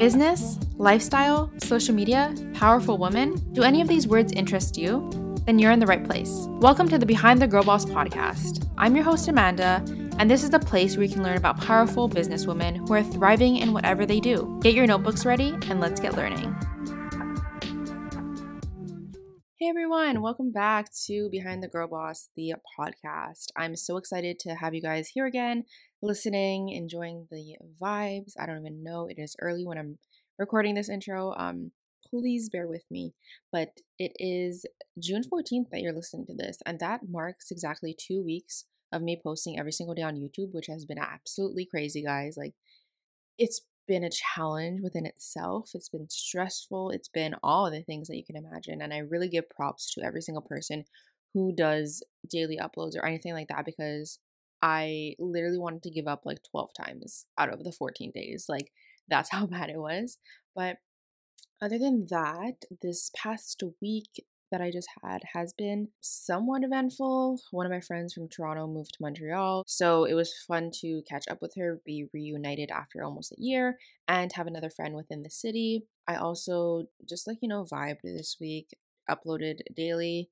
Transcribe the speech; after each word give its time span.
Business, 0.00 0.58
lifestyle, 0.78 1.52
social 1.58 1.94
media, 1.94 2.34
powerful 2.54 2.96
woman? 2.96 3.34
Do 3.52 3.64
any 3.64 3.82
of 3.82 3.88
these 3.88 4.08
words 4.08 4.32
interest 4.32 4.78
you? 4.78 5.10
Then 5.44 5.58
you're 5.58 5.72
in 5.72 5.78
the 5.78 5.84
right 5.84 6.02
place. 6.02 6.46
Welcome 6.52 6.88
to 6.88 6.96
the 6.96 7.04
Behind 7.04 7.38
the 7.38 7.46
Girl 7.46 7.62
Boss 7.62 7.84
podcast. 7.84 8.66
I'm 8.78 8.96
your 8.96 9.04
host, 9.04 9.28
Amanda, 9.28 9.84
and 10.16 10.30
this 10.30 10.42
is 10.42 10.48
the 10.48 10.58
place 10.58 10.96
where 10.96 11.04
you 11.04 11.12
can 11.12 11.22
learn 11.22 11.36
about 11.36 11.60
powerful 11.60 12.08
businesswomen 12.08 12.88
who 12.88 12.94
are 12.94 13.02
thriving 13.02 13.58
in 13.58 13.74
whatever 13.74 14.06
they 14.06 14.20
do. 14.20 14.58
Get 14.62 14.72
your 14.72 14.86
notebooks 14.86 15.26
ready 15.26 15.50
and 15.68 15.80
let's 15.80 16.00
get 16.00 16.16
learning. 16.16 16.56
Hey 19.58 19.68
everyone, 19.68 20.22
welcome 20.22 20.50
back 20.50 20.86
to 21.08 21.28
Behind 21.30 21.62
the 21.62 21.68
Girl 21.68 21.86
Boss, 21.86 22.30
the 22.34 22.54
podcast. 22.78 23.48
I'm 23.54 23.76
so 23.76 23.98
excited 23.98 24.38
to 24.38 24.54
have 24.54 24.72
you 24.72 24.80
guys 24.80 25.08
here 25.08 25.26
again, 25.26 25.64
listening, 26.02 26.70
enjoying 26.70 27.26
the 27.30 27.56
vibes. 27.80 28.32
I 28.38 28.46
don't 28.46 28.60
even 28.60 28.82
know, 28.82 29.06
it 29.06 29.18
is 29.18 29.36
early 29.40 29.66
when 29.66 29.78
I'm 29.78 29.98
recording 30.38 30.74
this 30.74 30.88
intro. 30.88 31.34
Um, 31.36 31.72
please 32.08 32.48
bear 32.48 32.66
with 32.66 32.84
me. 32.90 33.14
But 33.52 33.70
it 33.98 34.12
is 34.16 34.66
June 34.98 35.22
14th 35.22 35.70
that 35.70 35.80
you're 35.80 35.94
listening 35.94 36.26
to 36.26 36.34
this, 36.34 36.58
and 36.66 36.78
that 36.80 37.08
marks 37.08 37.50
exactly 37.50 37.96
two 37.96 38.22
weeks 38.22 38.64
of 38.92 39.02
me 39.02 39.20
posting 39.22 39.58
every 39.58 39.72
single 39.72 39.94
day 39.94 40.02
on 40.02 40.16
YouTube, 40.16 40.52
which 40.52 40.66
has 40.66 40.84
been 40.84 40.98
absolutely 40.98 41.64
crazy, 41.64 42.02
guys. 42.02 42.34
Like, 42.36 42.54
it's 43.38 43.60
been 43.86 44.04
a 44.04 44.10
challenge 44.10 44.80
within 44.82 45.06
itself. 45.06 45.70
It's 45.74 45.88
been 45.88 46.08
stressful. 46.08 46.90
It's 46.90 47.08
been 47.08 47.34
all 47.42 47.70
the 47.70 47.82
things 47.82 48.08
that 48.08 48.16
you 48.16 48.24
can 48.24 48.36
imagine. 48.36 48.82
And 48.82 48.92
I 48.92 48.98
really 48.98 49.28
give 49.28 49.50
props 49.50 49.92
to 49.94 50.02
every 50.02 50.22
single 50.22 50.42
person 50.42 50.84
who 51.34 51.54
does 51.54 52.02
daily 52.28 52.58
uploads 52.58 52.96
or 52.96 53.04
anything 53.04 53.32
like 53.32 53.48
that 53.48 53.64
because 53.64 54.18
I 54.62 55.14
literally 55.18 55.58
wanted 55.58 55.82
to 55.84 55.90
give 55.90 56.06
up 56.06 56.22
like 56.24 56.38
12 56.50 56.70
times 56.74 57.26
out 57.38 57.52
of 57.52 57.64
the 57.64 57.72
14 57.72 58.12
days. 58.14 58.46
Like, 58.48 58.72
that's 59.08 59.30
how 59.32 59.46
bad 59.46 59.70
it 59.70 59.78
was. 59.78 60.18
But 60.54 60.76
other 61.62 61.78
than 61.78 62.06
that, 62.10 62.64
this 62.82 63.10
past 63.16 63.62
week 63.80 64.24
that 64.50 64.60
I 64.60 64.70
just 64.70 64.88
had 65.02 65.22
has 65.34 65.52
been 65.52 65.88
somewhat 66.00 66.64
eventful. 66.64 67.40
One 67.50 67.66
of 67.66 67.72
my 67.72 67.80
friends 67.80 68.14
from 68.14 68.28
Toronto 68.28 68.66
moved 68.66 68.94
to 68.94 69.02
Montreal, 69.02 69.64
so 69.66 70.04
it 70.04 70.14
was 70.14 70.34
fun 70.46 70.70
to 70.80 71.02
catch 71.08 71.24
up 71.30 71.38
with 71.40 71.54
her, 71.56 71.80
be 71.84 72.06
reunited 72.12 72.70
after 72.70 73.04
almost 73.04 73.32
a 73.32 73.36
year, 73.38 73.78
and 74.08 74.32
have 74.32 74.46
another 74.46 74.70
friend 74.70 74.94
within 74.94 75.22
the 75.22 75.30
city. 75.30 75.84
I 76.08 76.16
also 76.16 76.84
just 77.08 77.26
like, 77.26 77.38
you 77.42 77.48
know, 77.48 77.64
vibed 77.64 78.02
this 78.02 78.36
week, 78.40 78.76
uploaded 79.08 79.60
daily, 79.76 80.30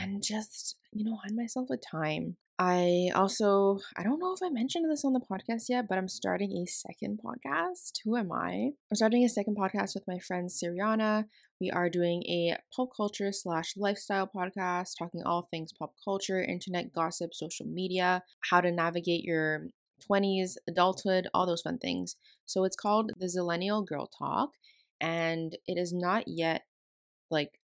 and 0.00 0.22
just, 0.22 0.76
you 0.92 1.04
know, 1.04 1.18
had 1.24 1.34
myself 1.34 1.68
a 1.70 1.76
time. 1.76 2.36
I 2.58 3.10
also, 3.14 3.78
I 3.98 4.02
don't 4.02 4.18
know 4.18 4.32
if 4.32 4.42
I 4.42 4.48
mentioned 4.48 4.90
this 4.90 5.04
on 5.04 5.12
the 5.12 5.20
podcast 5.20 5.64
yet, 5.68 5.86
but 5.88 5.98
I'm 5.98 6.08
starting 6.08 6.52
a 6.56 6.64
second 6.66 7.20
podcast. 7.22 7.92
Who 8.04 8.16
am 8.16 8.32
I? 8.32 8.70
I'm 8.90 8.94
starting 8.94 9.24
a 9.24 9.28
second 9.28 9.58
podcast 9.58 9.94
with 9.94 10.04
my 10.08 10.18
friend 10.18 10.48
Siriana. 10.48 11.26
We 11.60 11.70
are 11.70 11.90
doing 11.90 12.22
a 12.22 12.56
pop 12.74 12.88
culture 12.96 13.30
slash 13.30 13.74
lifestyle 13.76 14.26
podcast, 14.34 14.92
talking 14.98 15.22
all 15.22 15.48
things 15.50 15.72
pop 15.78 15.92
culture, 16.02 16.40
internet 16.42 16.94
gossip, 16.94 17.34
social 17.34 17.66
media, 17.66 18.22
how 18.48 18.62
to 18.62 18.72
navigate 18.72 19.24
your 19.24 19.66
20s, 20.10 20.56
adulthood, 20.66 21.28
all 21.34 21.44
those 21.46 21.62
fun 21.62 21.76
things. 21.76 22.16
So 22.46 22.64
it's 22.64 22.76
called 22.76 23.10
the 23.18 23.26
Zillennial 23.26 23.86
Girl 23.86 24.08
Talk, 24.18 24.50
and 24.98 25.52
it 25.66 25.76
is 25.76 25.92
not 25.92 26.24
yet 26.26 26.62
like 27.30 27.58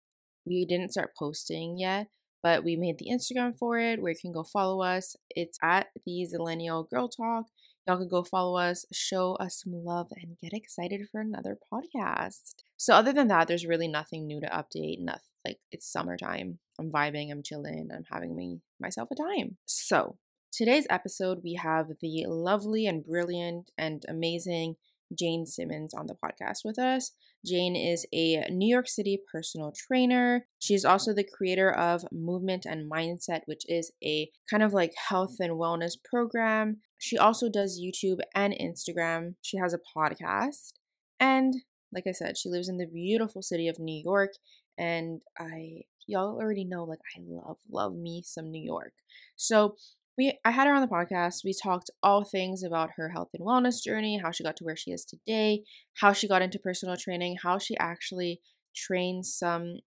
we 0.45 0.67
didn't 0.67 0.93
start 0.93 1.13
posting 1.19 1.79
yet 1.79 2.09
but 2.43 2.65
we 2.65 2.77
made 2.77 2.99
the 2.99 3.11
Instagram 3.11 3.57
for 3.57 3.79
it 3.79 4.03
where 4.03 4.13
you 4.13 4.19
can 4.21 4.33
go 4.33 4.43
follow 4.43 4.83
us. 4.83 5.17
It's 5.31 5.59
at 5.63 5.89
the 6.05 6.27
Zillennial 6.33 6.89
Girl 6.89 7.09
Talk. 7.09 7.47
Y'all 7.87 7.99
can 7.99 8.09
go 8.09 8.23
follow 8.23 8.57
us, 8.59 8.85
show 8.93 9.35
us 9.37 9.61
some 9.63 9.73
love, 9.85 10.09
and 10.13 10.39
get 10.41 10.53
excited 10.53 11.01
for 11.11 11.21
another 11.21 11.59
podcast. 11.73 12.55
So, 12.77 12.95
other 12.95 13.13
than 13.13 13.29
that, 13.29 13.49
there's 13.49 13.67
really 13.67 13.89
nothing 13.89 14.27
new 14.27 14.41
to 14.41 14.47
update. 14.47 15.01
Nothing 15.01 15.21
like 15.45 15.59
it's 15.73 15.91
summertime. 15.91 16.59
I'm 16.79 16.93
vibing, 16.93 17.33
I'm 17.33 17.43
chilling, 17.43 17.89
I'm 17.93 18.05
having 18.11 18.37
me 18.37 18.61
myself 18.81 19.09
a 19.11 19.17
time. 19.17 19.57
So, 19.67 20.17
today's 20.53 20.87
episode, 20.91 21.41
we 21.43 21.59
have 21.61 21.89
the 22.01 22.25
lovely 22.29 22.87
and 22.87 23.05
brilliant 23.05 23.71
and 23.77 24.05
amazing 24.09 24.77
Jane 25.19 25.47
Simmons 25.47 25.95
on 25.95 26.07
the 26.07 26.15
podcast 26.15 26.61
with 26.65 26.79
us. 26.79 27.13
Jane 27.45 27.75
is 27.75 28.07
a 28.13 28.45
New 28.51 28.69
York 28.69 28.89
City 28.89 29.19
personal 29.31 29.73
trainer. 29.89 30.47
She's 30.59 30.85
also 30.85 31.13
the 31.13 31.25
creator 31.25 31.71
of 31.73 32.05
Movement 32.13 32.65
and 32.65 32.91
Mindset, 32.91 33.41
which 33.47 33.63
is 33.67 33.93
a 34.05 34.31
kind 34.49 34.63
of 34.63 34.73
like 34.73 34.93
health 35.09 35.37
and 35.41 35.53
wellness 35.53 35.95
program. 36.05 36.79
She 36.99 37.19
also 37.19 37.49
does 37.49 37.81
YouTube 37.83 38.21
and 38.35 38.55
Instagram. 38.55 39.35
She 39.43 39.57
has 39.59 39.75
a 39.75 39.99
podcast. 39.99 40.73
And 41.19 41.55
like 41.93 42.05
I 42.09 42.13
said, 42.13 42.39
she 42.39 42.49
lives 42.49 42.69
in 42.69 42.79
the 42.79 42.87
beautiful 42.87 43.43
city 43.43 43.69
of 43.69 43.79
New 43.79 44.01
York. 44.05 44.31
And 44.79 45.21
I, 45.39 45.83
y'all 46.07 46.37
already 46.37 46.65
know, 46.65 46.85
like, 46.85 47.01
I 47.17 47.21
love, 47.27 47.59
love 47.71 47.95
me 47.95 48.23
some 48.25 48.51
New 48.51 48.63
York. 48.63 48.93
So 49.37 49.77
we 50.17 50.39
I 50.45 50.51
had 50.51 50.67
her 50.67 50.75
on 50.75 50.83
the 50.83 50.89
podcast. 50.89 51.45
We 51.45 51.55
talked 51.61 51.91
all 52.03 52.25
things 52.25 52.63
about 52.63 52.91
her 52.97 53.11
health 53.11 53.31
and 53.35 53.47
wellness 53.47 53.83
journey, 53.83 54.21
how 54.23 54.31
she 54.31 54.45
got 54.45 54.57
to 54.57 54.65
where 54.65 54.77
she 54.77 54.91
is 54.91 55.05
today, 55.05 55.63
how 56.01 56.13
she 56.13 56.29
got 56.29 56.43
into 56.43 56.59
personal 56.59 56.97
training, 56.97 57.37
how 57.43 57.59
she 57.59 57.77
actually 57.79 58.41
trains 58.75 59.35
some 59.37 59.79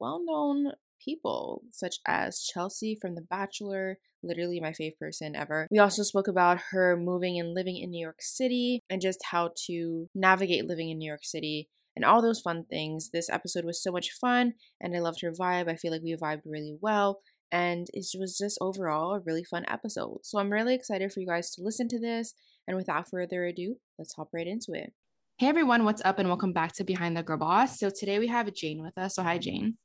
well-known 0.00 0.72
people 1.04 1.62
such 1.70 1.96
as 2.06 2.42
Chelsea 2.42 2.96
from 3.00 3.14
The 3.14 3.22
Bachelor, 3.22 3.98
literally 4.22 4.60
my 4.60 4.72
favorite 4.72 4.98
person 4.98 5.34
ever. 5.34 5.66
We 5.70 5.78
also 5.78 6.02
spoke 6.02 6.28
about 6.28 6.60
her 6.70 6.96
moving 6.96 7.38
and 7.38 7.54
living 7.54 7.76
in 7.76 7.90
New 7.90 8.02
York 8.02 8.20
City 8.20 8.80
and 8.88 9.00
just 9.00 9.20
how 9.30 9.50
to 9.66 10.08
navigate 10.14 10.66
living 10.66 10.90
in 10.90 10.98
New 10.98 11.08
York 11.08 11.24
City 11.24 11.68
and 11.94 12.04
all 12.04 12.22
those 12.22 12.40
fun 12.40 12.64
things. 12.70 13.10
This 13.12 13.28
episode 13.28 13.64
was 13.64 13.82
so 13.82 13.92
much 13.92 14.10
fun 14.20 14.54
and 14.80 14.96
I 14.96 15.00
loved 15.00 15.20
her 15.22 15.32
vibe. 15.32 15.68
I 15.68 15.76
feel 15.76 15.92
like 15.92 16.02
we 16.02 16.16
vibed 16.16 16.42
really 16.46 16.76
well 16.80 17.20
and 17.52 17.88
it 17.92 18.06
was 18.18 18.38
just 18.38 18.58
overall 18.62 19.12
a 19.12 19.20
really 19.20 19.44
fun 19.44 19.64
episode. 19.68 20.20
So 20.22 20.38
I'm 20.38 20.50
really 20.50 20.74
excited 20.74 21.12
for 21.12 21.20
you 21.20 21.26
guys 21.26 21.50
to 21.54 21.62
listen 21.62 21.86
to 21.88 22.00
this. 22.00 22.32
And 22.66 22.76
without 22.76 23.10
further 23.10 23.44
ado, 23.44 23.76
let's 23.98 24.14
hop 24.14 24.30
right 24.32 24.46
into 24.46 24.72
it. 24.72 24.92
Hey 25.36 25.48
everyone, 25.48 25.84
what's 25.84 26.02
up? 26.04 26.18
And 26.18 26.28
welcome 26.28 26.54
back 26.54 26.72
to 26.74 26.84
Behind 26.84 27.14
the 27.14 27.22
Girl 27.22 27.36
Boss. 27.36 27.78
So 27.78 27.90
today 27.90 28.18
we 28.18 28.26
have 28.28 28.52
Jane 28.54 28.82
with 28.82 28.96
us. 28.96 29.16
So 29.16 29.22
hi, 29.22 29.36
Jane. 29.36 29.76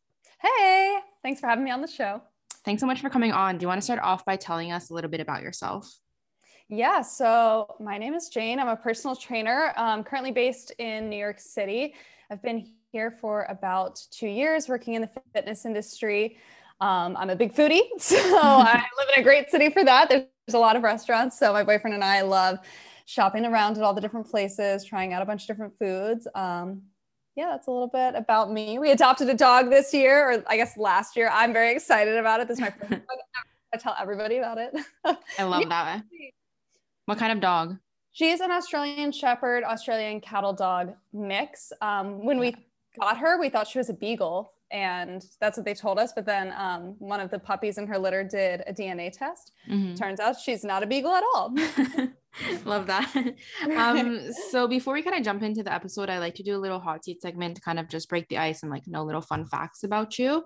Hey, 0.41 0.97
thanks 1.23 1.41
for 1.41 1.47
having 1.47 1.65
me 1.65 1.71
on 1.71 1.81
the 1.81 1.87
show. 1.87 2.21
Thanks 2.63 2.79
so 2.79 2.87
much 2.87 3.01
for 3.01 3.09
coming 3.09 3.33
on. 3.33 3.57
Do 3.57 3.63
you 3.63 3.67
want 3.67 3.81
to 3.81 3.85
start 3.85 3.99
off 4.01 4.23
by 4.23 4.37
telling 4.37 4.71
us 4.71 4.89
a 4.89 4.93
little 4.93 5.09
bit 5.09 5.19
about 5.19 5.41
yourself? 5.41 5.91
Yeah, 6.69 7.01
so 7.01 7.75
my 7.81 7.97
name 7.97 8.13
is 8.13 8.29
Jane. 8.29 8.59
I'm 8.59 8.67
a 8.67 8.75
personal 8.77 9.15
trainer, 9.15 9.73
I'm 9.75 10.03
currently 10.03 10.31
based 10.31 10.71
in 10.79 11.09
New 11.09 11.17
York 11.17 11.39
City. 11.39 11.95
I've 12.29 12.41
been 12.41 12.73
here 12.91 13.11
for 13.19 13.45
about 13.49 13.99
two 14.11 14.27
years 14.27 14.69
working 14.69 14.93
in 14.93 15.01
the 15.01 15.09
fitness 15.33 15.65
industry. 15.65 16.37
Um, 16.79 17.17
I'm 17.17 17.29
a 17.29 17.35
big 17.35 17.53
foodie, 17.53 17.81
so 17.97 18.15
I 18.37 18.83
live 18.97 19.09
in 19.15 19.21
a 19.21 19.23
great 19.23 19.49
city 19.49 19.69
for 19.69 19.83
that. 19.83 20.09
There's, 20.09 20.25
a 20.53 20.57
lot 20.57 20.77
of 20.77 20.83
restaurants. 20.83 21.37
So 21.37 21.51
my 21.51 21.61
boyfriend 21.61 21.93
and 21.93 22.03
I 22.05 22.21
love 22.21 22.59
shopping 23.05 23.45
around 23.45 23.75
at 23.75 23.83
all 23.83 23.93
the 23.93 23.99
different 23.99 24.29
places, 24.31 24.85
trying 24.85 25.11
out 25.11 25.21
a 25.21 25.25
bunch 25.25 25.41
of 25.41 25.47
different 25.47 25.73
foods. 25.77 26.25
Um, 26.35 26.83
yeah, 27.35 27.47
that's 27.49 27.67
a 27.67 27.71
little 27.71 27.89
bit 27.89 28.15
about 28.15 28.49
me. 28.49 28.79
We 28.79 28.91
adopted 28.91 29.27
a 29.27 29.33
dog 29.33 29.69
this 29.69 29.93
year, 29.93 30.31
or 30.31 30.43
I 30.47 30.55
guess 30.55 30.77
last 30.77 31.17
year. 31.17 31.29
I'm 31.33 31.51
very 31.51 31.73
excited 31.73 32.15
about 32.15 32.39
it. 32.39 32.47
This 32.47 32.59
is 32.59 32.61
my 32.61 32.69
first 32.69 32.89
dog. 32.91 33.01
I 33.73 33.77
tell 33.77 33.93
everybody 33.99 34.37
about 34.37 34.57
it. 34.57 34.73
I 35.37 35.43
love 35.43 35.63
yeah. 35.63 35.67
that. 35.67 36.03
What 37.07 37.17
kind 37.17 37.33
of 37.33 37.41
dog? 37.41 37.77
She's 38.13 38.39
an 38.39 38.49
Australian 38.49 39.11
Shepherd, 39.11 39.65
Australian 39.65 40.21
cattle 40.21 40.53
dog 40.53 40.93
mix. 41.11 41.73
Um, 41.81 42.25
when 42.25 42.39
we 42.39 42.55
got 42.99 43.17
her, 43.17 43.37
we 43.37 43.49
thought 43.49 43.67
she 43.67 43.79
was 43.79 43.89
a 43.89 43.93
beagle 43.93 44.53
and 44.71 45.23
that's 45.39 45.57
what 45.57 45.65
they 45.65 45.73
told 45.73 45.99
us. 45.99 46.13
But 46.13 46.25
then 46.25 46.53
um, 46.57 46.95
one 46.99 47.19
of 47.19 47.29
the 47.29 47.39
puppies 47.39 47.77
in 47.77 47.87
her 47.87 47.97
litter 47.97 48.23
did 48.23 48.63
a 48.67 48.73
DNA 48.73 49.11
test. 49.11 49.51
Mm-hmm. 49.69 49.95
Turns 49.95 50.19
out 50.19 50.39
she's 50.39 50.63
not 50.63 50.83
a 50.83 50.87
beagle 50.87 51.13
at 51.13 51.23
all. 51.33 51.55
Love 52.65 52.87
that. 52.87 53.13
Um, 53.77 54.31
so 54.49 54.67
before 54.67 54.93
we 54.93 55.01
kind 55.01 55.15
of 55.15 55.23
jump 55.23 55.43
into 55.43 55.63
the 55.63 55.73
episode, 55.73 56.09
I 56.09 56.19
like 56.19 56.35
to 56.35 56.43
do 56.43 56.55
a 56.55 56.59
little 56.59 56.79
hot 56.79 57.03
seat 57.03 57.21
segment 57.21 57.55
to 57.55 57.61
kind 57.61 57.79
of 57.79 57.89
just 57.89 58.09
break 58.09 58.27
the 58.27 58.37
ice 58.37 58.63
and 58.63 58.71
like 58.71 58.87
know 58.87 59.03
little 59.03 59.21
fun 59.21 59.45
facts 59.45 59.83
about 59.83 60.17
you. 60.17 60.43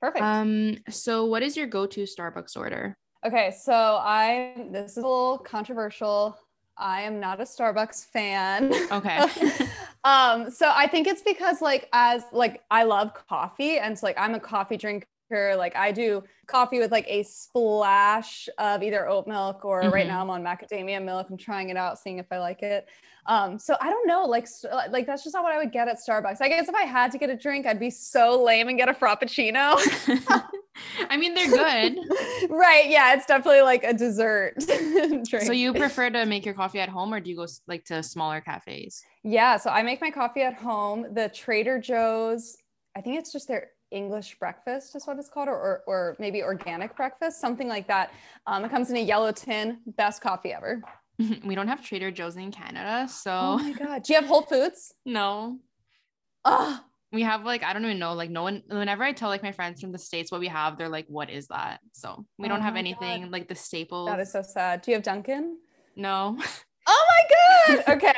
Perfect. 0.00 0.22
Um, 0.22 0.76
so 0.88 1.24
what 1.26 1.42
is 1.42 1.56
your 1.56 1.66
go-to 1.66 2.04
Starbucks 2.04 2.56
order? 2.56 2.96
Okay, 3.26 3.52
so 3.62 3.72
I 3.74 4.68
this 4.70 4.92
is 4.92 4.98
a 4.98 5.00
little 5.00 5.38
controversial. 5.38 6.38
I 6.76 7.02
am 7.02 7.18
not 7.18 7.40
a 7.40 7.44
Starbucks 7.44 8.06
fan. 8.06 8.72
Okay. 8.92 9.26
um, 10.04 10.50
so 10.50 10.70
I 10.74 10.86
think 10.86 11.06
it's 11.06 11.22
because 11.22 11.60
like 11.60 11.88
as 11.92 12.22
like 12.32 12.62
I 12.70 12.84
love 12.84 13.12
coffee 13.28 13.78
and 13.78 13.98
so 13.98 14.06
like 14.06 14.18
I'm 14.18 14.34
a 14.34 14.40
coffee 14.40 14.76
drinker. 14.76 15.06
Like 15.30 15.76
I 15.76 15.92
do 15.92 16.24
coffee 16.46 16.78
with 16.78 16.90
like 16.90 17.04
a 17.06 17.22
splash 17.22 18.48
of 18.56 18.82
either 18.82 19.06
oat 19.08 19.26
milk 19.26 19.64
or 19.64 19.82
mm-hmm. 19.82 19.92
right 19.92 20.06
now 20.06 20.22
I'm 20.22 20.30
on 20.30 20.42
macadamia 20.42 21.04
milk. 21.04 21.26
I'm 21.30 21.36
trying 21.36 21.68
it 21.68 21.76
out, 21.76 21.98
seeing 21.98 22.18
if 22.18 22.26
I 22.30 22.38
like 22.38 22.62
it. 22.62 22.88
Um, 23.26 23.58
so 23.58 23.76
I 23.78 23.90
don't 23.90 24.06
know, 24.06 24.24
like 24.24 24.48
like 24.90 25.06
that's 25.06 25.22
just 25.22 25.34
not 25.34 25.42
what 25.42 25.52
I 25.52 25.58
would 25.58 25.70
get 25.70 25.86
at 25.86 25.98
Starbucks. 25.98 26.40
I 26.40 26.48
guess 26.48 26.66
if 26.66 26.74
I 26.74 26.84
had 26.84 27.12
to 27.12 27.18
get 27.18 27.28
a 27.28 27.36
drink, 27.36 27.66
I'd 27.66 27.78
be 27.78 27.90
so 27.90 28.42
lame 28.42 28.68
and 28.68 28.78
get 28.78 28.88
a 28.88 28.94
frappuccino. 28.94 29.76
I 31.10 31.16
mean, 31.16 31.34
they're 31.34 31.50
good. 31.50 31.98
right. 32.50 32.88
Yeah. 32.88 33.14
It's 33.14 33.26
definitely 33.26 33.62
like 33.62 33.84
a 33.84 33.92
dessert. 33.92 34.54
So 35.24 35.52
you 35.52 35.72
prefer 35.84 36.10
to 36.10 36.26
make 36.26 36.44
your 36.44 36.54
coffee 36.54 36.80
at 36.80 36.88
home 36.88 37.12
or 37.12 37.20
do 37.20 37.30
you 37.30 37.36
go 37.36 37.46
like 37.66 37.84
to 37.86 38.02
smaller 38.02 38.40
cafes? 38.40 39.02
Yeah. 39.22 39.56
So 39.56 39.70
I 39.70 39.82
make 39.82 40.00
my 40.00 40.10
coffee 40.10 40.42
at 40.42 40.54
home. 40.54 41.06
The 41.12 41.28
Trader 41.28 41.78
Joe's, 41.78 42.56
I 42.96 43.00
think 43.00 43.18
it's 43.18 43.32
just 43.32 43.48
their 43.48 43.70
English 43.90 44.38
breakfast 44.38 44.94
is 44.96 45.06
what 45.06 45.18
it's 45.18 45.28
called, 45.28 45.48
or, 45.48 45.56
or, 45.56 45.82
or 45.86 46.16
maybe 46.18 46.42
organic 46.42 46.94
breakfast, 46.96 47.40
something 47.40 47.68
like 47.68 47.86
that. 47.88 48.12
Um, 48.46 48.64
it 48.64 48.70
comes 48.70 48.90
in 48.90 48.96
a 48.96 49.00
yellow 49.00 49.32
tin. 49.32 49.78
Best 49.86 50.20
coffee 50.22 50.52
ever. 50.52 50.82
We 51.44 51.56
don't 51.56 51.66
have 51.66 51.84
Trader 51.84 52.12
Joe's 52.12 52.36
in 52.36 52.52
Canada. 52.52 53.08
So, 53.10 53.32
oh 53.32 53.58
my 53.58 53.72
God. 53.72 54.04
Do 54.04 54.12
you 54.12 54.20
have 54.20 54.28
Whole 54.28 54.42
Foods? 54.42 54.94
No. 55.04 55.58
Oh, 56.44 56.80
we 57.12 57.22
have 57.22 57.44
like 57.44 57.62
I 57.62 57.72
don't 57.72 57.84
even 57.84 57.98
know 57.98 58.14
like 58.14 58.30
no 58.30 58.42
one 58.42 58.62
whenever 58.68 59.02
I 59.02 59.12
tell 59.12 59.28
like 59.28 59.42
my 59.42 59.52
friends 59.52 59.80
from 59.80 59.92
the 59.92 59.98
states 59.98 60.30
what 60.30 60.40
we 60.40 60.48
have 60.48 60.76
they're 60.76 60.88
like 60.88 61.06
what 61.08 61.30
is 61.30 61.48
that? 61.48 61.80
So 61.92 62.24
we 62.38 62.46
oh 62.46 62.48
don't 62.48 62.62
have 62.62 62.76
anything 62.76 63.22
God. 63.22 63.30
like 63.30 63.48
the 63.48 63.54
staples 63.54 64.08
that 64.08 64.20
is 64.20 64.32
so 64.32 64.42
sad. 64.42 64.82
Do 64.82 64.90
you 64.90 64.96
have 64.96 65.04
Dunkin? 65.04 65.58
No. 65.96 66.38
Oh 66.90 67.06
my 67.08 67.76
God! 67.76 67.84
Okay. 67.96 68.14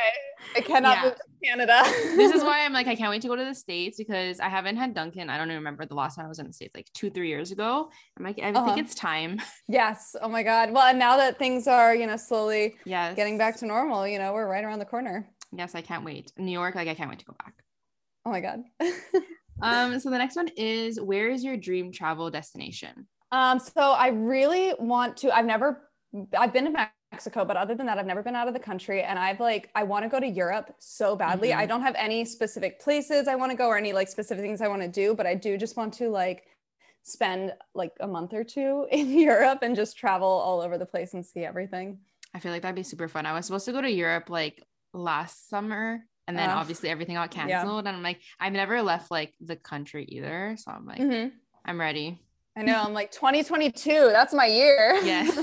I 0.56 0.60
cannot 0.60 0.96
yeah. 0.96 1.02
move 1.02 1.14
to 1.16 1.22
Canada. 1.44 1.82
This 2.16 2.32
is 2.32 2.44
why 2.44 2.60
I'm 2.64 2.72
like 2.72 2.86
I 2.86 2.94
can't 2.94 3.10
wait 3.10 3.20
to 3.22 3.28
go 3.28 3.34
to 3.34 3.44
the 3.44 3.54
states 3.54 3.98
because 3.98 4.38
I 4.38 4.48
haven't 4.48 4.76
had 4.76 4.94
Dunkin. 4.94 5.28
I 5.28 5.36
don't 5.36 5.48
even 5.48 5.56
remember 5.56 5.86
the 5.86 5.96
last 5.96 6.14
time 6.14 6.26
I 6.26 6.28
was 6.28 6.38
in 6.38 6.46
the 6.46 6.52
states 6.52 6.72
like 6.76 6.86
two 6.94 7.10
three 7.10 7.28
years 7.28 7.50
ago. 7.50 7.90
I'm 8.16 8.24
like 8.24 8.38
I 8.40 8.52
uh-huh. 8.52 8.66
think 8.66 8.78
it's 8.78 8.94
time. 8.94 9.40
Yes. 9.68 10.14
Oh 10.22 10.28
my 10.28 10.44
God. 10.44 10.70
Well 10.70 10.86
and 10.86 11.00
now 11.00 11.16
that 11.16 11.36
things 11.36 11.66
are 11.66 11.96
you 11.96 12.06
know 12.06 12.16
slowly 12.16 12.76
yes. 12.84 13.16
getting 13.16 13.38
back 13.38 13.56
to 13.56 13.66
normal 13.66 14.06
you 14.06 14.20
know 14.20 14.32
we're 14.32 14.48
right 14.48 14.62
around 14.62 14.78
the 14.78 14.84
corner. 14.84 15.28
Yes 15.52 15.74
I 15.74 15.80
can't 15.80 16.04
wait. 16.04 16.32
New 16.38 16.52
York 16.52 16.76
like 16.76 16.86
I 16.86 16.94
can't 16.94 17.10
wait 17.10 17.18
to 17.18 17.24
go 17.24 17.34
back 17.44 17.54
Oh 18.24 18.30
my 18.30 18.40
god. 18.40 18.62
um, 19.62 19.98
so 20.00 20.10
the 20.10 20.18
next 20.18 20.36
one 20.36 20.48
is 20.56 21.00
where 21.00 21.30
is 21.30 21.42
your 21.44 21.56
dream 21.56 21.92
travel 21.92 22.30
destination? 22.30 23.06
Um, 23.32 23.58
so 23.58 23.92
I 23.92 24.08
really 24.08 24.74
want 24.78 25.16
to. 25.18 25.34
I've 25.34 25.46
never. 25.46 25.88
I've 26.36 26.52
been 26.52 26.64
to 26.64 26.88
Mexico, 27.12 27.44
but 27.44 27.56
other 27.56 27.74
than 27.74 27.86
that, 27.86 27.98
I've 27.98 28.06
never 28.06 28.22
been 28.22 28.34
out 28.34 28.48
of 28.48 28.54
the 28.54 28.60
country. 28.60 29.02
And 29.02 29.18
I've 29.18 29.40
like, 29.40 29.70
I 29.74 29.84
want 29.84 30.04
to 30.04 30.08
go 30.08 30.18
to 30.18 30.26
Europe 30.26 30.74
so 30.78 31.14
badly. 31.14 31.50
Mm-hmm. 31.50 31.60
I 31.60 31.66
don't 31.66 31.82
have 31.82 31.94
any 31.96 32.24
specific 32.24 32.80
places 32.80 33.28
I 33.28 33.36
want 33.36 33.52
to 33.52 33.56
go 33.56 33.68
or 33.68 33.76
any 33.76 33.92
like 33.92 34.08
specific 34.08 34.42
things 34.42 34.60
I 34.60 34.68
want 34.68 34.82
to 34.82 34.88
do, 34.88 35.14
but 35.14 35.26
I 35.26 35.34
do 35.34 35.56
just 35.56 35.76
want 35.76 35.94
to 35.94 36.08
like 36.08 36.44
spend 37.02 37.52
like 37.74 37.92
a 38.00 38.06
month 38.06 38.32
or 38.32 38.44
two 38.44 38.86
in 38.92 39.10
Europe 39.10 39.60
and 39.62 39.76
just 39.76 39.96
travel 39.96 40.28
all 40.28 40.60
over 40.60 40.78
the 40.78 40.86
place 40.86 41.14
and 41.14 41.24
see 41.24 41.44
everything. 41.44 41.98
I 42.34 42.38
feel 42.38 42.52
like 42.52 42.62
that'd 42.62 42.76
be 42.76 42.82
super 42.82 43.08
fun. 43.08 43.26
I 43.26 43.32
was 43.32 43.46
supposed 43.46 43.64
to 43.66 43.72
go 43.72 43.80
to 43.80 43.90
Europe 43.90 44.30
like 44.30 44.62
last 44.92 45.48
summer 45.48 46.04
and 46.28 46.38
then 46.38 46.50
uh, 46.50 46.54
obviously 46.54 46.88
everything 46.88 47.16
got 47.16 47.30
canceled 47.30 47.84
yeah. 47.84 47.88
and 47.88 47.96
i'm 47.96 48.02
like 48.02 48.20
i've 48.38 48.52
never 48.52 48.82
left 48.82 49.10
like 49.10 49.34
the 49.40 49.56
country 49.56 50.04
either 50.08 50.56
so 50.58 50.70
i'm 50.70 50.86
like 50.86 51.00
mm-hmm. 51.00 51.28
i'm 51.64 51.80
ready. 51.80 52.20
I 52.56 52.62
know 52.62 52.82
i'm 52.82 52.92
like 52.92 53.10
2022 53.12 54.10
that's 54.12 54.34
my 54.34 54.46
year. 54.46 54.98
Yes 55.02 55.38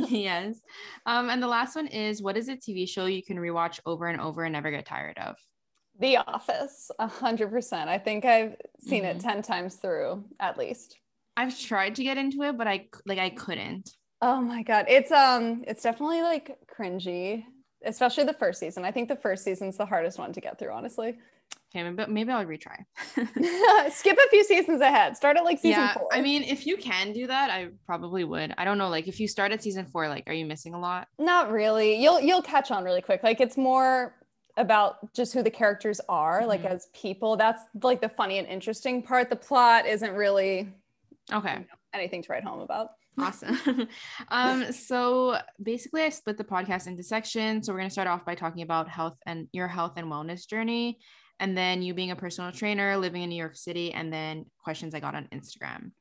yes. 0.10 0.60
Um 1.06 1.28
and 1.30 1.42
the 1.42 1.46
last 1.46 1.76
one 1.76 1.86
is 1.86 2.22
what 2.22 2.36
is 2.36 2.48
a 2.48 2.56
tv 2.56 2.88
show 2.88 3.06
you 3.06 3.22
can 3.22 3.36
rewatch 3.36 3.80
over 3.86 4.06
and 4.06 4.20
over 4.20 4.44
and 4.44 4.52
never 4.52 4.70
get 4.70 4.86
tired 4.86 5.18
of? 5.18 5.36
The 6.00 6.16
office 6.16 6.90
a 6.98 7.06
hundred 7.06 7.50
percent. 7.50 7.88
I 7.88 7.98
think 7.98 8.24
i've 8.24 8.56
seen 8.80 9.04
mm-hmm. 9.04 9.18
it 9.18 9.22
10 9.22 9.42
times 9.42 9.76
through 9.76 10.24
at 10.40 10.58
least. 10.58 10.98
I've 11.36 11.56
tried 11.58 11.94
to 11.96 12.02
get 12.02 12.16
into 12.16 12.42
it 12.42 12.56
but 12.56 12.66
i 12.66 12.86
like 13.06 13.18
i 13.18 13.30
couldn't. 13.30 13.90
Oh 14.20 14.40
my 14.40 14.62
god 14.62 14.86
it's 14.88 15.12
um 15.12 15.64
it's 15.66 15.82
definitely 15.82 16.22
like 16.22 16.56
cringy 16.76 17.44
especially 17.84 18.24
the 18.24 18.32
first 18.32 18.60
season. 18.60 18.84
I 18.84 18.90
think 18.90 19.08
the 19.08 19.16
first 19.16 19.44
season's 19.44 19.76
the 19.76 19.86
hardest 19.86 20.18
one 20.18 20.32
to 20.32 20.40
get 20.40 20.58
through, 20.58 20.72
honestly. 20.72 21.18
Okay, 21.74 21.88
but 21.90 22.10
maybe 22.10 22.30
I'll 22.30 22.46
retry. 22.46 22.84
Skip 23.92 24.16
a 24.16 24.28
few 24.30 24.42
seasons 24.44 24.80
ahead. 24.80 25.16
Start 25.16 25.36
at 25.36 25.44
like 25.44 25.58
season 25.58 25.82
yeah, 25.82 25.94
four. 25.94 26.08
I 26.10 26.22
mean, 26.22 26.42
if 26.42 26.66
you 26.66 26.78
can 26.78 27.12
do 27.12 27.26
that, 27.26 27.50
I 27.50 27.68
probably 27.84 28.24
would. 28.24 28.54
I 28.56 28.64
don't 28.64 28.78
know. 28.78 28.88
Like, 28.88 29.06
if 29.06 29.20
you 29.20 29.28
start 29.28 29.52
at 29.52 29.62
season 29.62 29.84
four, 29.86 30.08
like, 30.08 30.24
are 30.28 30.32
you 30.32 30.46
missing 30.46 30.72
a 30.72 30.80
lot? 30.80 31.08
Not 31.18 31.50
really. 31.50 32.02
You'll 32.02 32.20
you'll 32.20 32.42
catch 32.42 32.70
on 32.70 32.84
really 32.84 33.02
quick. 33.02 33.22
Like, 33.22 33.40
it's 33.40 33.58
more 33.58 34.14
about 34.56 35.14
just 35.14 35.34
who 35.34 35.42
the 35.42 35.50
characters 35.50 36.00
are, 36.08 36.40
mm-hmm. 36.40 36.48
like 36.48 36.64
as 36.64 36.88
people. 36.94 37.36
That's 37.36 37.62
like 37.82 38.00
the 38.00 38.08
funny 38.08 38.38
and 38.38 38.48
interesting 38.48 39.02
part. 39.02 39.28
The 39.28 39.36
plot 39.36 39.86
isn't 39.86 40.12
really 40.12 40.68
okay. 41.32 41.52
You 41.52 41.58
know, 41.60 41.66
anything 41.92 42.22
to 42.22 42.32
write 42.32 42.44
home 42.44 42.60
about. 42.60 42.92
Awesome. 43.20 43.88
um, 44.28 44.72
so 44.72 45.38
basically, 45.62 46.02
I 46.02 46.08
split 46.08 46.36
the 46.38 46.44
podcast 46.44 46.86
into 46.86 47.02
sections. 47.02 47.66
So 47.66 47.72
we're 47.72 47.80
going 47.80 47.88
to 47.88 47.92
start 47.92 48.08
off 48.08 48.24
by 48.24 48.34
talking 48.34 48.62
about 48.62 48.88
health 48.88 49.18
and 49.26 49.48
your 49.52 49.68
health 49.68 49.94
and 49.96 50.06
wellness 50.06 50.46
journey, 50.46 50.98
and 51.40 51.56
then 51.56 51.82
you 51.82 51.94
being 51.94 52.10
a 52.10 52.16
personal 52.16 52.52
trainer, 52.52 52.96
living 52.96 53.22
in 53.22 53.28
New 53.28 53.36
York 53.36 53.56
City, 53.56 53.92
and 53.92 54.12
then 54.12 54.46
questions 54.62 54.94
I 54.94 55.00
got 55.00 55.14
on 55.14 55.28
Instagram. 55.32 55.92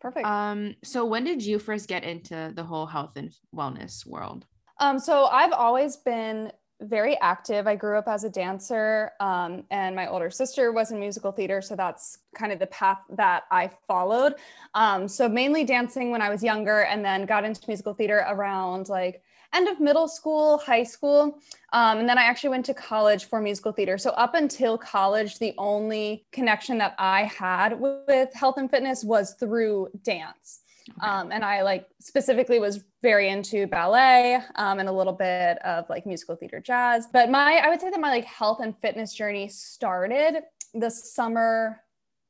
Perfect. 0.00 0.26
Um, 0.26 0.74
so 0.84 1.04
when 1.04 1.24
did 1.24 1.44
you 1.44 1.58
first 1.58 1.88
get 1.88 2.04
into 2.04 2.52
the 2.54 2.64
whole 2.64 2.86
health 2.86 3.16
and 3.16 3.32
wellness 3.54 4.06
world? 4.06 4.44
Um, 4.78 4.98
so 4.98 5.24
I've 5.24 5.52
always 5.52 5.96
been 5.96 6.52
very 6.80 7.18
active. 7.20 7.66
I 7.66 7.76
grew 7.76 7.96
up 7.96 8.08
as 8.08 8.24
a 8.24 8.30
dancer, 8.30 9.12
um, 9.20 9.64
and 9.70 9.96
my 9.96 10.08
older 10.08 10.30
sister 10.30 10.72
was 10.72 10.90
in 10.90 11.00
musical 11.00 11.32
theater. 11.32 11.62
So 11.62 11.76
that's 11.76 12.18
kind 12.34 12.52
of 12.52 12.58
the 12.58 12.66
path 12.66 12.98
that 13.10 13.44
I 13.50 13.70
followed. 13.88 14.34
Um, 14.74 15.08
so 15.08 15.28
mainly 15.28 15.64
dancing 15.64 16.10
when 16.10 16.22
I 16.22 16.28
was 16.28 16.42
younger, 16.42 16.82
and 16.82 17.04
then 17.04 17.26
got 17.26 17.44
into 17.44 17.60
musical 17.66 17.94
theater 17.94 18.24
around 18.28 18.88
like 18.88 19.22
end 19.54 19.68
of 19.68 19.80
middle 19.80 20.08
school, 20.08 20.58
high 20.58 20.82
school. 20.82 21.38
Um, 21.72 21.98
and 21.98 22.08
then 22.08 22.18
I 22.18 22.24
actually 22.24 22.50
went 22.50 22.66
to 22.66 22.74
college 22.74 23.24
for 23.24 23.40
musical 23.40 23.72
theater. 23.72 23.96
So 23.96 24.10
up 24.10 24.34
until 24.34 24.76
college, 24.76 25.38
the 25.38 25.54
only 25.56 26.26
connection 26.32 26.78
that 26.78 26.94
I 26.98 27.24
had 27.24 27.80
with 27.80 28.34
health 28.34 28.58
and 28.58 28.70
fitness 28.70 29.02
was 29.04 29.34
through 29.34 29.88
dance. 30.02 30.60
Um, 31.00 31.32
and 31.32 31.44
I 31.44 31.62
like 31.62 31.88
specifically 32.00 32.58
was 32.58 32.84
very 33.02 33.28
into 33.28 33.66
ballet 33.66 34.40
um, 34.56 34.78
and 34.78 34.88
a 34.88 34.92
little 34.92 35.12
bit 35.12 35.58
of 35.64 35.88
like 35.88 36.06
musical 36.06 36.36
theater 36.36 36.60
jazz. 36.60 37.08
But 37.12 37.30
my, 37.30 37.60
I 37.64 37.68
would 37.68 37.80
say 37.80 37.90
that 37.90 38.00
my 38.00 38.10
like 38.10 38.24
health 38.24 38.60
and 38.60 38.76
fitness 38.80 39.12
journey 39.12 39.48
started 39.48 40.42
the 40.74 40.90
summer 40.90 41.82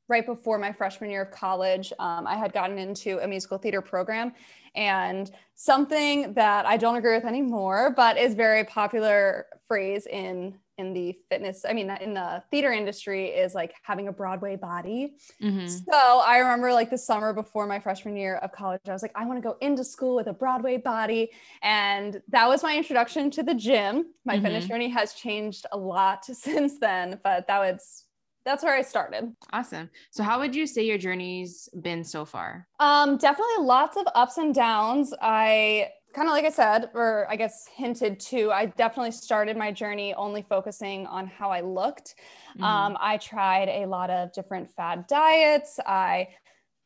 right 0.09 0.25
before 0.25 0.57
my 0.57 0.71
freshman 0.71 1.09
year 1.09 1.23
of 1.23 1.31
college. 1.31 1.91
Um, 1.99 2.25
I 2.25 2.35
had 2.35 2.53
gotten 2.53 2.77
into 2.77 3.19
a 3.19 3.27
musical 3.27 3.57
theater 3.57 3.81
program 3.81 4.33
and 4.75 5.31
something 5.55 6.33
that 6.33 6.65
I 6.65 6.77
don't 6.77 6.95
agree 6.95 7.15
with 7.15 7.25
anymore, 7.25 7.93
but 7.95 8.17
is 8.17 8.35
very 8.35 8.63
popular 8.63 9.47
phrase 9.67 10.07
in 10.07 10.57
in 10.77 10.93
the 10.93 11.17
fitness 11.29 11.65
i 11.67 11.73
mean 11.73 11.89
in 12.01 12.13
the 12.13 12.41
theater 12.51 12.71
industry 12.71 13.27
is 13.27 13.53
like 13.55 13.73
having 13.83 14.07
a 14.07 14.11
broadway 14.11 14.55
body 14.55 15.15
mm-hmm. 15.41 15.67
so 15.67 16.21
i 16.25 16.37
remember 16.37 16.73
like 16.73 16.89
the 16.89 16.97
summer 16.97 17.33
before 17.33 17.65
my 17.65 17.79
freshman 17.79 18.15
year 18.15 18.35
of 18.37 18.51
college 18.51 18.79
i 18.87 18.93
was 18.93 19.01
like 19.01 19.11
i 19.15 19.25
want 19.25 19.41
to 19.41 19.47
go 19.47 19.57
into 19.61 19.83
school 19.83 20.15
with 20.15 20.27
a 20.27 20.33
broadway 20.33 20.77
body 20.77 21.29
and 21.61 22.21
that 22.29 22.47
was 22.47 22.63
my 22.63 22.75
introduction 22.75 23.29
to 23.29 23.43
the 23.43 23.53
gym 23.53 24.05
my 24.25 24.35
mm-hmm. 24.35 24.43
fitness 24.43 24.65
journey 24.65 24.89
has 24.89 25.13
changed 25.13 25.65
a 25.71 25.77
lot 25.77 26.25
since 26.33 26.79
then 26.79 27.19
but 27.23 27.47
that 27.47 27.59
was 27.59 28.03
that's 28.47 28.63
where 28.63 28.73
I 28.73 28.81
started. 28.81 29.35
Awesome. 29.51 29.89
So 30.09 30.23
how 30.23 30.39
would 30.39 30.55
you 30.55 30.67
say 30.67 30.83
your 30.83 30.97
journey's 30.97 31.67
been 31.81 32.05
so 32.05 32.23
far? 32.23 32.65
Um, 32.79 33.17
definitely 33.17 33.65
lots 33.65 33.97
of 33.97 34.07
ups 34.15 34.37
and 34.37 34.55
downs. 34.55 35.13
I 35.21 35.89
kind 36.13 36.27
of 36.27 36.33
like 36.33 36.45
I 36.45 36.49
said, 36.49 36.89
or 36.93 37.27
I 37.29 37.35
guess 37.35 37.67
hinted 37.75 38.19
to, 38.21 38.51
I 38.51 38.67
definitely 38.67 39.11
started 39.11 39.55
my 39.57 39.71
journey 39.71 40.13
only 40.15 40.41
focusing 40.41 41.05
on 41.07 41.27
how 41.27 41.51
I 41.51 41.61
looked. 41.61 42.15
Mm-hmm. 42.55 42.63
Um, 42.63 42.97
I 42.99 43.17
tried 43.17 43.69
a 43.69 43.85
lot 43.85 44.09
of 44.09 44.33
different 44.33 44.69
fad 44.71 45.05
diets. 45.07 45.79
I 45.85 46.29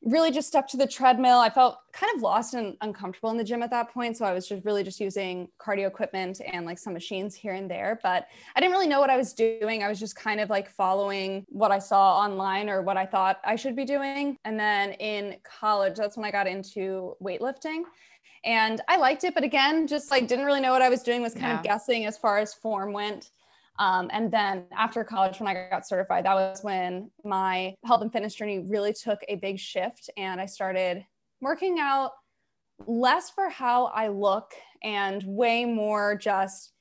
really 0.04 0.32
just 0.32 0.48
stuck 0.48 0.68
to 0.68 0.78
the 0.78 0.88
treadmill. 0.88 1.38
I 1.38 1.50
felt 1.50 1.78
kind 1.94 2.12
of 2.16 2.24
lost 2.24 2.56
and 2.56 2.76
uncomfortable 2.82 3.30
in 3.30 3.38
the 3.38 3.44
gym 3.44 3.62
at 3.62 3.70
that 3.70 3.94
point. 3.94 4.18
So 4.18 4.26
I 4.26 4.34
was 4.34 4.48
just 4.48 4.66
really 4.66 4.84
just 4.84 5.00
using 5.00 5.48
cardio 5.60 5.88
equipment 5.88 6.42
and 6.52 6.66
like 6.66 6.80
some 6.80 6.94
machines 6.94 7.36
here 7.36 7.54
and 7.54 7.70
there. 7.70 8.00
But 8.02 8.28
I 8.56 8.60
didn't 8.60 8.74
really 8.74 8.88
know 8.88 9.00
what 9.00 9.12
I 9.12 9.18
was 9.18 9.34
doing. 9.34 9.84
I 9.84 9.90
was 9.90 10.00
just 10.00 10.16
kind 10.16 10.40
of 10.40 10.50
like 10.50 10.70
following 10.70 11.46
what 11.50 11.72
I 11.72 11.78
saw 11.78 12.18
online 12.18 12.68
or 12.68 12.82
what 12.82 12.98
I 12.98 13.06
thought 13.06 13.40
I 13.44 13.56
should 13.56 13.76
be 13.76 13.86
doing. 13.86 14.38
And 14.44 14.60
then 14.60 14.94
in 14.94 15.38
college, 15.44 15.98
that's 15.98 16.18
when 16.18 16.26
I 16.26 16.32
got 16.32 16.48
into 16.48 17.16
weightlifting 17.22 17.84
and 18.44 18.82
I 18.88 18.98
liked 18.98 19.24
it, 19.24 19.34
but 19.34 19.44
again, 19.44 19.88
just 19.88 20.12
like 20.12 20.28
didn't 20.28 20.46
really 20.46 20.62
know 20.62 20.72
what 20.72 20.82
I 20.82 20.90
was 20.90 21.04
doing, 21.04 21.22
was 21.22 21.34
kind 21.34 21.46
yeah. 21.46 21.58
of 21.58 21.64
guessing 21.64 22.06
as 22.06 22.18
far 22.18 22.40
as 22.40 22.54
form 22.54 22.94
went. 22.94 23.32
Um, 23.80 24.10
and 24.12 24.32
then 24.32 24.66
after 24.78 25.04
college, 25.04 25.40
when 25.40 25.48
I 25.48 25.70
got 25.70 25.88
certified, 25.88 26.26
that 26.26 26.36
was 26.36 26.64
when 26.64 27.10
my 27.24 27.74
health 27.86 28.02
and 28.02 28.12
fitness 28.12 28.36
journey 28.36 28.60
really 28.60 28.94
took 28.94 29.20
a 29.28 29.36
big 29.36 29.60
shift. 29.60 30.10
And 30.18 30.42
I 30.42 30.46
started 30.46 31.06
working 31.40 31.78
out 31.80 32.12
less 32.88 33.30
for 33.30 33.50
how 33.50 33.86
I 33.88 34.08
look 34.08 34.52
and 34.84 35.24
way 35.24 35.66
more 35.66 36.16
just 36.16 36.74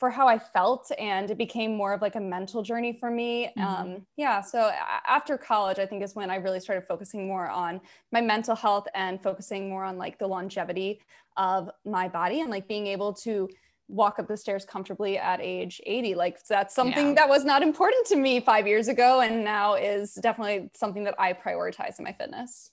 for 0.00 0.08
how 0.08 0.26
I 0.26 0.38
felt, 0.38 0.90
and 0.98 1.30
it 1.30 1.36
became 1.36 1.76
more 1.76 1.92
of 1.92 2.00
like 2.00 2.16
a 2.16 2.20
mental 2.20 2.62
journey 2.62 2.94
for 2.94 3.10
me. 3.10 3.52
Mm-hmm. 3.56 3.60
Um, 3.60 4.06
yeah. 4.16 4.40
So 4.40 4.72
after 5.06 5.36
college, 5.36 5.78
I 5.78 5.84
think 5.84 6.02
is 6.02 6.16
when 6.16 6.30
I 6.30 6.36
really 6.36 6.58
started 6.58 6.86
focusing 6.88 7.28
more 7.28 7.48
on 7.48 7.82
my 8.10 8.22
mental 8.22 8.56
health 8.56 8.88
and 8.94 9.22
focusing 9.22 9.68
more 9.68 9.84
on 9.84 9.98
like 9.98 10.18
the 10.18 10.26
longevity 10.26 11.02
of 11.36 11.70
my 11.84 12.08
body 12.08 12.40
and 12.40 12.50
like 12.50 12.66
being 12.66 12.86
able 12.86 13.12
to 13.12 13.48
walk 13.88 14.18
up 14.18 14.26
the 14.26 14.36
stairs 14.36 14.64
comfortably 14.64 15.18
at 15.18 15.40
age 15.40 15.80
80 15.84 16.14
like 16.14 16.46
that's 16.46 16.72
something 16.72 17.08
yeah. 17.08 17.14
that 17.14 17.28
was 17.28 17.44
not 17.44 17.60
important 17.60 18.06
to 18.06 18.16
me 18.16 18.38
five 18.38 18.64
years 18.64 18.86
ago 18.86 19.20
and 19.20 19.42
now 19.42 19.74
is 19.74 20.14
definitely 20.14 20.70
something 20.74 21.02
that 21.02 21.16
i 21.18 21.32
prioritize 21.32 21.98
in 21.98 22.04
my 22.04 22.12
fitness 22.12 22.70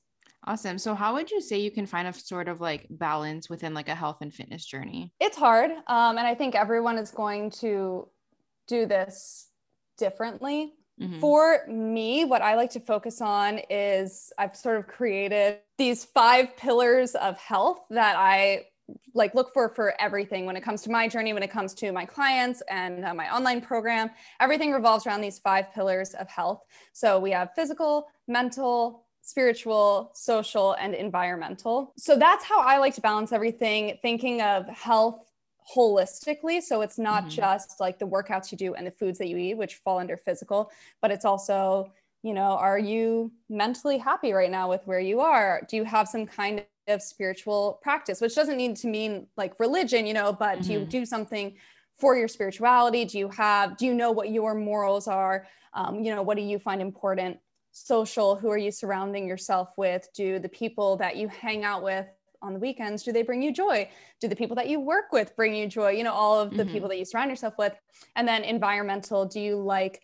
Awesome. 0.47 0.77
So, 0.77 0.95
how 0.95 1.13
would 1.13 1.29
you 1.29 1.41
say 1.41 1.59
you 1.59 1.71
can 1.71 1.85
find 1.85 2.07
a 2.07 2.13
sort 2.13 2.47
of 2.47 2.61
like 2.61 2.87
balance 2.89 3.49
within 3.49 3.73
like 3.73 3.89
a 3.89 3.95
health 3.95 4.19
and 4.21 4.33
fitness 4.33 4.65
journey? 4.65 5.11
It's 5.19 5.35
hard. 5.35 5.71
Um, 5.71 6.17
and 6.17 6.25
I 6.25 6.35
think 6.35 6.55
everyone 6.55 6.97
is 6.97 7.11
going 7.11 7.51
to 7.61 8.07
do 8.65 8.85
this 8.85 9.49
differently. 9.97 10.73
Mm-hmm. 11.01 11.19
For 11.19 11.67
me, 11.67 12.23
what 12.23 12.41
I 12.41 12.55
like 12.55 12.69
to 12.71 12.79
focus 12.79 13.21
on 13.21 13.59
is 13.69 14.31
I've 14.37 14.55
sort 14.55 14.77
of 14.77 14.87
created 14.87 15.59
these 15.77 16.05
five 16.05 16.55
pillars 16.55 17.13
of 17.15 17.37
health 17.37 17.81
that 17.89 18.15
I 18.17 18.67
like 19.13 19.35
look 19.35 19.53
for 19.53 19.67
for 19.67 19.93
everything 19.99 20.45
when 20.45 20.55
it 20.55 20.61
comes 20.61 20.81
to 20.81 20.89
my 20.89 21.09
journey 21.09 21.33
when 21.33 21.43
it 21.43 21.51
comes 21.51 21.73
to 21.73 21.91
my 21.91 22.05
clients 22.05 22.63
and 22.69 23.03
uh, 23.03 23.13
my 23.13 23.29
online 23.35 23.59
program 23.59 24.09
everything 24.39 24.71
revolves 24.71 25.05
around 25.05 25.19
these 25.19 25.39
five 25.39 25.73
pillars 25.73 26.13
of 26.13 26.29
health 26.29 26.63
so 26.93 27.19
we 27.19 27.29
have 27.29 27.49
physical 27.53 28.07
mental 28.29 29.06
spiritual, 29.27 30.09
social, 30.13 30.71
and 30.79 30.95
environmental. 30.95 31.91
So 31.97 32.17
that's 32.17 32.45
how 32.45 32.61
I 32.61 32.77
like 32.77 32.95
to 32.95 33.01
balance 33.01 33.33
everything, 33.33 33.97
thinking 34.01 34.41
of 34.41 34.65
health 34.69 35.19
holistically. 35.75 36.61
So 36.61 36.79
it's 36.79 36.97
not 36.97 37.23
mm-hmm. 37.23 37.31
just 37.31 37.81
like 37.81 37.99
the 37.99 38.07
workouts 38.07 38.53
you 38.53 38.57
do 38.57 38.73
and 38.73 38.87
the 38.87 38.91
foods 38.91 39.19
that 39.19 39.27
you 39.27 39.35
eat, 39.35 39.55
which 39.55 39.75
fall 39.75 39.99
under 39.99 40.15
physical, 40.15 40.71
but 41.01 41.11
it's 41.11 41.25
also, 41.25 41.91
you 42.23 42.33
know, 42.33 42.51
are 42.51 42.79
you 42.79 43.29
mentally 43.49 43.97
happy 43.97 44.31
right 44.31 44.49
now 44.49 44.69
with 44.69 44.81
where 44.85 45.01
you 45.01 45.19
are? 45.19 45.61
Do 45.67 45.75
you 45.75 45.83
have 45.83 46.07
some 46.07 46.25
kind 46.25 46.63
of 46.87 47.01
spiritual 47.01 47.79
practice, 47.83 48.21
which 48.21 48.33
doesn't 48.33 48.55
need 48.55 48.77
to 48.77 48.87
mean 48.87 49.27
like 49.35 49.59
religion, 49.59 50.05
you 50.05 50.13
know, 50.13 50.31
but 50.31 50.59
mm-hmm. 50.59 50.67
do 50.67 50.71
you 50.71 50.79
mm-hmm. 50.79 50.89
do 50.89 51.05
something 51.05 51.53
for 51.97 52.15
your 52.15 52.29
spirituality? 52.29 53.03
Do 53.03 53.19
you 53.19 53.27
have, 53.27 53.75
do 53.75 53.85
you 53.85 53.93
know 53.93 54.11
what 54.11 54.29
your 54.31 54.55
morals 54.55 55.09
are? 55.09 55.45
Um, 55.73 56.01
you 56.01 56.15
know, 56.15 56.21
what 56.21 56.37
do 56.37 56.43
you 56.43 56.59
find 56.59 56.81
important? 56.81 57.39
Social 57.85 58.35
who 58.35 58.49
are 58.49 58.57
you 58.57 58.71
surrounding 58.71 59.27
yourself 59.27 59.73
with? 59.77 60.07
Do 60.13 60.39
the 60.39 60.49
people 60.49 60.97
that 60.97 61.15
you 61.15 61.27
hang 61.27 61.63
out 61.63 61.83
with 61.83 62.07
on 62.41 62.53
the 62.53 62.59
weekends 62.59 63.03
do 63.03 63.11
they 63.11 63.23
bring 63.23 63.41
you 63.41 63.51
joy? 63.51 63.89
Do 64.21 64.27
the 64.27 64.35
people 64.35 64.55
that 64.55 64.69
you 64.69 64.79
work 64.79 65.11
with 65.11 65.35
bring 65.35 65.55
you 65.55 65.67
joy? 65.67 65.91
You 65.91 66.03
know 66.03 66.13
all 66.13 66.39
of 66.39 66.51
the 66.51 66.63
mm-hmm. 66.63 66.71
people 66.71 66.89
that 66.89 66.97
you 66.97 67.05
surround 67.05 67.29
yourself 67.29 67.57
with. 67.57 67.73
And 68.15 68.27
then 68.27 68.43
environmental 68.43 69.25
do 69.25 69.39
you 69.39 69.57
like 69.57 70.01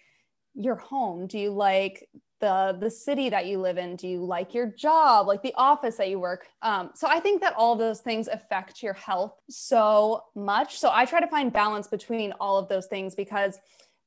your 0.53 0.75
home? 0.75 1.27
Do 1.27 1.37
you 1.39 1.51
like 1.51 2.07
the 2.39 2.77
the 2.79 2.91
city 2.91 3.29
that 3.29 3.45
you 3.45 3.59
live 3.59 3.77
in? 3.77 3.95
Do 3.95 4.07
you 4.07 4.23
like 4.23 4.53
your 4.53 4.67
job 4.67 5.27
like 5.27 5.41
the 5.41 5.53
office 5.55 5.95
that 5.97 6.09
you 6.09 6.19
work? 6.19 6.47
Um, 6.61 6.91
so 6.95 7.07
i 7.07 7.19
think 7.19 7.41
that 7.41 7.53
all 7.55 7.73
of 7.73 7.79
those 7.79 8.01
things 8.01 8.27
affect 8.27 8.83
your 8.83 8.93
health 8.93 9.35
so 9.49 10.23
much. 10.35 10.79
So 10.79 10.89
i 10.91 11.05
try 11.05 11.19
to 11.19 11.27
find 11.27 11.51
balance 11.51 11.87
between 11.87 12.33
all 12.39 12.57
of 12.57 12.67
those 12.67 12.87
things 12.87 13.15
because 13.15 13.57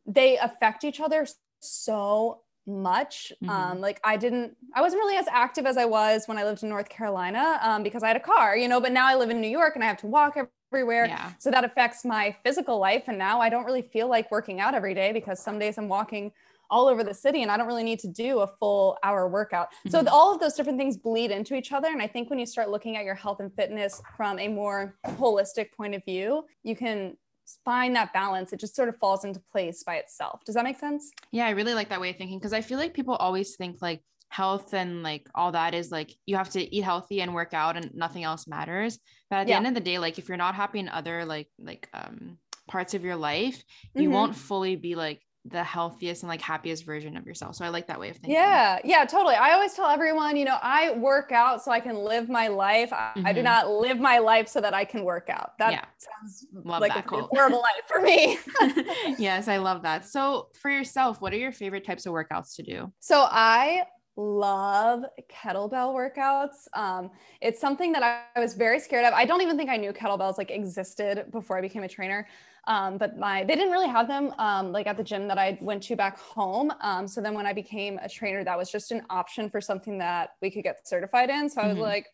they 0.07 0.39
affect 0.39 0.85
each 0.85 1.01
other 1.01 1.27
so 1.61 2.43
much. 2.67 3.33
Mm-hmm. 3.43 3.51
Um, 3.51 3.81
like 3.81 4.01
I 4.05 4.17
didn't, 4.17 4.57
I 4.75 4.81
wasn't 4.81 5.01
really 5.01 5.17
as 5.17 5.27
active 5.31 5.67
as 5.67 5.77
I 5.77 5.85
was 5.85 6.27
when 6.27 6.39
I 6.39 6.45
lived 6.45 6.63
in 6.63 6.69
North 6.69 6.89
Carolina 6.89 7.59
um, 7.63 7.83
because 7.83 8.03
I 8.03 8.09
had 8.09 8.17
a 8.17 8.21
car, 8.21 8.57
you 8.57 8.69
know, 8.69 8.81
but 8.81 8.93
now 8.93 9.07
I 9.07 9.15
live 9.15 9.31
in 9.31 9.41
New 9.41 9.49
York 9.49 9.75
and 9.75 9.85
I 9.85 9.87
have 9.87 9.99
to 9.99 10.07
walk 10.07 10.37
everywhere. 10.73 11.07
Yeah. 11.07 11.33
So 11.39 11.51
that 11.51 11.65
affects 11.65 12.05
my 12.05 12.35
physical 12.45 12.79
life. 12.79 13.05
And 13.07 13.19
now 13.19 13.41
I 13.41 13.49
don't 13.49 13.65
really 13.65 13.83
feel 13.83 14.09
like 14.09 14.31
working 14.31 14.61
out 14.61 14.75
every 14.75 14.95
day 14.95 15.13
because 15.13 15.41
some 15.41 15.59
days 15.59 15.79
I'm 15.79 15.89
walking 15.89 16.33
all 16.69 16.89
over 16.89 17.05
the 17.05 17.15
city 17.15 17.43
and 17.43 17.51
I 17.51 17.57
don't 17.57 17.69
really 17.69 17.85
need 17.85 18.01
to 18.01 18.09
do 18.09 18.41
a 18.41 18.47
full 18.47 18.99
hour 19.05 19.29
workout. 19.29 19.69
Mm-hmm. 19.71 19.91
So 19.91 20.05
all 20.11 20.35
of 20.35 20.41
those 20.41 20.55
different 20.55 20.79
things 20.79 20.97
bleed 20.97 21.31
into 21.31 21.55
each 21.55 21.73
other. 21.73 21.89
And 21.89 22.03
I 22.03 22.09
think 22.09 22.29
when 22.29 22.39
you 22.39 22.47
start 22.47 22.71
looking 22.71 22.97
at 22.97 23.05
your 23.05 23.15
health 23.15 23.41
and 23.41 23.55
fitness 23.55 24.03
from 24.17 24.39
a 24.39 24.49
more 24.49 24.97
holistic 25.07 25.73
point 25.77 25.95
of 25.95 26.05
view, 26.05 26.45
you 26.65 26.75
can 26.75 27.17
find 27.65 27.97
that 27.97 28.13
balance, 28.13 28.53
it 28.53 28.61
just 28.61 28.77
sort 28.77 28.89
of 28.89 28.97
falls 28.97 29.25
into 29.25 29.41
place 29.53 29.83
by 29.83 29.97
itself. 29.97 30.45
Does 30.45 30.55
that 30.55 30.65
make 30.65 30.79
sense? 30.79 31.11
Yeah, 31.33 31.47
I 31.47 31.51
really 31.51 31.75
like 31.75 31.89
that 31.91 32.01
way 32.01 32.11
of 32.11 32.17
thinking 32.17 32.39
because 32.39 32.53
I 32.53 32.61
feel 32.61 32.79
like 32.79 32.95
people 32.95 33.15
always 33.17 33.57
think 33.57 33.79
like 33.81 34.03
health 34.29 34.75
and 34.75 35.03
like 35.03 35.27
all 35.35 35.53
that 35.53 35.75
is 35.75 35.93
like 35.93 36.13
you 36.27 36.37
have 36.37 36.51
to 36.51 36.75
eat 36.75 36.83
healthy 36.83 37.21
and 37.21 37.35
work 37.35 37.55
out 37.55 37.77
and 37.77 37.95
nothing 37.95 38.25
else 38.25 38.47
matters. 38.47 38.99
But 39.31 39.37
at 39.37 39.45
the 39.47 39.51
yeah. 39.51 39.59
end 39.59 39.67
of 39.67 39.75
the 39.75 39.81
day, 39.81 39.99
like 39.99 40.19
if 40.19 40.29
you're 40.29 40.37
not 40.37 40.55
happy 40.55 40.79
in 40.79 40.89
other 40.89 41.25
like 41.25 41.49
like 41.59 41.89
um 41.95 42.39
parts 42.69 42.95
of 42.95 43.05
your 43.05 43.17
life, 43.17 43.63
you 43.95 44.05
mm-hmm. 44.05 44.13
won't 44.13 44.37
fully 44.37 44.77
be 44.77 44.95
like 44.95 45.23
the 45.51 45.63
healthiest 45.63 46.23
and 46.23 46.29
like 46.29 46.41
happiest 46.41 46.85
version 46.85 47.17
of 47.17 47.27
yourself. 47.27 47.57
So 47.57 47.65
I 47.65 47.69
like 47.69 47.87
that 47.89 47.99
way 48.01 48.11
of 48.11 48.17
thinking. 48.17 48.35
Yeah, 48.35 48.79
yeah, 48.85 49.05
totally. 49.05 49.35
I 49.35 49.53
always 49.53 49.75
tell 49.75 49.87
everyone, 49.87 50.37
you 50.37 50.45
know, 50.45 50.59
I 50.63 50.93
work 50.93 51.33
out 51.33 51.63
so 51.63 51.71
I 51.71 51.81
can 51.81 51.97
live 51.97 52.29
my 52.29 52.49
life. 52.49 52.91
Mm-hmm. 52.91 53.27
I, 53.27 53.33
do 53.33 53.39
mm-hmm. 53.39 53.45
not 53.45 53.71
live 53.71 53.99
my 53.99 54.19
life 54.19 54.49
so 54.49 54.61
that 54.61 54.75
I 54.75 54.85
can 54.85 55.05
work 55.05 55.29
out. 55.29 55.53
That 55.59 55.73
yeah. 55.73 55.85
sounds 55.99 56.47
love 56.53 56.81
like 56.81 56.95
that 56.95 57.07
a 57.07 57.23
horrible 57.23 57.63
life 57.63 57.85
for 57.87 58.01
me. 58.01 58.39
yes, 59.19 59.49
I 59.49 59.59
love 59.59 59.83
that. 59.83 60.07
So 60.07 60.49
for 60.61 60.71
yourself, 60.71 61.21
what 61.21 61.33
are 61.33 61.39
your 61.39 61.53
favorite 61.53 61.87
types 61.87 62.07
of 62.07 62.13
workouts 62.13 62.57
to 62.57 62.63
do? 62.63 62.93
So 63.01 63.27
I 63.31 63.85
love 64.17 65.05
kettlebell 65.31 65.95
workouts. 65.95 66.67
Um, 66.75 67.11
it's 67.41 67.61
something 67.61 67.93
that 67.93 68.03
I, 68.03 68.23
I 68.35 68.41
was 68.41 68.55
very 68.55 68.81
scared 68.81 69.05
of. 69.05 69.13
I 69.13 69.25
don't 69.25 69.43
even 69.43 69.57
think 69.57 69.71
I 69.71 69.77
knew 69.77 69.93
kettlebells 69.93 70.39
like 70.39 70.51
existed 70.51 71.27
before 71.31 71.59
I 71.59 71.61
became 71.61 71.83
a 71.83 71.89
trainer. 71.89 72.27
Um, 72.67 72.99
but 72.99 73.17
my 73.17 73.45
they 73.45 73.55
didn't 73.55 73.71
really 73.71 73.89
have 73.89 74.09
them 74.09 74.35
um, 74.39 74.73
like 74.73 74.87
at 74.87 74.97
the 74.97 75.05
gym 75.05 75.29
that 75.29 75.39
I 75.39 75.57
went 75.61 75.83
to 75.85 75.97
back 75.97 76.19
home. 76.19 76.73
Um, 76.81 77.07
so 77.07 77.21
then 77.21 77.35
when 77.35 77.47
I 77.47 77.53
became 77.53 77.99
a 78.03 78.09
trainer, 78.09 78.43
that 78.45 78.59
was 78.59 78.71
just 78.71 78.91
an 78.91 79.03
option 79.09 79.49
for 79.49 79.61
something 79.61 79.99
that 79.99 80.31
we 80.43 80.51
could 80.51 80.65
get 80.65 80.87
certified 80.87 81.31
in. 81.31 81.49
So 81.49 81.61
I 81.61 81.69
was 81.69 81.75
mm-hmm. 81.75 81.83
like, 81.83 82.07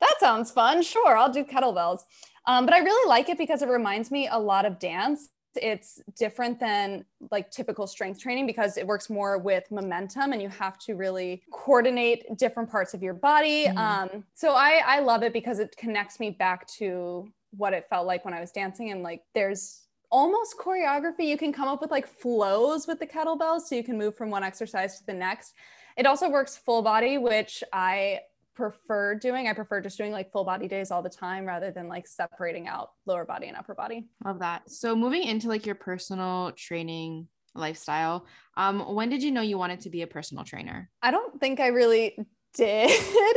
that 0.00 0.14
sounds 0.20 0.50
fun. 0.50 0.82
Sure, 0.82 1.16
I'll 1.16 1.32
do 1.32 1.44
kettlebells. 1.44 2.00
Um, 2.46 2.64
but 2.66 2.74
I 2.74 2.78
really 2.78 3.08
like 3.08 3.28
it 3.28 3.38
because 3.38 3.62
it 3.62 3.68
reminds 3.68 4.10
me 4.10 4.28
a 4.28 4.38
lot 4.38 4.64
of 4.64 4.78
dance. 4.78 5.30
It's 5.56 6.00
different 6.16 6.60
than 6.60 7.04
like 7.30 7.50
typical 7.50 7.86
strength 7.86 8.20
training 8.20 8.46
because 8.46 8.76
it 8.76 8.86
works 8.86 9.08
more 9.08 9.38
with 9.38 9.64
momentum 9.70 10.32
and 10.32 10.40
you 10.40 10.50
have 10.50 10.78
to 10.80 10.94
really 10.94 11.42
coordinate 11.50 12.36
different 12.36 12.70
parts 12.70 12.94
of 12.94 13.02
your 13.02 13.14
body. 13.14 13.64
Mm-hmm. 13.64 13.78
Um, 13.78 14.24
so 14.34 14.52
I, 14.52 14.82
I 14.86 15.00
love 15.00 15.22
it 15.22 15.32
because 15.32 15.58
it 15.58 15.74
connects 15.76 16.20
me 16.20 16.30
back 16.30 16.68
to 16.78 17.32
what 17.56 17.72
it 17.72 17.86
felt 17.88 18.06
like 18.06 18.24
when 18.24 18.34
I 18.34 18.40
was 18.40 18.52
dancing 18.52 18.90
and 18.90 19.02
like 19.02 19.22
there's 19.34 19.85
almost 20.10 20.56
choreography. 20.58 21.26
You 21.26 21.36
can 21.36 21.52
come 21.52 21.68
up 21.68 21.80
with 21.80 21.90
like 21.90 22.06
flows 22.06 22.86
with 22.86 22.98
the 22.98 23.06
kettlebells 23.06 23.62
so 23.62 23.74
you 23.74 23.84
can 23.84 23.98
move 23.98 24.16
from 24.16 24.30
one 24.30 24.42
exercise 24.42 24.98
to 24.98 25.06
the 25.06 25.14
next. 25.14 25.54
It 25.96 26.06
also 26.06 26.28
works 26.28 26.56
full 26.56 26.82
body, 26.82 27.18
which 27.18 27.64
I 27.72 28.20
prefer 28.54 29.14
doing. 29.14 29.48
I 29.48 29.52
prefer 29.52 29.80
just 29.80 29.98
doing 29.98 30.12
like 30.12 30.32
full 30.32 30.44
body 30.44 30.68
days 30.68 30.90
all 30.90 31.02
the 31.02 31.10
time 31.10 31.44
rather 31.44 31.70
than 31.70 31.88
like 31.88 32.06
separating 32.06 32.66
out 32.66 32.90
lower 33.04 33.24
body 33.24 33.46
and 33.46 33.56
upper 33.56 33.74
body. 33.74 34.08
Love 34.24 34.40
that. 34.40 34.70
So 34.70 34.96
moving 34.96 35.22
into 35.22 35.48
like 35.48 35.66
your 35.66 35.74
personal 35.74 36.52
training 36.52 37.28
lifestyle, 37.54 38.26
um, 38.56 38.94
when 38.94 39.08
did 39.08 39.22
you 39.22 39.30
know 39.30 39.42
you 39.42 39.58
wanted 39.58 39.80
to 39.82 39.90
be 39.90 40.02
a 40.02 40.06
personal 40.06 40.44
trainer? 40.44 40.90
I 41.02 41.10
don't 41.10 41.38
think 41.38 41.60
I 41.60 41.68
really 41.68 42.18
did. 42.54 42.90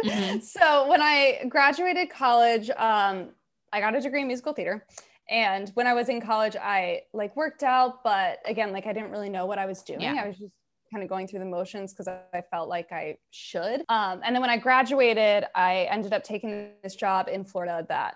Mm-hmm. 0.06 0.40
so 0.42 0.90
when 0.90 1.02
I 1.02 1.46
graduated 1.50 2.10
college, 2.10 2.70
um, 2.72 3.30
I 3.72 3.82
got 3.82 3.96
a 3.96 4.02
degree 4.02 4.22
in 4.22 4.28
musical 4.28 4.54
theater 4.54 4.86
and 5.30 5.70
when 5.76 5.88
I 5.88 5.94
was 5.94 6.10
in 6.10 6.22
college, 6.22 6.56
I 6.56 7.02
like 7.14 7.36
worked 7.36 7.64
out, 7.64 8.04
but 8.04 8.40
again, 8.46 8.72
like 8.72 8.88
I 8.88 8.94
didn't 8.94 9.12
really 9.12 9.30
know 9.30 9.46
what 9.46 9.60
I 9.60 9.66
was 9.66 9.82
doing. 9.84 10.02
Yeah. 10.02 10.22
I 10.24 10.28
was 10.28 10.38
just 10.38 10.54
kind 10.92 11.04
of 11.04 11.10
going 11.10 11.28
through 11.28 11.40
the 11.40 11.46
motions 11.46 11.94
because 11.94 12.08
I 12.08 12.42
felt 12.50 12.68
like 12.68 12.92
I 12.92 13.18
should. 13.32 13.84
Um, 13.90 14.22
and 14.24 14.36
then 14.36 14.42
when 14.42 14.50
I 14.50 14.58
graduated, 14.58 15.46
I 15.56 15.88
ended 15.92 16.14
up 16.14 16.24
taking 16.24 16.72
this 16.84 16.96
job 16.96 17.28
in 17.28 17.46
Florida 17.46 17.86
that 17.90 18.16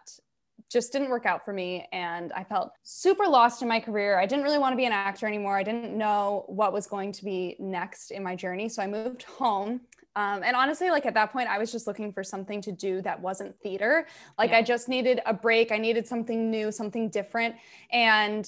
just 0.72 0.92
didn't 0.92 1.10
work 1.10 1.28
out 1.28 1.46
for 1.46 1.54
me. 1.54 1.88
And 1.92 2.34
I 2.34 2.44
felt 2.44 2.72
super 2.82 3.28
lost 3.28 3.62
in 3.62 3.68
my 3.68 3.80
career. 3.80 4.20
I 4.20 4.26
didn't 4.26 4.44
really 4.44 4.58
want 4.58 4.74
to 4.74 4.78
be 4.78 4.86
an 4.86 4.92
actor 4.92 5.28
anymore. 5.28 5.56
I 5.56 5.64
didn't 5.64 5.96
know 5.96 6.46
what 6.48 6.74
was 6.74 6.88
going 6.88 7.12
to 7.12 7.24
be 7.24 7.56
next 7.60 8.10
in 8.10 8.24
my 8.24 8.36
journey. 8.36 8.70
So 8.70 8.82
I 8.82 8.88
moved 8.88 9.24
home 9.24 9.82
um, 10.16 10.44
and 10.44 10.56
honestly, 10.56 10.90
like 10.92 11.06
at 11.06 11.14
that 11.16 11.32
point, 11.32 11.50
I 11.50 11.58
was 11.58 11.72
just 11.72 11.88
looking 11.88 12.14
for 12.14 12.24
something 12.24 12.62
to 12.62 12.72
do 12.72 13.02
that 13.02 13.20
wasn't 13.20 13.60
theater. 13.62 14.08
Like 14.38 14.52
yeah. 14.52 14.58
I 14.58 14.62
just 14.62 14.88
needed 14.88 15.22
a 15.26 15.34
break. 15.34 15.72
I 15.72 15.78
needed 15.78 16.08
something 16.08 16.52
new, 16.52 16.72
something 16.72 17.10
different. 17.10 17.56
And 17.92 18.48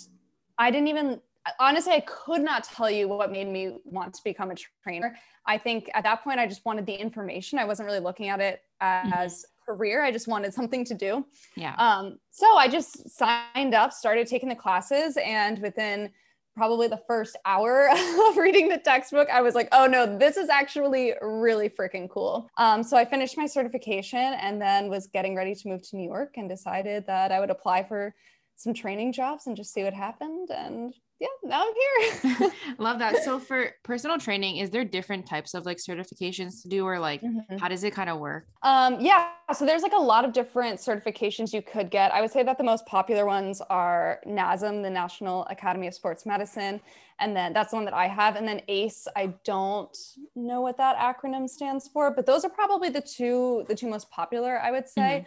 I 0.60 0.70
didn't 0.70 0.90
even, 0.90 1.20
honestly, 1.60 1.94
I 1.94 2.02
could 2.02 2.42
not 2.42 2.66
tell 2.66 2.90
you 2.90 3.08
what 3.08 3.32
made 3.32 3.48
me 3.48 3.78
want 3.84 4.14
to 4.14 4.24
become 4.24 4.52
a 4.52 4.56
trainer. 4.84 5.16
I 5.48 5.58
think 5.58 5.90
at 5.94 6.04
that 6.04 6.24
point, 6.24 6.40
I 6.40 6.48
just 6.48 6.64
wanted 6.66 6.86
the 6.86 6.94
information. 6.94 7.58
I 7.58 7.66
wasn't 7.66 7.88
really 7.88 8.00
looking 8.00 8.30
at 8.30 8.40
it 8.40 8.62
as 8.80 9.34
mm-hmm. 9.34 9.74
career. 9.74 10.04
I 10.04 10.12
just 10.12 10.28
wanted 10.28 10.54
something 10.54 10.86
to 10.86 10.94
do. 10.94 11.26
Yeah. 11.56 11.76
Um, 11.78 12.20
so 12.30 12.58
I 12.58 12.68
just 12.68 13.10
signed 13.10 13.74
up, 13.74 13.92
started 13.92 14.28
taking 14.28 14.50
the 14.50 14.56
classes, 14.56 15.18
and 15.18 15.60
within 15.60 16.12
probably 16.56 16.88
the 16.88 17.02
first 17.08 17.36
hour 17.46 17.90
of 18.30 18.38
reading 18.38 18.70
the 18.70 18.78
textbook, 18.78 19.30
I 19.30 19.42
was 19.42 19.56
like, 19.56 19.68
oh 19.72 19.88
no, 19.88 20.18
this 20.18 20.38
is 20.38 20.50
actually 20.50 21.14
really 21.22 21.70
freaking 21.70 22.10
cool. 22.10 22.50
Um, 22.58 22.84
so 22.84 22.98
I 22.98 23.06
finished 23.06 23.38
my 23.38 23.46
certification 23.46 24.20
and 24.20 24.62
then 24.62 24.90
was 24.90 25.08
getting 25.08 25.36
ready 25.36 25.54
to 25.54 25.68
move 25.68 25.88
to 25.90 25.96
New 25.96 26.08
York 26.08 26.36
and 26.38 26.50
decided 26.50 27.06
that 27.08 27.32
I 27.32 27.40
would 27.40 27.50
apply 27.50 27.84
for 27.84 28.14
some 28.56 28.74
training 28.74 29.12
jobs 29.12 29.48
and 29.48 29.58
just 29.58 29.74
see 29.74 29.84
what 29.84 29.94
happened. 29.94 30.50
And 30.50 30.94
yeah, 31.20 31.28
now 31.44 31.64
I'm 31.66 32.40
here. 32.40 32.52
Love 32.78 33.00
that. 33.00 33.24
So 33.24 33.40
for 33.40 33.72
personal 33.84 34.18
training, 34.18 34.58
is 34.58 34.70
there 34.70 34.84
different 34.84 35.26
types 35.26 35.54
of 35.54 35.66
like 35.66 35.78
certifications 35.78 36.62
to 36.64 36.68
do 36.68 36.86
or 36.86 37.00
like 37.00 37.22
mm-hmm. 37.22 37.58
how 37.58 37.70
does 37.70 37.86
it 37.86 37.94
kind 37.94 38.10
of 38.10 38.20
work? 38.20 38.48
Um 38.64 39.00
yeah, 39.00 39.30
so 39.54 39.66
there's 39.66 39.82
like 39.82 39.94
a 39.94 40.02
lot 40.02 40.26
of 40.26 40.34
different 40.34 40.80
certifications 40.80 41.54
you 41.54 41.62
could 41.62 41.90
get. 41.90 42.14
I 42.14 42.20
would 42.20 42.32
say 42.32 42.44
that 42.44 42.58
the 42.58 42.66
most 42.66 42.86
popular 42.86 43.26
ones 43.26 43.62
are 43.70 44.20
NASM, 44.28 44.84
the 44.84 44.90
National 44.90 45.46
Academy 45.46 45.88
of 45.88 45.94
Sports 45.94 46.26
Medicine, 46.26 46.82
and 47.20 47.34
then 47.34 47.54
that's 47.54 47.70
the 47.70 47.78
one 47.78 47.86
that 47.86 47.94
I 47.94 48.08
have 48.08 48.36
and 48.36 48.46
then 48.46 48.62
ACE, 48.68 49.08
I 49.16 49.34
don't 49.46 49.98
know 50.36 50.60
what 50.60 50.76
that 50.78 50.98
acronym 50.98 51.50
stands 51.50 51.88
for, 51.88 52.12
but 52.12 52.26
those 52.26 52.44
are 52.44 52.50
probably 52.50 52.90
the 52.90 53.02
two 53.02 53.64
the 53.70 53.76
two 53.76 53.88
most 53.88 54.10
popular, 54.12 54.60
I 54.60 54.72
would 54.72 54.90
say. 54.90 55.26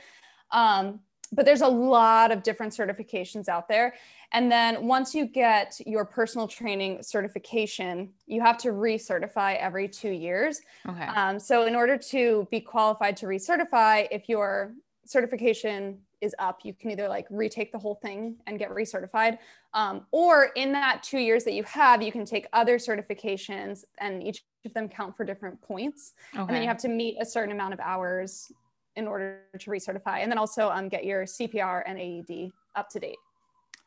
Mm-hmm. 0.53 0.59
Um 0.59 1.01
but 1.33 1.45
there's 1.45 1.61
a 1.61 1.69
lot 1.69 2.31
of 2.31 2.43
different 2.43 2.73
certifications 2.73 3.49
out 3.49 3.69
there. 3.69 3.95
And 4.33 4.51
then 4.51 4.87
once 4.87 5.15
you 5.15 5.27
get 5.27 5.81
your 5.87 6.05
personal 6.05 6.47
training 6.47 7.03
certification, 7.03 8.11
you 8.27 8.41
have 8.41 8.59
to 8.59 8.69
recertify 8.69 9.57
every 9.59 9.89
two 9.89 10.11
years. 10.11 10.61
Okay. 10.89 11.05
Um, 11.05 11.39
so, 11.39 11.67
in 11.67 11.75
order 11.75 11.97
to 11.97 12.47
be 12.51 12.61
qualified 12.61 13.17
to 13.19 13.27
recertify, 13.27 14.07
if 14.11 14.29
your 14.29 14.75
certification 15.07 15.99
is 16.21 16.35
up, 16.39 16.61
you 16.65 16.75
can 16.75 16.91
either 16.91 17.09
like 17.09 17.27
retake 17.31 17.73
the 17.73 17.79
whole 17.79 17.95
thing 17.95 18.37
and 18.47 18.59
get 18.59 18.71
recertified, 18.71 19.39
um, 19.73 20.05
or 20.11 20.51
in 20.57 20.73
that 20.73 21.03
two 21.03 21.19
years 21.19 21.45
that 21.45 21.53
you 21.53 21.63
have, 21.63 22.03
you 22.03 22.13
can 22.13 22.25
take 22.25 22.47
other 22.53 22.77
certifications 22.79 23.85
and 23.99 24.23
each 24.23 24.45
of 24.65 24.75
them 24.75 24.89
count 24.89 25.17
for 25.17 25.25
different 25.25 25.61
points. 25.63 26.13
Okay. 26.35 26.41
And 26.41 26.51
then 26.51 26.63
you 26.63 26.69
have 26.69 26.79
to 26.79 26.89
meet 26.89 27.17
a 27.21 27.25
certain 27.25 27.53
amount 27.53 27.73
of 27.73 27.81
hours 27.81 28.51
in 28.99 29.07
order 29.07 29.41
to 29.59 29.71
recertify 29.71 30.19
and 30.23 30.31
then 30.31 30.39
also 30.39 30.69
um, 30.71 30.89
get 30.89 31.05
your 31.05 31.25
cpr 31.25 31.83
and 31.87 31.99
aed 31.99 32.51
up 32.77 32.89
to 32.91 32.99
date 32.99 33.17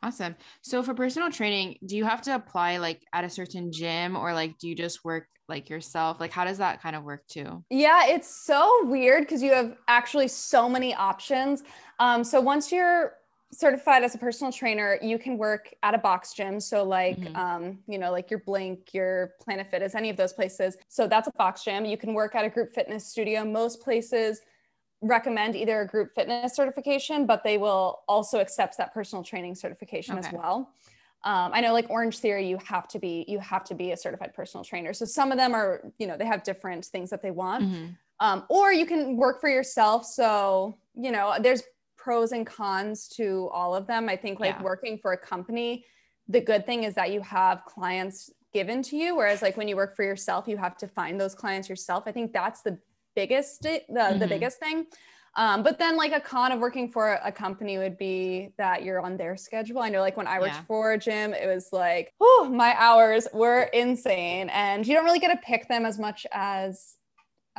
awesome 0.04 0.36
so 0.62 0.82
for 0.82 0.94
personal 0.94 1.30
training 1.30 1.78
do 1.86 1.96
you 1.96 2.06
have 2.06 2.22
to 2.22 2.34
apply 2.34 2.78
like 2.78 3.02
at 3.14 3.24
a 3.24 3.30
certain 3.30 3.72
gym 3.72 4.16
or 4.16 4.34
like 4.34 4.58
do 4.58 4.68
you 4.68 4.76
just 4.76 5.04
work 5.04 5.28
like 5.48 5.70
yourself 5.70 6.20
like 6.20 6.32
how 6.32 6.46
does 6.46 6.58
that 6.58 6.82
kind 6.82 6.96
of 6.96 7.04
work 7.04 7.28
too 7.28 7.64
yeah 7.70 8.08
it's 8.08 8.34
so 8.46 8.86
weird 8.86 9.24
because 9.24 9.44
you 9.44 9.54
have 9.54 9.76
actually 9.88 10.28
so 10.28 10.70
many 10.70 10.96
options 10.96 11.64
um, 12.00 12.24
so 12.24 12.40
once 12.40 12.72
you're 12.72 13.14
certified 13.54 14.04
as 14.04 14.16
a 14.16 14.18
personal 14.18 14.52
trainer, 14.52 14.98
you 15.02 15.20
can 15.20 15.38
work 15.38 15.74
at 15.84 15.94
a 15.94 15.98
box 15.98 16.34
gym. 16.34 16.60
So 16.60 16.84
like, 16.84 17.18
mm-hmm. 17.20 17.36
um, 17.36 17.80
you 17.88 17.98
know, 17.98 18.12
like 18.12 18.30
your 18.30 18.40
Blink, 18.40 18.94
your 18.94 19.34
Planet 19.42 19.68
Fitness, 19.70 19.96
any 19.96 20.10
of 20.10 20.18
those 20.18 20.34
places. 20.34 20.78
So 20.88 21.08
that's 21.08 21.28
a 21.28 21.32
box 21.32 21.64
gym. 21.64 21.86
You 21.86 21.98
can 21.98 22.14
work 22.14 22.36
at 22.36 22.46
a 22.46 22.50
group 22.50 22.70
fitness 22.74 23.06
studio. 23.06 23.44
Most 23.44 23.82
places 23.82 24.42
recommend 25.02 25.56
either 25.56 25.82
a 25.82 25.88
group 25.88 26.12
fitness 26.14 26.56
certification, 26.56 27.26
but 27.26 27.44
they 27.44 27.58
will 27.58 28.02
also 28.08 28.40
accept 28.40 28.78
that 28.78 28.94
personal 28.94 29.24
training 29.24 29.56
certification 29.56 30.18
okay. 30.18 30.28
as 30.28 30.34
well. 30.34 30.72
Um, 31.24 31.52
I 31.54 31.62
know 31.62 31.74
like 31.74 31.90
Orange 31.90 32.18
Theory, 32.18 32.48
you 32.48 32.58
have 32.66 32.88
to 32.90 33.00
be 33.00 33.26
you 33.28 33.40
have 33.40 33.64
to 33.66 33.76
be 33.76 33.92
a 33.92 33.98
certified 33.98 34.34
personal 34.34 34.64
trainer. 34.64 34.94
So 34.94 35.06
some 35.06 35.32
of 35.32 35.38
them 35.38 35.54
are 35.54 35.92
you 36.00 36.08
know 36.08 36.18
they 36.18 36.26
have 36.26 36.44
different 36.44 36.86
things 36.86 37.10
that 37.12 37.22
they 37.22 37.32
want, 37.32 37.64
mm-hmm. 37.64 37.86
um, 38.20 38.44
or 38.50 38.74
you 38.74 38.86
can 38.86 39.18
work 39.18 39.40
for 39.40 39.50
yourself. 39.50 40.06
So 40.06 40.78
you 40.96 41.12
know 41.12 41.36
there's 41.40 41.62
pros 41.96 42.32
and 42.32 42.46
cons 42.46 43.08
to 43.10 43.50
all 43.54 43.76
of 43.76 43.86
them. 43.86 44.10
I 44.10 44.16
think 44.16 44.40
like 44.40 44.56
yeah. 44.56 44.64
working 44.64 44.98
for 44.98 45.14
a 45.14 45.18
company, 45.18 45.86
the 46.28 46.42
good 46.42 46.66
thing 46.66 46.84
is 46.86 46.96
that 46.96 47.12
you 47.12 47.22
have 47.22 47.66
clients 47.66 48.32
given 48.52 48.82
to 48.84 48.98
you, 48.98 49.16
whereas 49.16 49.44
like 49.44 49.58
when 49.58 49.68
you 49.68 49.76
work 49.76 49.96
for 49.96 50.04
yourself, 50.04 50.48
you 50.48 50.58
have 50.58 50.76
to 50.78 50.88
find 50.88 51.22
those 51.22 51.36
clients 51.36 51.70
yourself. 51.70 52.04
I 52.08 52.12
think 52.12 52.34
that's 52.34 52.62
the 52.62 52.80
biggest 53.16 53.62
the, 53.62 53.82
mm-hmm. 53.90 54.20
the 54.20 54.28
biggest 54.28 54.60
thing 54.60 54.86
um, 55.36 55.64
but 55.64 55.80
then 55.80 55.96
like 55.96 56.12
a 56.12 56.20
con 56.20 56.52
of 56.52 56.60
working 56.60 56.92
for 56.92 57.14
a 57.24 57.32
company 57.32 57.78
would 57.78 57.98
be 57.98 58.50
that 58.58 58.84
you're 58.84 59.00
on 59.00 59.16
their 59.16 59.38
schedule. 59.38 59.80
I 59.80 59.90
know 59.90 60.02
like 60.02 60.18
when 60.18 60.28
I 60.28 60.40
worked 60.40 60.56
yeah. 60.56 60.64
for 60.64 60.92
a 60.92 60.98
gym, 60.98 61.34
it 61.34 61.48
was 61.48 61.70
like, 61.72 62.14
oh, 62.20 62.50
my 62.54 62.76
hours 62.78 63.28
were 63.34 63.64
insane. 63.74 64.50
And 64.50 64.86
you 64.86 64.94
don't 64.94 65.06
really 65.06 65.20
get 65.20 65.30
to 65.30 65.38
pick 65.38 65.70
them 65.70 65.86
as 65.86 65.98
much 65.98 66.26
as 66.34 66.96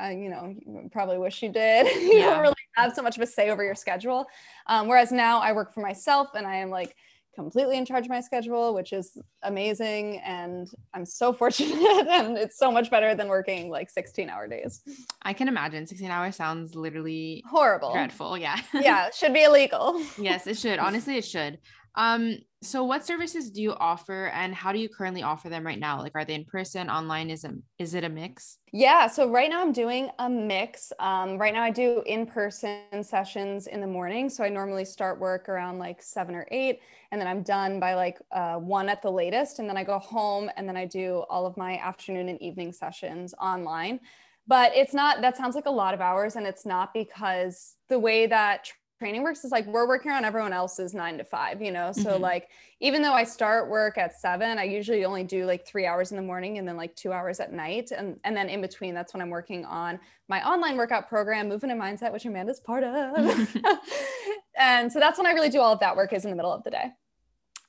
uh, 0.02 0.08
you 0.08 0.30
know, 0.30 0.54
you 0.66 0.88
probably 0.90 1.18
wish 1.18 1.42
you 1.42 1.50
did. 1.50 1.86
you 2.02 2.18
yeah. 2.18 2.30
don't 2.30 2.40
really 2.40 2.54
have 2.76 2.94
so 2.94 3.02
much 3.02 3.16
of 3.16 3.22
a 3.22 3.26
say 3.26 3.50
over 3.50 3.62
your 3.62 3.74
schedule. 3.74 4.26
Um, 4.66 4.88
whereas 4.88 5.12
now 5.12 5.40
I 5.40 5.52
work 5.52 5.74
for 5.74 5.80
myself 5.80 6.28
and 6.34 6.46
I 6.46 6.56
am 6.56 6.70
like 6.70 6.96
completely 7.34 7.78
in 7.78 7.84
charge 7.84 8.04
of 8.04 8.10
my 8.10 8.20
schedule, 8.20 8.74
which 8.74 8.92
is 8.92 9.16
amazing. 9.42 10.20
And 10.20 10.68
I'm 10.94 11.04
so 11.04 11.32
fortunate. 11.40 12.06
and 12.08 12.36
it's 12.36 12.58
so 12.58 12.70
much 12.70 12.90
better 12.90 13.14
than 13.14 13.28
working 13.28 13.70
like 13.70 13.90
16 13.90 14.28
hour 14.28 14.46
days. 14.46 14.82
I 15.22 15.32
can 15.32 15.48
imagine 15.48 15.86
16 15.86 16.10
hours 16.10 16.36
sounds 16.36 16.74
literally 16.74 17.42
horrible. 17.48 17.92
Dreadful. 17.92 18.38
Yeah. 18.38 18.60
yeah. 18.74 19.10
Should 19.10 19.34
be 19.34 19.44
illegal. 19.44 20.02
yes, 20.18 20.46
it 20.46 20.58
should. 20.58 20.78
Honestly, 20.78 21.16
it 21.18 21.24
should. 21.24 21.58
Um, 21.94 22.38
so 22.62 22.84
what 22.84 23.04
services 23.04 23.50
do 23.50 23.60
you 23.60 23.74
offer 23.74 24.26
and 24.28 24.54
how 24.54 24.72
do 24.72 24.78
you 24.78 24.88
currently 24.88 25.22
offer 25.22 25.48
them 25.48 25.66
right 25.66 25.78
now? 25.78 26.00
Like 26.00 26.12
are 26.14 26.24
they 26.24 26.34
in 26.34 26.44
person, 26.44 26.88
online? 26.88 27.28
Is 27.28 27.44
it 27.44 27.52
is 27.78 27.94
it 27.94 28.04
a 28.04 28.08
mix? 28.08 28.58
Yeah, 28.72 29.08
so 29.08 29.28
right 29.28 29.50
now 29.50 29.60
I'm 29.60 29.72
doing 29.72 30.10
a 30.18 30.30
mix. 30.30 30.92
Um, 30.98 31.38
right 31.38 31.52
now 31.52 31.62
I 31.62 31.70
do 31.70 32.02
in-person 32.06 33.02
sessions 33.02 33.66
in 33.66 33.80
the 33.80 33.86
morning. 33.86 34.30
So 34.30 34.44
I 34.44 34.48
normally 34.48 34.84
start 34.84 35.20
work 35.20 35.48
around 35.48 35.78
like 35.78 36.02
seven 36.02 36.34
or 36.34 36.46
eight, 36.50 36.80
and 37.10 37.20
then 37.20 37.28
I'm 37.28 37.42
done 37.42 37.80
by 37.80 37.94
like 37.94 38.18
uh, 38.30 38.56
one 38.56 38.88
at 38.88 39.02
the 39.02 39.10
latest. 39.10 39.58
And 39.58 39.68
then 39.68 39.76
I 39.76 39.84
go 39.84 39.98
home 39.98 40.48
and 40.56 40.68
then 40.68 40.76
I 40.76 40.86
do 40.86 41.24
all 41.28 41.46
of 41.46 41.56
my 41.56 41.78
afternoon 41.78 42.28
and 42.28 42.40
evening 42.40 42.72
sessions 42.72 43.34
online. 43.40 44.00
But 44.46 44.72
it's 44.74 44.92
not, 44.92 45.20
that 45.20 45.36
sounds 45.36 45.54
like 45.54 45.66
a 45.66 45.70
lot 45.70 45.94
of 45.94 46.00
hours. 46.00 46.34
And 46.34 46.46
it's 46.46 46.66
not 46.66 46.92
because 46.92 47.76
the 47.88 47.98
way 47.98 48.26
that 48.26 48.72
training 49.02 49.24
works 49.24 49.44
is 49.44 49.50
like 49.50 49.66
we're 49.66 49.88
working 49.88 50.12
on 50.12 50.24
everyone 50.24 50.52
else's 50.52 50.94
nine 50.94 51.18
to 51.18 51.24
five, 51.24 51.60
you 51.60 51.72
know? 51.72 51.90
So, 51.90 52.12
mm-hmm. 52.12 52.22
like, 52.22 52.50
even 52.78 53.02
though 53.02 53.12
I 53.12 53.24
start 53.24 53.68
work 53.68 53.98
at 53.98 54.16
seven, 54.16 54.60
I 54.60 54.62
usually 54.62 55.04
only 55.04 55.24
do 55.24 55.44
like 55.44 55.66
three 55.66 55.86
hours 55.86 56.12
in 56.12 56.16
the 56.16 56.22
morning 56.22 56.58
and 56.58 56.68
then 56.68 56.76
like 56.76 56.94
two 56.94 57.12
hours 57.12 57.40
at 57.40 57.52
night. 57.52 57.90
And, 57.90 58.20
and 58.22 58.36
then 58.36 58.48
in 58.48 58.60
between, 58.60 58.94
that's 58.94 59.12
when 59.12 59.20
I'm 59.20 59.28
working 59.28 59.64
on 59.64 59.98
my 60.28 60.40
online 60.48 60.76
workout 60.76 61.08
program, 61.08 61.48
Movement 61.48 61.72
and 61.72 61.82
Mindset, 61.82 62.12
which 62.12 62.26
Amanda's 62.26 62.60
part 62.60 62.84
of. 62.84 63.58
and 64.56 64.92
so 64.92 65.00
that's 65.00 65.18
when 65.18 65.26
I 65.26 65.32
really 65.32 65.50
do 65.50 65.58
all 65.58 65.72
of 65.72 65.80
that 65.80 65.96
work 65.96 66.12
is 66.12 66.24
in 66.24 66.30
the 66.30 66.36
middle 66.36 66.52
of 66.52 66.62
the 66.62 66.70
day. 66.70 66.92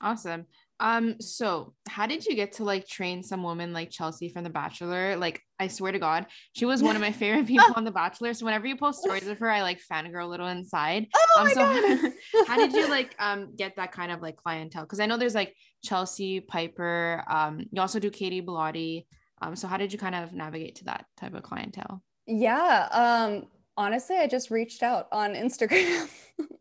Awesome. 0.02 0.46
Um, 0.84 1.16
so 1.22 1.74
how 1.88 2.06
did 2.08 2.26
you 2.26 2.36
get 2.36 2.52
to 2.54 2.66
like 2.66 2.86
train 2.86 3.24
some 3.24 3.42
woman 3.42 3.72
like 3.72 3.90
Chelsea 3.90 4.28
from 4.28 4.44
The 4.44 4.50
Bachelor? 4.50 5.16
Like, 5.16 5.42
I 5.58 5.70
swear 5.70 5.94
to 5.94 5.98
God, 5.98 6.26
she 6.52 6.66
was 6.66 6.84
one 6.84 6.98
of 6.98 7.02
my 7.02 7.12
favorite 7.24 7.48
people 7.48 7.74
on 7.78 7.86
The 7.86 7.92
Bachelor. 7.92 8.34
So 8.34 8.44
whenever 8.44 8.68
you 8.68 8.76
post 8.76 9.00
stories 9.00 9.28
of 9.28 9.40
her, 9.40 9.50
I 9.50 9.62
like 9.62 9.80
fangirl 9.90 10.26
a 10.26 10.28
little 10.28 10.48
inside. 10.48 11.08
Oh 11.16 11.40
um, 11.40 11.48
my 11.48 11.54
so 11.54 11.62
God. 11.62 12.12
how 12.48 12.58
did 12.58 12.74
you 12.74 12.90
like 12.90 13.16
um 13.20 13.56
get 13.56 13.78
that 13.78 13.94
kind 13.94 14.12
of 14.12 14.22
like 14.22 14.36
clientele? 14.36 14.84
Because 14.84 15.00
I 15.00 15.06
know 15.06 15.16
there's 15.16 15.36
like 15.36 15.56
Chelsea 15.86 16.42
Piper. 16.42 17.24
Um, 17.30 17.64
you 17.72 17.80
also 17.80 18.00
do 18.00 18.10
Katie 18.10 18.42
Bellotti. 18.42 19.06
Um, 19.42 19.56
so 19.56 19.70
how 19.70 19.78
did 19.78 19.94
you 19.94 19.98
kind 19.98 20.16
of 20.16 20.34
navigate 20.34 20.76
to 20.76 20.86
that 20.86 21.06
type 21.16 21.34
of 21.34 21.44
clientele? 21.44 22.04
Yeah. 22.28 22.90
Um, 22.92 23.48
honestly, 23.78 24.18
I 24.18 24.28
just 24.28 24.52
reached 24.52 24.84
out 24.84 25.08
on 25.14 25.34
Instagram. 25.34 26.10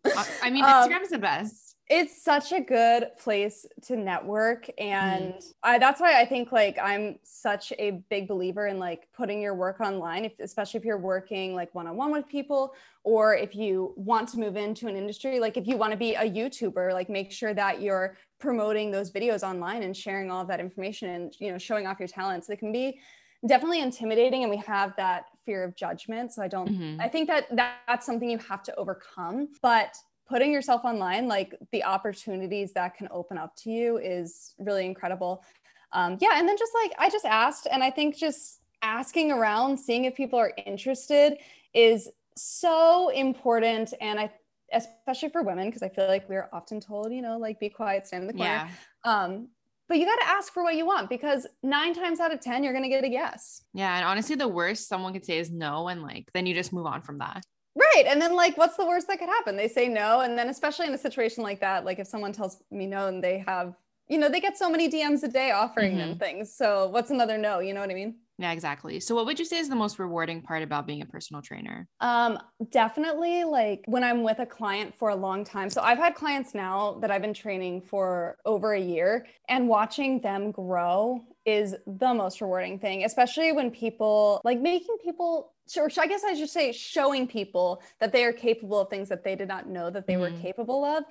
Uh, 0.04 0.24
I 0.42 0.50
mean, 0.50 0.64
Instagram 0.64 0.96
um, 0.96 1.02
is 1.02 1.10
the 1.10 1.18
best 1.18 1.71
it's 1.92 2.22
such 2.22 2.52
a 2.52 2.60
good 2.60 3.08
place 3.18 3.66
to 3.82 3.96
network 3.96 4.66
and 4.78 5.34
mm. 5.34 5.52
I, 5.62 5.78
that's 5.78 6.00
why 6.00 6.18
i 6.18 6.24
think 6.24 6.50
like 6.50 6.78
i'm 6.82 7.18
such 7.22 7.70
a 7.78 8.02
big 8.08 8.26
believer 8.26 8.66
in 8.66 8.78
like 8.78 9.08
putting 9.14 9.42
your 9.42 9.54
work 9.54 9.78
online 9.80 10.24
if, 10.24 10.32
especially 10.40 10.78
if 10.78 10.86
you're 10.86 10.96
working 10.96 11.54
like 11.54 11.74
one-on-one 11.74 12.10
with 12.10 12.26
people 12.26 12.74
or 13.04 13.36
if 13.36 13.54
you 13.54 13.92
want 13.96 14.26
to 14.30 14.38
move 14.38 14.56
into 14.56 14.88
an 14.88 14.96
industry 14.96 15.38
like 15.38 15.58
if 15.58 15.66
you 15.66 15.76
want 15.76 15.90
to 15.92 15.98
be 15.98 16.14
a 16.14 16.22
youtuber 16.22 16.94
like 16.94 17.10
make 17.10 17.30
sure 17.30 17.52
that 17.52 17.82
you're 17.82 18.16
promoting 18.40 18.90
those 18.90 19.12
videos 19.12 19.42
online 19.42 19.82
and 19.82 19.94
sharing 19.94 20.30
all 20.30 20.40
of 20.40 20.48
that 20.48 20.60
information 20.60 21.10
and 21.10 21.34
you 21.40 21.52
know 21.52 21.58
showing 21.58 21.86
off 21.86 21.98
your 21.98 22.08
talents 22.08 22.48
it 22.48 22.58
can 22.58 22.72
be 22.72 22.98
definitely 23.46 23.82
intimidating 23.82 24.44
and 24.44 24.50
we 24.50 24.56
have 24.56 24.96
that 24.96 25.26
fear 25.44 25.62
of 25.62 25.76
judgment 25.76 26.32
so 26.32 26.40
i 26.40 26.48
don't 26.48 26.70
mm-hmm. 26.70 26.98
i 27.02 27.08
think 27.08 27.28
that 27.28 27.46
that's 27.54 28.06
something 28.06 28.30
you 28.30 28.38
have 28.38 28.62
to 28.62 28.74
overcome 28.76 29.48
but 29.60 29.94
putting 30.28 30.52
yourself 30.52 30.84
online, 30.84 31.28
like 31.28 31.54
the 31.72 31.84
opportunities 31.84 32.72
that 32.72 32.96
can 32.96 33.08
open 33.10 33.38
up 33.38 33.54
to 33.56 33.70
you 33.70 33.98
is 33.98 34.54
really 34.58 34.86
incredible. 34.86 35.44
Um, 35.92 36.16
yeah. 36.20 36.30
And 36.36 36.48
then 36.48 36.56
just 36.58 36.72
like 36.82 36.92
I 36.98 37.10
just 37.10 37.24
asked, 37.24 37.66
and 37.70 37.82
I 37.82 37.90
think 37.90 38.16
just 38.16 38.60
asking 38.82 39.30
around, 39.30 39.78
seeing 39.78 40.04
if 40.04 40.14
people 40.14 40.38
are 40.38 40.52
interested 40.66 41.38
is 41.74 42.08
so 42.36 43.10
important. 43.10 43.94
And 44.00 44.18
I, 44.18 44.30
especially 44.72 45.28
for 45.28 45.42
women, 45.42 45.68
because 45.68 45.82
I 45.82 45.88
feel 45.88 46.08
like 46.08 46.28
we're 46.28 46.48
often 46.52 46.80
told, 46.80 47.12
you 47.12 47.22
know, 47.22 47.38
like 47.38 47.60
be 47.60 47.68
quiet, 47.68 48.06
stand 48.06 48.22
in 48.22 48.26
the 48.28 48.34
corner. 48.34 48.68
Yeah. 49.04 49.22
Um, 49.24 49.48
but 49.88 49.98
you 49.98 50.06
got 50.06 50.20
to 50.20 50.28
ask 50.28 50.52
for 50.52 50.62
what 50.62 50.74
you 50.74 50.86
want 50.86 51.10
because 51.10 51.46
nine 51.62 51.92
times 51.92 52.18
out 52.18 52.32
of 52.32 52.40
10, 52.40 52.64
you're 52.64 52.72
going 52.72 52.84
to 52.84 52.88
get 52.88 53.04
a 53.04 53.10
yes. 53.10 53.62
Yeah. 53.74 53.94
And 53.94 54.06
honestly, 54.06 54.36
the 54.36 54.48
worst 54.48 54.88
someone 54.88 55.12
could 55.12 55.24
say 55.24 55.38
is 55.38 55.50
no. 55.50 55.88
And 55.88 56.02
like, 56.02 56.30
then 56.32 56.46
you 56.46 56.54
just 56.54 56.72
move 56.72 56.86
on 56.86 57.02
from 57.02 57.18
that. 57.18 57.44
Right. 57.74 58.04
And 58.06 58.20
then 58.20 58.34
like 58.34 58.56
what's 58.58 58.76
the 58.76 58.86
worst 58.86 59.08
that 59.08 59.18
could 59.18 59.28
happen? 59.28 59.56
They 59.56 59.68
say 59.68 59.88
no. 59.88 60.20
And 60.20 60.36
then 60.36 60.48
especially 60.48 60.86
in 60.86 60.94
a 60.94 60.98
situation 60.98 61.42
like 61.42 61.60
that, 61.60 61.84
like 61.84 61.98
if 61.98 62.06
someone 62.06 62.32
tells 62.32 62.62
me 62.70 62.86
no 62.86 63.08
and 63.08 63.22
they 63.22 63.38
have, 63.46 63.74
you 64.08 64.18
know, 64.18 64.28
they 64.28 64.40
get 64.40 64.58
so 64.58 64.68
many 64.68 64.90
DMs 64.90 65.22
a 65.22 65.28
day 65.28 65.52
offering 65.52 65.92
mm-hmm. 65.92 66.10
them 66.10 66.18
things. 66.18 66.52
So 66.54 66.88
what's 66.88 67.10
another 67.10 67.38
no? 67.38 67.60
You 67.60 67.72
know 67.72 67.80
what 67.80 67.90
I 67.90 67.94
mean? 67.94 68.16
Yeah, 68.42 68.50
exactly. 68.50 68.98
So 68.98 69.14
what 69.14 69.24
would 69.26 69.38
you 69.38 69.44
say 69.44 69.58
is 69.58 69.68
the 69.68 69.76
most 69.76 70.00
rewarding 70.00 70.42
part 70.42 70.64
about 70.64 70.84
being 70.84 71.00
a 71.00 71.06
personal 71.06 71.42
trainer? 71.42 71.86
Um, 72.00 72.40
definitely 72.72 73.44
like 73.44 73.84
when 73.86 74.02
I'm 74.02 74.24
with 74.24 74.40
a 74.40 74.46
client 74.46 74.92
for 74.92 75.10
a 75.10 75.14
long 75.14 75.44
time. 75.44 75.70
So 75.70 75.80
I've 75.80 75.98
had 75.98 76.16
clients 76.16 76.52
now 76.52 76.98
that 77.00 77.12
I've 77.12 77.22
been 77.22 77.34
training 77.34 77.82
for 77.82 78.36
over 78.44 78.74
a 78.74 78.80
year 78.80 79.26
and 79.48 79.68
watching 79.68 80.20
them 80.20 80.50
grow 80.50 81.20
is 81.46 81.76
the 81.86 82.12
most 82.12 82.40
rewarding 82.40 82.80
thing, 82.80 83.04
especially 83.04 83.52
when 83.52 83.70
people 83.70 84.40
like 84.42 84.60
making 84.60 84.96
people 85.04 85.52
or 85.76 85.88
I 85.96 86.08
guess 86.08 86.24
I 86.24 86.34
should 86.34 86.50
say 86.50 86.72
showing 86.72 87.28
people 87.28 87.80
that 88.00 88.12
they 88.12 88.24
are 88.24 88.32
capable 88.32 88.80
of 88.80 88.90
things 88.90 89.08
that 89.08 89.22
they 89.22 89.36
did 89.36 89.46
not 89.46 89.68
know 89.68 89.88
that 89.88 90.08
they 90.08 90.14
mm-hmm. 90.14 90.34
were 90.34 90.42
capable 90.42 90.84
of 90.84 91.04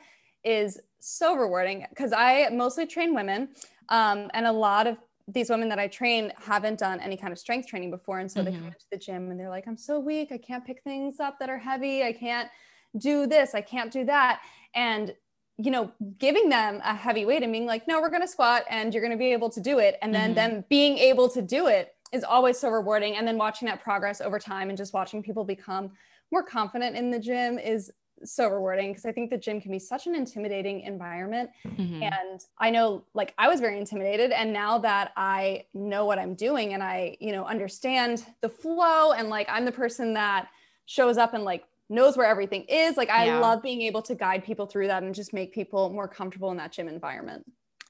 is 0.44 0.82
so 1.00 1.36
rewarding 1.36 1.86
because 1.90 2.12
I 2.12 2.50
mostly 2.52 2.86
train 2.88 3.16
women. 3.16 3.50
Um, 3.88 4.30
and 4.34 4.46
a 4.46 4.52
lot 4.52 4.88
of 4.88 4.98
these 5.34 5.50
women 5.50 5.70
that 5.70 5.80
I 5.80 5.88
train 5.88 6.32
haven't 6.38 6.80
done 6.80 7.00
any 7.00 7.18
kind 7.18 7.32
of 7.32 7.40
strength 7.40 7.68
training 7.68 7.92
before. 7.92 8.20
And 8.20 8.32
so 8.32 8.42
mm-hmm. 8.42 8.52
they 8.52 8.58
come 8.58 8.68
into 8.68 8.86
the 8.92 8.98
gym 8.98 9.32
and 9.32 9.40
they're 9.40 9.50
like, 9.50 9.68
I'm 9.68 9.78
so 9.78 10.00
weak. 10.00 10.32
I 10.32 10.38
can't 10.38 10.66
pick 10.66 10.82
things 10.84 11.20
up 11.20 11.40
that 11.40 11.50
are 11.50 11.58
heavy. 11.58 12.04
I 12.04 12.14
can't 12.14 12.50
do 12.98 13.28
this. 13.28 13.56
I 13.56 13.62
can't 13.62 13.92
do 13.92 14.06
that. 14.06 14.42
And, 14.76 15.14
you 15.58 15.72
know, 15.72 15.92
giving 16.18 16.50
them 16.50 16.82
a 16.84 16.94
heavy 16.94 17.26
weight 17.26 17.44
and 17.44 17.52
being 17.52 17.66
like, 17.66 17.88
no, 17.88 18.02
we're 18.02 18.10
going 18.10 18.22
to 18.22 18.28
squat 18.28 18.64
and 18.70 18.94
you're 18.94 19.04
going 19.04 19.12
to 19.12 19.18
be 19.18 19.32
able 19.32 19.50
to 19.50 19.62
do 19.62 19.80
it. 19.80 19.98
And 20.02 20.14
then 20.14 20.36
mm-hmm. 20.36 20.54
them 20.54 20.66
being 20.70 20.98
able 20.98 21.30
to 21.30 21.42
do 21.42 21.68
it 21.68 21.94
is 22.12 22.24
always 22.24 22.60
so 22.60 22.70
rewarding. 22.70 23.16
And 23.16 23.28
then 23.28 23.38
watching 23.38 23.68
that 23.68 23.82
progress 23.82 24.22
over 24.22 24.40
time 24.40 24.70
and 24.70 24.78
just 24.78 24.94
watching 24.94 25.24
people 25.24 25.44
become 25.46 25.92
more 26.32 26.44
confident 26.44 26.96
in 26.96 27.12
the 27.12 27.20
gym 27.20 27.60
is 27.60 27.92
so 28.24 28.48
rewarding 28.48 28.92
because 28.92 29.06
I 29.06 29.12
think 29.12 29.30
the 29.30 29.38
gym 29.38 29.62
can 29.62 29.72
be 29.72 29.80
such 29.80 30.08
an 30.08 30.16
intimidating 30.16 30.82
environment. 30.82 31.50
Mm-hmm. 31.66 32.04
And 32.04 32.42
I 32.58 32.70
know 32.70 33.04
like 33.14 33.34
I 33.38 33.48
was 33.48 33.60
very 33.60 33.78
intimidated 33.78 34.32
and 34.32 34.54
now 34.54 34.78
that 34.80 35.12
I 35.16 35.66
know 35.74 36.06
what 36.06 36.20
I'm 36.20 36.36
doing 36.36 36.74
and 36.74 36.84
I, 36.84 37.18
you 37.20 37.32
know, 37.32 37.46
understand 37.46 38.26
the 38.42 38.50
flow 38.50 39.12
and 39.12 39.30
like 39.30 39.48
I'm 39.50 39.66
the 39.66 39.72
person 39.72 40.14
that 40.14 40.48
shows 40.86 41.18
up 41.18 41.34
and 41.34 41.44
like 41.44 41.64
knows 41.90 42.16
where 42.16 42.28
everything 42.28 42.64
is, 42.64 42.98
like 42.98 43.10
I 43.10 43.26
yeah. 43.26 43.40
love 43.40 43.62
being 43.62 43.82
able 43.82 44.02
to 44.04 44.16
guide 44.16 44.44
people 44.44 44.66
through 44.66 44.88
that 44.88 45.04
and 45.04 45.14
just 45.14 45.34
make 45.34 45.54
people 45.54 45.90
more 45.90 46.08
comfortable 46.08 46.52
in 46.52 46.58
that 46.58 46.72
gym 46.72 46.88
environment 46.88 47.46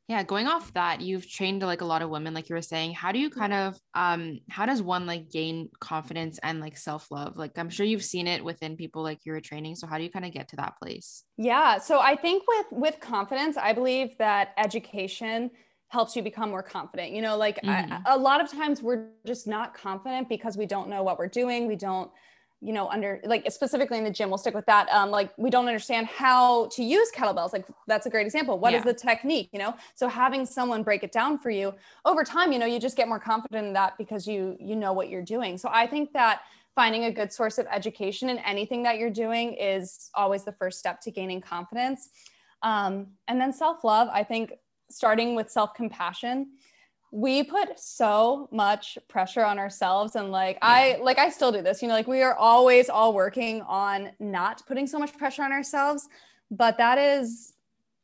yeah 0.08 0.24
going 0.24 0.48
off 0.48 0.74
that 0.74 1.02
you've 1.02 1.30
trained 1.30 1.62
like 1.62 1.82
a 1.82 1.86
lot 1.86 2.02
of 2.02 2.10
women 2.10 2.34
like 2.34 2.50
you 2.50 2.56
were 2.56 2.62
saying. 2.62 2.94
How 2.94 3.12
do 3.12 3.20
you 3.20 3.30
kind 3.30 3.54
of 3.54 3.78
um 3.94 4.40
how 4.50 4.66
does 4.66 4.82
one 4.82 5.06
like 5.06 5.30
gain 5.30 5.70
confidence 5.80 6.40
and 6.44 6.60
like 6.60 6.78
self-love? 6.78 7.38
Like 7.38 7.58
i'm 7.58 7.70
sure 7.70 7.86
you've 7.86 8.04
seen 8.04 8.28
it 8.28 8.44
within 8.44 8.76
people 8.76 9.04
like 9.04 9.20
you 9.26 9.32
were 9.32 9.42
training 9.42 9.76
so 9.76 9.88
how 9.88 9.98
do 9.98 10.04
you 10.04 10.12
kind 10.12 10.26
of 10.26 10.32
get 10.32 10.50
to 10.50 10.56
that 10.58 10.74
place? 10.82 11.24
Yeah 11.38 11.78
so 11.78 12.00
i 12.00 12.16
think 12.16 12.44
with 12.48 12.66
with 12.72 13.00
confidence 13.00 13.58
i 13.58 13.74
believe 13.74 14.18
that 14.18 14.50
education 14.58 15.52
helps 15.92 16.16
you 16.16 16.24
become 16.24 16.50
more 16.50 16.64
confident. 16.64 17.12
You 17.12 17.22
know 17.22 17.38
like 17.38 17.58
mm-hmm. 17.62 17.94
I, 17.94 18.14
a 18.14 18.18
lot 18.18 18.42
of 18.42 18.50
times 18.50 18.82
we're 18.82 19.10
just 19.28 19.46
not 19.46 19.74
confident 19.74 20.30
because 20.30 20.58
we 20.58 20.66
don't 20.66 20.88
know 20.88 21.04
what 21.04 21.20
we're 21.20 21.28
doing. 21.28 21.68
We 21.68 21.76
don't 21.76 22.10
you 22.62 22.74
know 22.74 22.88
under 22.90 23.20
like 23.26 23.50
specifically 23.52 23.98
in 23.98 24.04
the 24.04 24.12
gym 24.12 24.30
we'll 24.30 24.38
stick 24.38 24.54
with 24.54 24.66
that. 24.66 24.88
Um 24.90 25.12
like 25.12 25.32
we 25.38 25.50
don't 25.50 25.68
understand 25.68 26.08
how 26.08 26.68
to 26.74 26.84
use 26.84 27.12
kettlebells. 27.12 27.54
Like 27.54 27.66
that's 27.88 28.06
a 28.06 28.10
great 28.10 28.26
example. 28.26 28.60
What 28.60 28.74
yeah. 28.74 28.80
is 28.80 28.86
the 28.86 28.94
technique 28.94 29.50
you 29.52 29.60
know? 29.60 29.76
So 29.96 30.08
having 30.08 30.46
someone 30.46 30.84
break 30.84 31.04
it 31.04 31.12
down 31.12 31.40
for 31.40 31.50
you 31.50 31.74
over 32.06 32.24
time 32.24 32.52
you 32.52 32.60
know 32.60 32.66
you 32.66 32.80
just 32.80 32.98
get 32.98 33.08
more 33.08 33.20
confident 33.20 33.68
in 33.68 33.74
that 33.74 33.98
because 33.98 34.28
you 34.28 34.58
you 34.60 34.76
know 34.76 34.94
what 34.94 35.10
you're 35.10 35.24
doing. 35.24 35.58
So 35.58 35.70
i 35.72 35.88
think 35.88 36.14
that 36.14 36.42
finding 36.76 37.06
a 37.06 37.12
good 37.12 37.34
source 37.34 37.58
of 37.58 37.68
education 37.72 38.30
in 38.30 38.38
anything 38.40 38.84
that 38.84 38.98
you're 38.98 39.10
doing 39.10 39.54
is 39.54 40.10
always 40.14 40.44
the 40.44 40.54
first 40.54 40.80
step 40.80 41.02
to 41.02 41.12
gaining 41.12 41.42
confidence. 41.42 42.10
Um, 42.64 43.08
and 43.28 43.42
then 43.42 43.52
self-love 43.52 44.08
i 44.14 44.24
think 44.24 44.54
starting 44.90 45.36
with 45.36 45.50
self-compassion 45.50 46.48
we 47.12 47.44
put 47.44 47.78
so 47.78 48.48
much 48.52 48.98
pressure 49.10 49.44
on 49.44 49.60
ourselves 49.60 50.16
and 50.16 50.32
like 50.32 50.56
yeah. 50.56 50.68
i 50.68 51.00
like 51.04 51.18
i 51.18 51.30
still 51.30 51.52
do 51.52 51.62
this 51.62 51.82
you 51.82 51.88
know 51.90 51.94
like 51.94 52.08
we 52.08 52.22
are 52.22 52.36
always 52.36 52.90
all 52.90 53.14
working 53.14 53.62
on 53.64 54.10
not 54.20 54.66
putting 54.66 54.88
so 54.88 54.98
much 54.98 55.16
pressure 55.18 55.44
on 55.44 55.52
ourselves 55.52 56.08
but 56.50 56.78
that 56.78 56.98
is 56.98 57.54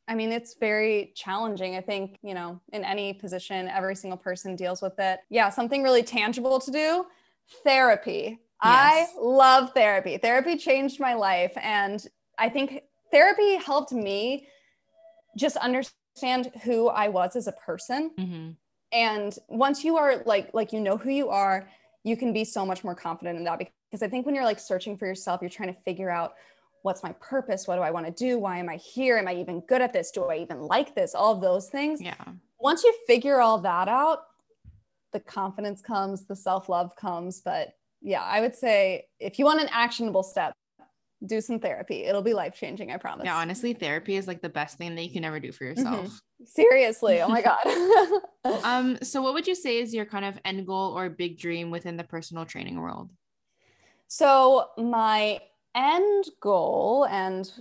i 0.09 0.13
mean 0.13 0.31
it's 0.31 0.55
very 0.55 1.13
challenging 1.15 1.77
i 1.77 1.81
think 1.81 2.19
you 2.21 2.33
know 2.33 2.59
in 2.73 2.83
any 2.83 3.13
position 3.13 3.69
every 3.69 3.95
single 3.95 4.17
person 4.17 4.55
deals 4.55 4.81
with 4.81 4.99
it. 4.99 5.21
Yeah 5.29 5.49
something 5.49 5.83
really 5.83 6.03
tangible 6.03 6.59
to 6.59 6.71
do 6.71 7.05
therapy. 7.63 8.39
Yes. 8.63 9.09
i 9.15 9.19
love 9.19 9.71
therapy. 9.73 10.17
Therapy 10.17 10.57
changed 10.57 10.99
my 10.99 11.13
life 11.13 11.53
and 11.55 12.05
i 12.37 12.49
think 12.49 12.81
therapy 13.09 13.55
helped 13.55 13.93
me 13.93 14.47
just 15.37 15.55
understand 15.57 16.51
who 16.63 16.89
i 16.89 17.07
was 17.07 17.37
as 17.37 17.47
a 17.47 17.53
person. 17.53 18.11
Mm-hmm 18.19 18.49
and 18.91 19.38
once 19.47 19.84
you 19.84 19.97
are 19.97 20.23
like 20.26 20.50
like 20.54 20.71
you 20.71 20.80
know 20.80 20.97
who 20.97 21.10
you 21.10 21.30
are 21.30 21.67
you 22.04 22.15
can 22.15 22.32
be 22.32 22.43
so 22.43 22.65
much 22.65 22.84
more 22.84 22.95
confident 22.95 23.38
in 23.38 23.43
that 23.43 23.60
because 23.60 24.02
i 24.02 24.08
think 24.08 24.26
when 24.26 24.34
you're 24.34 24.45
like 24.45 24.60
searching 24.60 24.97
for 24.97 25.06
yourself 25.06 25.41
you're 25.41 25.50
trying 25.50 25.73
to 25.73 25.80
figure 25.82 26.10
out 26.10 26.34
what's 26.84 27.04
my 27.04 27.12
purpose? 27.13 27.67
What 27.67 27.76
do 27.76 27.82
i 27.82 27.91
want 27.91 28.06
to 28.06 28.12
do? 28.12 28.39
Why 28.39 28.60
am 28.60 28.69
i 28.69 28.78
here? 28.78 29.17
Am 29.17 29.28
i 29.28 29.36
even 29.36 29.60
good 29.62 29.82
at 29.82 29.91
this? 29.91 30.12
Do 30.12 30.23
i 30.26 30.38
even 30.38 30.62
like 30.62 30.95
this? 30.95 31.15
All 31.15 31.34
of 31.34 31.41
those 31.41 31.67
things. 31.69 32.02
Yeah. 32.02 32.15
Once 32.60 32.84
you 32.84 32.93
figure 33.06 33.41
all 33.41 33.58
that 33.60 33.88
out 33.89 34.19
the 35.12 35.19
confidence 35.19 35.82
comes 35.82 36.26
the 36.26 36.36
self-love 36.36 36.95
comes. 36.95 37.41
But 37.41 37.73
yeah 38.02 38.21
i 38.23 38.39
would 38.39 38.56
say 38.56 39.06
if 39.19 39.39
you 39.39 39.45
want 39.45 39.60
an 39.60 39.69
actionable 39.71 40.23
step 40.23 40.54
do 41.25 41.41
some 41.41 41.60
therapy. 41.60 42.03
It'll 42.03 42.21
be 42.21 42.34
life 42.34 42.56
changing, 42.56 42.91
I 42.91 42.97
promise. 42.97 43.25
Yeah, 43.25 43.38
honestly, 43.38 43.73
therapy 43.73 44.15
is 44.15 44.27
like 44.27 44.41
the 44.41 44.49
best 44.49 44.77
thing 44.77 44.95
that 44.95 45.03
you 45.03 45.12
can 45.12 45.25
ever 45.25 45.39
do 45.39 45.51
for 45.51 45.65
mm-hmm. 45.65 45.80
yourself. 45.80 46.06
Mm-hmm. 46.06 46.45
Seriously. 46.45 47.21
Oh 47.21 47.30
my 47.30 47.41
God. 47.41 47.58
um, 48.63 48.97
so 49.01 49.21
what 49.21 49.34
would 49.34 49.47
you 49.47 49.56
say 49.56 49.80
is 49.80 49.93
your 49.93 50.06
kind 50.06 50.25
of 50.25 50.38
end 50.45 50.67
goal 50.67 50.97
or 50.97 51.10
big 51.10 51.39
dream 51.39 51.71
within 51.71 51.97
the 51.97 52.03
personal 52.03 52.45
training 52.45 52.80
world? 52.80 53.10
So 54.08 54.69
my 54.77 55.39
end 55.75 56.25
goal 56.39 57.08
and 57.10 57.51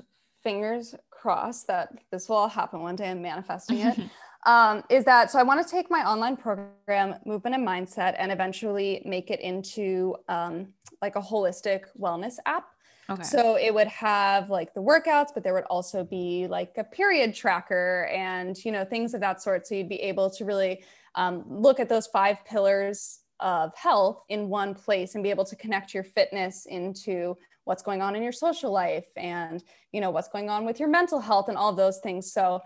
fingers 0.42 0.95
crossed 1.11 1.66
that 1.66 1.92
this 2.12 2.29
will 2.29 2.37
all 2.37 2.49
happen 2.49 2.81
one 2.81 2.97
day. 2.97 3.11
I'm 3.11 3.23
manifesting 3.23 3.79
it. 3.81 3.99
um, 4.47 4.85
is 4.90 5.05
that 5.07 5.31
so? 5.31 5.38
I 5.38 5.42
want 5.42 5.66
to 5.66 5.71
take 5.71 5.90
my 5.90 6.09
online 6.09 6.37
program, 6.37 7.16
movement 7.25 7.57
and 7.57 7.66
mindset, 7.66 8.14
and 8.19 8.31
eventually 8.31 9.03
make 9.05 9.31
it 9.31 9.40
into 9.40 10.14
um, 10.29 10.69
like 11.03 11.16
a 11.16 11.21
holistic 11.21 11.85
wellness 11.99 12.35
app. 12.47 12.66
Okay. 13.09 13.23
So 13.23 13.57
it 13.57 13.73
would 13.73 13.87
have 13.87 14.51
like 14.51 14.75
the 14.75 14.83
workouts, 14.83 15.29
but 15.33 15.45
there 15.45 15.55
would 15.55 15.64
also 15.64 16.03
be 16.03 16.47
like 16.49 16.73
a 16.77 16.85
period 16.85 17.35
tracker 17.35 18.09
and, 18.12 18.57
you 18.64 18.73
know, 18.73 18.85
things 18.85 19.14
of 19.14 19.21
that 19.21 19.40
sort. 19.40 19.66
So 19.66 19.77
you'd 19.77 19.88
be 19.88 20.03
able 20.03 20.29
to 20.31 20.45
really 20.45 20.83
um, 21.14 21.45
look 21.49 21.79
at 21.79 21.88
those 21.88 22.09
five 22.09 22.45
pillars 22.45 23.21
of 23.38 23.75
health 23.77 24.25
in 24.29 24.49
one 24.49 24.75
place 24.75 25.14
and 25.14 25.23
be 25.23 25.31
able 25.31 25.45
to 25.45 25.57
connect 25.57 25.95
your 25.95 26.03
fitness 26.03 26.66
into 26.66 27.37
what's 27.64 27.83
going 27.83 28.03
on 28.03 28.16
in 28.16 28.23
your 28.23 28.33
social 28.33 28.73
life 28.73 29.07
and, 29.16 29.62
you 29.92 30.01
know, 30.01 30.11
what's 30.11 30.29
going 30.29 30.51
on 30.51 30.64
with 30.64 30.81
your 30.81 30.88
mental 30.88 31.21
health 31.21 31.49
and 31.49 31.57
all 31.57 31.73
those 31.73 31.99
things. 31.99 32.33
So 32.33 32.62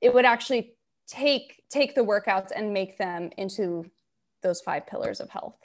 it 0.00 0.12
would 0.12 0.24
actually 0.24 0.74
take 1.06 1.62
take 1.70 1.94
the 1.94 2.00
workouts 2.00 2.50
and 2.54 2.72
make 2.72 2.96
them 2.96 3.30
into 3.36 3.84
those 4.42 4.60
five 4.60 4.86
pillars 4.86 5.20
of 5.20 5.28
health. 5.30 5.56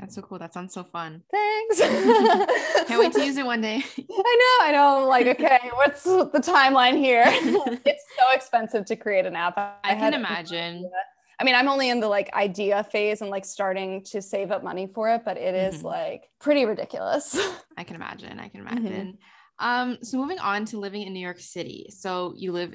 That's 0.00 0.14
so 0.14 0.22
cool. 0.22 0.38
That 0.38 0.54
sounds 0.54 0.72
so 0.72 0.82
fun. 0.82 1.22
Thanks. 1.30 1.78
Can't 2.88 2.98
wait 2.98 3.12
to 3.12 3.24
use 3.24 3.36
it 3.36 3.44
one 3.44 3.60
day. 3.60 3.84
I 3.98 4.58
know. 4.62 4.66
I 4.66 4.72
know. 4.72 5.06
like, 5.06 5.26
okay, 5.26 5.70
what's 5.74 6.02
the 6.04 6.42
timeline 6.42 6.96
here? 6.96 7.24
it's 7.26 8.04
so 8.18 8.32
expensive 8.32 8.86
to 8.86 8.96
create 8.96 9.26
an 9.26 9.36
app. 9.36 9.58
I, 9.58 9.74
I 9.84 9.94
can 9.96 10.14
imagine. 10.14 10.90
I 11.38 11.44
mean, 11.44 11.54
I'm 11.54 11.68
only 11.68 11.90
in 11.90 12.00
the 12.00 12.08
like 12.08 12.32
idea 12.32 12.82
phase 12.84 13.20
and 13.20 13.30
like 13.30 13.44
starting 13.44 14.02
to 14.04 14.22
save 14.22 14.50
up 14.50 14.64
money 14.64 14.90
for 14.94 15.10
it, 15.10 15.22
but 15.24 15.36
it 15.36 15.54
is 15.54 15.76
mm-hmm. 15.76 15.86
like 15.88 16.30
pretty 16.40 16.64
ridiculous. 16.64 17.38
I 17.76 17.84
can 17.84 17.96
imagine. 17.96 18.40
I 18.40 18.48
can 18.48 18.60
imagine. 18.60 19.18
Mm-hmm. 19.62 19.66
Um, 19.66 19.98
so 20.02 20.16
moving 20.16 20.38
on 20.38 20.64
to 20.66 20.78
living 20.78 21.02
in 21.02 21.12
New 21.12 21.20
York 21.20 21.40
City. 21.40 21.88
So 21.90 22.32
you 22.36 22.52
live 22.52 22.74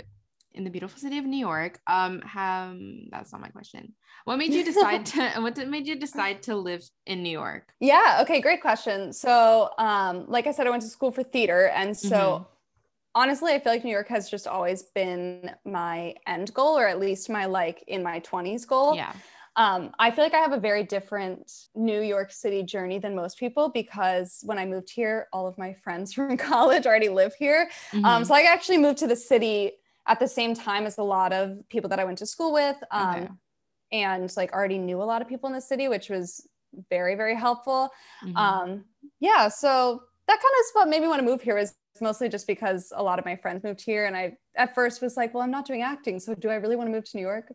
in 0.56 0.63
the 0.63 0.70
beautiful 0.70 1.00
city 1.00 1.18
of 1.18 1.26
New 1.26 1.38
York. 1.38 1.80
Um, 1.86 2.22
have, 2.22 2.78
that's 3.12 3.32
not 3.32 3.41
my 3.41 3.50
question. 3.50 3.94
What 4.24 4.38
made 4.38 4.54
you 4.54 4.63
decide 4.63 5.06
to? 5.08 5.30
what 5.41 5.58
made 5.68 5.88
you 5.88 5.96
decide 5.96 6.41
to 6.44 6.56
live 6.56 6.84
in 7.06 7.22
New 7.22 7.30
York? 7.30 7.74
Yeah. 7.80 8.20
Okay. 8.22 8.41
Great 8.41 8.62
question. 8.62 9.13
So, 9.13 9.70
um, 9.78 10.26
like 10.28 10.48
I 10.48 10.52
said, 10.52 10.65
I 10.65 10.72
went 10.72 10.82
to 10.84 10.89
school 10.89 11.12
for 11.12 11.24
theater, 11.24 11.68
and 11.68 11.96
so. 11.96 12.18
Mm-hmm. 12.18 12.44
Honestly, 13.18 13.54
I 13.54 13.60
feel 13.60 13.72
like 13.72 13.86
New 13.86 13.91
York 13.91 14.10
has 14.10 14.30
just 14.30 14.46
always 14.46 14.84
been 14.84 15.50
my 15.63 16.15
end 16.28 16.54
goal, 16.54 16.78
or 16.78 16.86
at 16.86 17.00
least 17.00 17.30
my 17.30 17.46
like 17.46 17.82
in 17.88 18.04
my 18.04 18.20
20s 18.20 18.68
goal. 18.68 18.94
Yeah. 18.94 19.13
Um, 19.56 19.91
I 20.00 20.12
feel 20.12 20.24
like 20.24 20.34
I 20.34 20.39
have 20.39 20.52
a 20.52 20.60
very 20.60 20.84
different 20.84 21.50
New 21.76 22.02
York 22.02 22.32
City 22.32 22.62
journey 22.62 23.00
than 23.00 23.15
most 23.15 23.39
people 23.39 23.70
because 23.70 24.41
when 24.44 24.58
I 24.58 24.65
moved 24.65 24.89
here, 24.89 25.28
all 25.32 25.48
of 25.48 25.58
my 25.58 25.74
friends 25.74 26.13
from 26.15 26.36
college 26.36 26.86
already 26.86 27.10
live 27.10 27.34
here. 27.36 27.70
Um, 27.94 28.00
mm-hmm. 28.00 28.06
Um, 28.06 28.26
so 28.26 28.34
I 28.34 28.41
actually 28.41 28.80
moved 28.80 28.98
to 29.00 29.08
the 29.08 29.15
city 29.15 29.72
at 30.08 30.20
the 30.20 30.28
same 30.28 30.54
time 30.54 30.86
as 30.86 30.98
a 30.98 31.04
lot 31.04 31.34
of 31.34 31.58
people 31.70 31.89
that 31.89 32.00
I 32.00 32.06
went 32.06 32.18
to 32.20 32.26
school 32.26 32.54
with. 32.54 32.78
Um, 32.91 33.15
okay. 33.15 33.30
And 33.91 34.34
like 34.36 34.52
already 34.54 34.78
knew 34.78 35.02
a 35.02 35.04
lot 35.06 35.22
of 35.22 35.28
people 35.28 35.48
in 35.48 35.54
the 35.54 35.62
city, 35.62 35.88
which 35.88 36.10
was 36.10 36.48
very, 36.89 37.15
very 37.15 37.36
helpful. 37.36 37.89
Mm-hmm. 38.24 38.38
Um, 38.38 38.86
yeah. 39.20 39.48
So 39.48 40.02
that 40.28 40.34
kind 40.34 40.44
of 40.44 40.65
what 40.74 40.89
made 40.89 41.02
me 41.02 41.08
want 41.08 41.20
to 41.20 41.26
move 41.26 41.41
here 41.41 41.56
was 41.56 41.76
mostly 42.02 42.30
just 42.30 42.48
because 42.48 42.91
a 42.96 43.02
lot 43.02 43.20
of 43.20 43.26
my 43.26 43.36
friends 43.36 43.63
moved 43.63 43.82
here. 43.82 44.06
And 44.06 44.18
I 44.18 44.38
at 44.56 44.76
first 44.76 45.02
was 45.02 45.15
like, 45.15 45.34
well, 45.34 45.44
I'm 45.44 45.52
not 45.52 45.65
doing 45.65 45.82
acting. 45.82 46.20
So 46.20 46.36
do 46.36 46.50
I 46.50 46.56
really 46.56 46.76
want 46.76 46.88
to 46.88 46.91
move 46.91 47.06
to 47.06 47.18
New 47.18 47.24
York? 47.24 47.52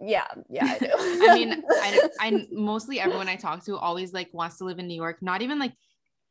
Yeah, 0.00 0.26
yeah, 0.50 0.64
I 0.66 0.78
do. 0.78 0.90
I 0.98 1.34
mean, 1.34 1.62
I, 1.70 2.08
I 2.20 2.46
mostly 2.50 2.98
everyone 2.98 3.28
I 3.28 3.36
talk 3.36 3.64
to 3.66 3.76
always 3.76 4.12
like 4.12 4.28
wants 4.32 4.58
to 4.58 4.64
live 4.64 4.78
in 4.78 4.86
New 4.88 4.96
York. 4.96 5.18
Not 5.22 5.42
even 5.42 5.58
like 5.58 5.72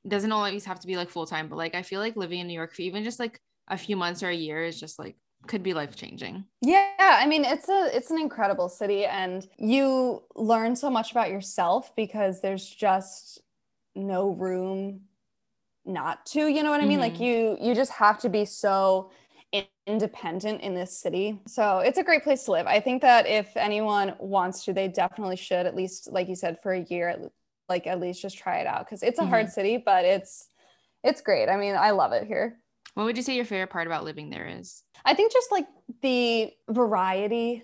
doesn't 0.07 0.31
always 0.31 0.65
have 0.65 0.79
to 0.81 0.87
be 0.87 0.97
like 0.97 1.09
full 1.09 1.25
time, 1.25 1.47
but 1.47 1.55
like 1.55 1.75
I 1.75 1.81
feel 1.81 2.01
like 2.01 2.15
living 2.15 2.39
in 2.39 2.47
New 2.47 2.53
York 2.53 2.73
for 2.75 2.81
even 2.81 3.03
just 3.03 3.19
like 3.19 3.39
a 3.69 3.77
few 3.77 3.95
months 3.95 4.21
or 4.21 4.29
a 4.29 4.35
year 4.35 4.63
is 4.63 4.79
just 4.79 4.99
like 4.99 5.15
could 5.47 5.63
be 5.63 5.73
life 5.73 5.95
changing. 5.95 6.45
Yeah, 6.61 6.89
I 6.99 7.25
mean 7.27 7.45
it's 7.45 7.69
a 7.69 7.89
it's 7.95 8.11
an 8.11 8.19
incredible 8.19 8.69
city 8.69 9.05
and 9.05 9.47
you 9.57 10.23
learn 10.35 10.75
so 10.75 10.89
much 10.89 11.11
about 11.11 11.29
yourself 11.29 11.95
because 11.95 12.41
there's 12.41 12.67
just 12.67 13.41
no 13.95 14.29
room 14.29 15.01
not 15.85 16.25
to, 16.27 16.47
you 16.47 16.63
know 16.63 16.71
what 16.71 16.81
I 16.81 16.85
mean? 16.85 16.99
Mm-hmm. 16.99 17.13
Like 17.13 17.19
you 17.19 17.57
you 17.59 17.75
just 17.75 17.91
have 17.91 18.19
to 18.19 18.29
be 18.29 18.45
so 18.45 19.11
independent 19.85 20.61
in 20.61 20.73
this 20.73 20.97
city. 20.97 21.39
So 21.45 21.79
it's 21.79 21.97
a 21.97 22.03
great 22.03 22.23
place 22.23 22.45
to 22.45 22.51
live. 22.51 22.67
I 22.67 22.79
think 22.79 23.01
that 23.01 23.27
if 23.27 23.55
anyone 23.57 24.15
wants 24.17 24.63
to, 24.65 24.73
they 24.73 24.87
definitely 24.87 25.35
should 25.35 25.65
at 25.65 25.75
least 25.75 26.11
like 26.11 26.29
you 26.29 26.35
said 26.35 26.57
for 26.61 26.73
a 26.73 26.81
year 26.83 27.29
like 27.69 27.87
at 27.87 27.99
least 27.99 28.21
just 28.21 28.37
try 28.37 28.57
it 28.57 28.67
out 28.67 28.87
cuz 28.87 29.03
it's 29.03 29.19
a 29.19 29.21
mm-hmm. 29.21 29.31
hard 29.31 29.49
city, 29.49 29.77
but 29.77 30.05
it's 30.05 30.47
it's 31.03 31.21
great. 31.21 31.49
I 31.49 31.57
mean, 31.57 31.75
I 31.75 31.91
love 31.91 32.13
it 32.13 32.25
here. 32.25 32.59
What 32.93 33.05
would 33.05 33.17
you 33.17 33.23
say 33.23 33.35
your 33.35 33.45
favorite 33.45 33.69
part 33.69 33.87
about 33.87 34.03
living 34.03 34.29
there 34.29 34.47
is? 34.47 34.83
I 35.05 35.13
think 35.13 35.31
just 35.33 35.51
like 35.51 35.67
the 36.01 36.51
variety 36.69 37.63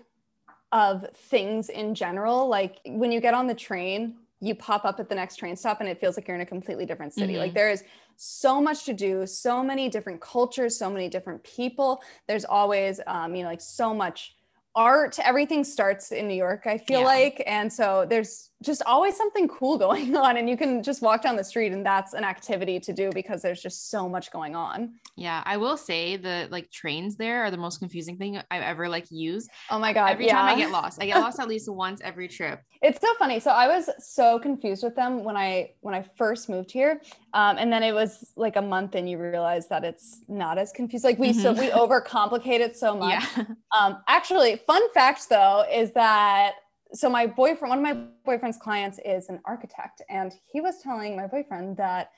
of 0.72 1.06
things 1.16 1.70
in 1.70 1.96
general. 1.96 2.48
Like 2.48 2.80
when 2.86 3.12
you 3.12 3.22
get 3.22 3.34
on 3.34 3.48
the 3.48 3.56
train, 3.56 4.16
you 4.42 4.56
pop 4.56 4.86
up 4.86 5.00
at 5.00 5.10
the 5.10 5.16
next 5.16 5.36
train 5.36 5.56
stop 5.56 5.82
and 5.82 5.90
it 5.90 6.00
feels 6.00 6.16
like 6.16 6.28
you're 6.28 6.36
in 6.36 6.42
a 6.42 6.46
completely 6.46 6.86
different 6.86 7.14
city. 7.14 7.34
Mm-hmm. 7.34 7.42
Like 7.42 7.54
there 7.54 7.70
is 7.70 7.84
so 8.16 8.62
much 8.62 8.86
to 8.86 8.94
do, 8.94 9.26
so 9.26 9.64
many 9.64 9.90
different 9.90 10.22
cultures, 10.22 10.78
so 10.78 10.90
many 10.90 11.10
different 11.10 11.44
people. 11.44 12.02
There's 12.28 12.46
always, 12.46 13.00
um, 13.08 13.36
you 13.36 13.44
know, 13.44 13.50
like 13.50 13.62
so 13.62 13.94
much 13.94 14.36
art. 14.76 15.20
Everything 15.20 15.64
starts 15.64 16.12
in 16.12 16.28
New 16.28 16.36
York, 16.36 16.64
I 16.66 16.78
feel 16.78 17.02
yeah. 17.02 17.06
like. 17.06 17.44
And 17.46 17.72
so 17.72 18.06
there's 18.10 18.49
just 18.64 18.84
always 18.86 19.16
something 19.16 19.48
cool 19.48 19.78
going 19.86 20.16
on 20.16 20.38
and 20.38 20.50
you 20.50 20.58
can 20.58 20.84
just 20.84 21.02
walk 21.02 21.22
down 21.22 21.36
the 21.36 21.44
street 21.44 21.72
and 21.72 21.86
that's 21.86 22.14
an 22.14 22.24
activity 22.24 22.80
to 22.80 22.94
do 22.94 23.10
because 23.14 23.42
there's 23.42 23.62
just 23.62 23.90
so 23.90 24.08
much 24.08 24.32
going 24.32 24.56
on 24.56 24.94
yeah 25.16 25.42
i 25.46 25.58
will 25.58 25.78
say 25.78 26.18
the 26.18 26.48
like 26.52 26.70
trains 26.72 27.16
there 27.16 27.44
are 27.44 27.52
the 27.52 27.58
most 27.58 27.80
confusing 27.80 28.18
thing 28.18 28.42
i've 28.52 28.64
ever 28.64 28.90
like 28.90 29.06
used 29.10 29.50
oh 29.70 29.80
my 29.80 29.94
god 29.94 30.12
every 30.12 30.26
yeah. 30.26 30.34
time 30.34 30.56
i 30.56 30.58
get 30.58 30.72
lost 30.72 31.02
i 31.02 31.06
get 31.06 31.20
lost 31.20 31.40
at 31.40 31.48
least 31.48 31.70
once 31.70 32.02
every 32.04 32.28
trip 32.28 32.62
it's 32.82 33.00
so 33.02 33.08
funny 33.16 33.40
so 33.40 33.52
i 33.52 33.68
was 33.68 33.90
so 34.00 34.40
confused 34.40 34.84
with 34.84 34.96
them 34.96 35.24
when 35.24 35.36
i 35.36 35.70
when 35.82 35.94
i 35.94 36.04
first 36.18 36.50
moved 36.50 36.72
here 36.72 37.02
um, 37.32 37.58
and 37.60 37.72
then 37.72 37.84
it 37.84 37.94
was 37.94 38.32
like 38.36 38.56
a 38.56 38.62
month 38.62 38.96
and 38.96 39.08
you 39.08 39.20
realize 39.20 39.68
that 39.68 39.84
it's 39.84 40.22
not 40.28 40.58
as 40.58 40.72
confused 40.72 41.06
like 41.06 41.20
we 41.20 41.30
mm-hmm. 41.30 41.42
so 41.42 41.54
we 41.54 41.70
overcomplicate 41.70 42.60
it 42.60 42.78
so 42.78 42.96
much 42.98 43.24
yeah. 43.38 43.46
um, 43.78 43.98
actually 44.08 44.62
fun 44.68 44.82
fact 44.94 45.30
though 45.30 45.64
is 45.72 45.92
that 45.92 46.54
so 46.94 47.10
my 47.10 47.28
boyfriend, 47.28 47.70
one 47.70 47.78
of 47.78 47.84
my 47.84 48.06
boyfriend's 48.26 48.58
clients 48.58 49.00
is 49.06 49.30
an 49.30 49.40
architect, 49.46 50.02
and 50.10 50.34
he 50.52 50.62
was 50.62 50.82
telling 50.82 51.16
my 51.16 51.28
boyfriend 51.28 51.78
that 51.78 52.12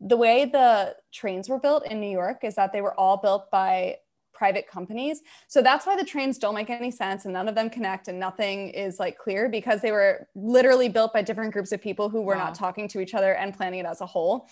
the 0.00 0.16
way 0.16 0.44
the 0.44 0.94
trains 1.12 1.48
were 1.48 1.58
built 1.58 1.86
in 1.90 2.00
New 2.00 2.10
York 2.10 2.44
is 2.44 2.54
that 2.54 2.72
they 2.72 2.80
were 2.80 2.94
all 2.94 3.16
built 3.16 3.50
by 3.50 3.96
private 4.32 4.68
companies. 4.68 5.20
So 5.48 5.60
that's 5.60 5.84
why 5.84 5.96
the 5.96 6.04
trains 6.04 6.38
don't 6.38 6.54
make 6.54 6.70
any 6.70 6.92
sense 6.92 7.24
and 7.24 7.34
none 7.34 7.48
of 7.48 7.56
them 7.56 7.68
connect 7.68 8.06
and 8.06 8.20
nothing 8.20 8.68
is 8.68 9.00
like 9.00 9.18
clear 9.18 9.48
because 9.48 9.82
they 9.82 9.90
were 9.90 10.28
literally 10.36 10.88
built 10.88 11.12
by 11.12 11.22
different 11.22 11.52
groups 11.52 11.72
of 11.72 11.82
people 11.82 12.08
who 12.08 12.22
were 12.22 12.36
wow. 12.36 12.44
not 12.44 12.54
talking 12.54 12.86
to 12.88 13.00
each 13.00 13.14
other 13.14 13.34
and 13.34 13.52
planning 13.52 13.80
it 13.80 13.86
as 13.86 14.00
a 14.00 14.06
whole. 14.06 14.48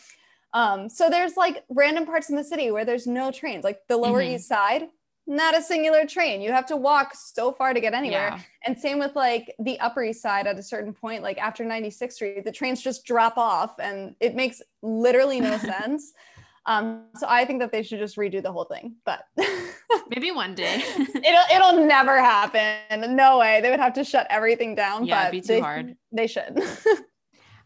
Um, 0.53 0.89
so 0.89 1.09
there's 1.09 1.37
like 1.37 1.65
random 1.69 2.05
parts 2.05 2.31
in 2.31 2.37
the 2.37 2.43
city 2.43 2.73
where 2.73 2.85
there's 2.85 3.07
no 3.07 3.31
trains, 3.31 3.63
like 3.63 3.79
the 3.89 3.97
Lower 3.97 4.21
mm-hmm. 4.21 4.35
East 4.35 4.49
Side 4.49 4.89
not 5.27 5.57
a 5.57 5.63
singular 5.63 6.07
train. 6.07 6.41
You 6.41 6.53
have 6.53 6.67
to 6.67 6.77
walk 6.77 7.15
so 7.15 7.53
far 7.53 7.75
to 7.75 7.81
get 7.81 7.95
anywhere. 7.95 8.29
Yeah. 8.29 8.41
And 8.65 8.79
same 8.79 8.99
with 8.99 9.17
like 9.17 9.55
the 9.59 9.79
Upper 9.81 10.05
East 10.05 10.23
Side 10.23 10.47
at 10.47 10.59
a 10.59 10.63
certain 10.63 10.93
point, 10.93 11.23
like 11.23 11.39
after 11.39 11.65
96th 11.65 12.13
Street, 12.13 12.45
the 12.45 12.53
trains 12.53 12.83
just 12.83 13.05
drop 13.05 13.37
off 13.37 13.79
and 13.81 14.15
it 14.21 14.35
makes 14.35 14.63
literally 14.83 15.41
no 15.41 15.59
sense. 15.59 16.13
Um, 16.67 17.05
so 17.15 17.27
I 17.29 17.45
think 17.45 17.61
that 17.61 17.71
they 17.71 17.83
should 17.83 18.01
just 18.01 18.17
redo 18.17 18.43
the 18.43 18.51
whole 18.51 18.65
thing, 18.65 18.97
but 19.05 19.25
maybe 20.11 20.33
one 20.33 20.55
day 20.55 20.83
it'll 20.99 21.45
it'll 21.55 21.87
never 21.87 22.19
happen. 22.21 23.15
No 23.15 23.39
way. 23.39 23.61
They 23.61 23.71
would 23.71 23.79
have 23.79 23.95
to 23.95 24.05
shut 24.05 24.27
everything 24.31 24.75
down. 24.75 25.07
Yeah, 25.07 25.25
but 25.25 25.31
be 25.31 25.41
too 25.41 25.47
they, 25.47 25.61
hard. 25.61 25.97
They 26.11 26.27
should. 26.27 26.61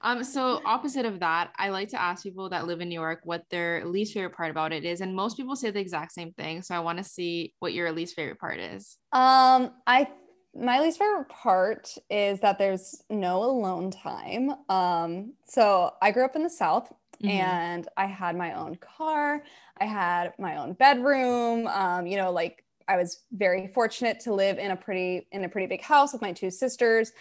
Um, 0.02 0.24
so 0.24 0.62
opposite 0.64 1.04
of 1.04 1.20
that, 1.20 1.52
I 1.56 1.68
like 1.68 1.88
to 1.90 2.00
ask 2.00 2.22
people 2.22 2.48
that 2.48 2.66
live 2.66 2.80
in 2.80 2.88
New 2.88 2.98
York 2.98 3.20
what 3.24 3.44
their 3.50 3.84
least 3.84 4.14
favorite 4.14 4.34
part 4.34 4.50
about 4.50 4.72
it 4.72 4.84
is, 4.84 5.00
and 5.00 5.14
most 5.14 5.36
people 5.36 5.56
say 5.56 5.70
the 5.70 5.80
exact 5.80 6.12
same 6.12 6.32
thing. 6.32 6.62
So 6.62 6.74
I 6.74 6.80
want 6.80 6.98
to 6.98 7.04
see 7.04 7.54
what 7.58 7.74
your 7.74 7.92
least 7.92 8.16
favorite 8.16 8.38
part 8.38 8.58
is. 8.58 8.96
Um, 9.12 9.72
I 9.86 10.08
my 10.54 10.80
least 10.80 10.98
favorite 10.98 11.28
part 11.28 11.94
is 12.08 12.40
that 12.40 12.58
there's 12.58 13.02
no 13.08 13.44
alone 13.44 13.90
time. 13.90 14.50
Um, 14.68 15.34
so 15.44 15.92
I 16.02 16.10
grew 16.10 16.24
up 16.24 16.34
in 16.34 16.42
the 16.42 16.50
South, 16.50 16.92
mm-hmm. 17.22 17.28
and 17.28 17.88
I 17.96 18.06
had 18.06 18.36
my 18.36 18.54
own 18.54 18.76
car. 18.76 19.44
I 19.78 19.84
had 19.84 20.32
my 20.38 20.56
own 20.56 20.72
bedroom. 20.72 21.66
Um, 21.68 22.06
you 22.06 22.16
know, 22.16 22.32
like 22.32 22.64
I 22.88 22.96
was 22.96 23.22
very 23.32 23.70
fortunate 23.74 24.18
to 24.20 24.34
live 24.34 24.58
in 24.58 24.70
a 24.70 24.76
pretty 24.76 25.28
in 25.30 25.44
a 25.44 25.48
pretty 25.48 25.66
big 25.66 25.82
house 25.82 26.12
with 26.12 26.22
my 26.22 26.32
two 26.32 26.50
sisters, 26.50 27.12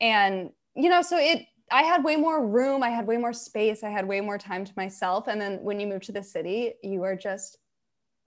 and 0.00 0.50
you 0.74 0.88
know, 0.88 1.02
so 1.02 1.18
it 1.18 1.46
I 1.72 1.82
had 1.82 2.04
way 2.04 2.16
more 2.16 2.46
room, 2.46 2.82
I 2.82 2.90
had 2.90 3.06
way 3.06 3.16
more 3.16 3.32
space, 3.32 3.82
I 3.82 3.90
had 3.90 4.06
way 4.06 4.20
more 4.20 4.38
time 4.38 4.64
to 4.64 4.72
myself. 4.76 5.26
And 5.28 5.40
then 5.40 5.58
when 5.62 5.80
you 5.80 5.86
move 5.86 6.02
to 6.02 6.12
the 6.12 6.22
city, 6.22 6.74
you 6.82 7.02
are 7.02 7.16
just 7.16 7.58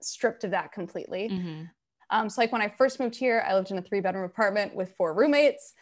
stripped 0.02 0.44
of 0.44 0.50
that 0.50 0.72
completely. 0.72 1.28
Mm-hmm. 1.28 1.62
Um, 2.10 2.28
so, 2.28 2.40
like 2.40 2.52
when 2.52 2.62
I 2.62 2.68
first 2.68 3.00
moved 3.00 3.16
here, 3.16 3.44
I 3.46 3.54
lived 3.54 3.70
in 3.70 3.78
a 3.78 3.82
three 3.82 4.00
bedroom 4.00 4.24
apartment 4.24 4.74
with 4.74 4.94
four 4.96 5.14
roommates, 5.14 5.74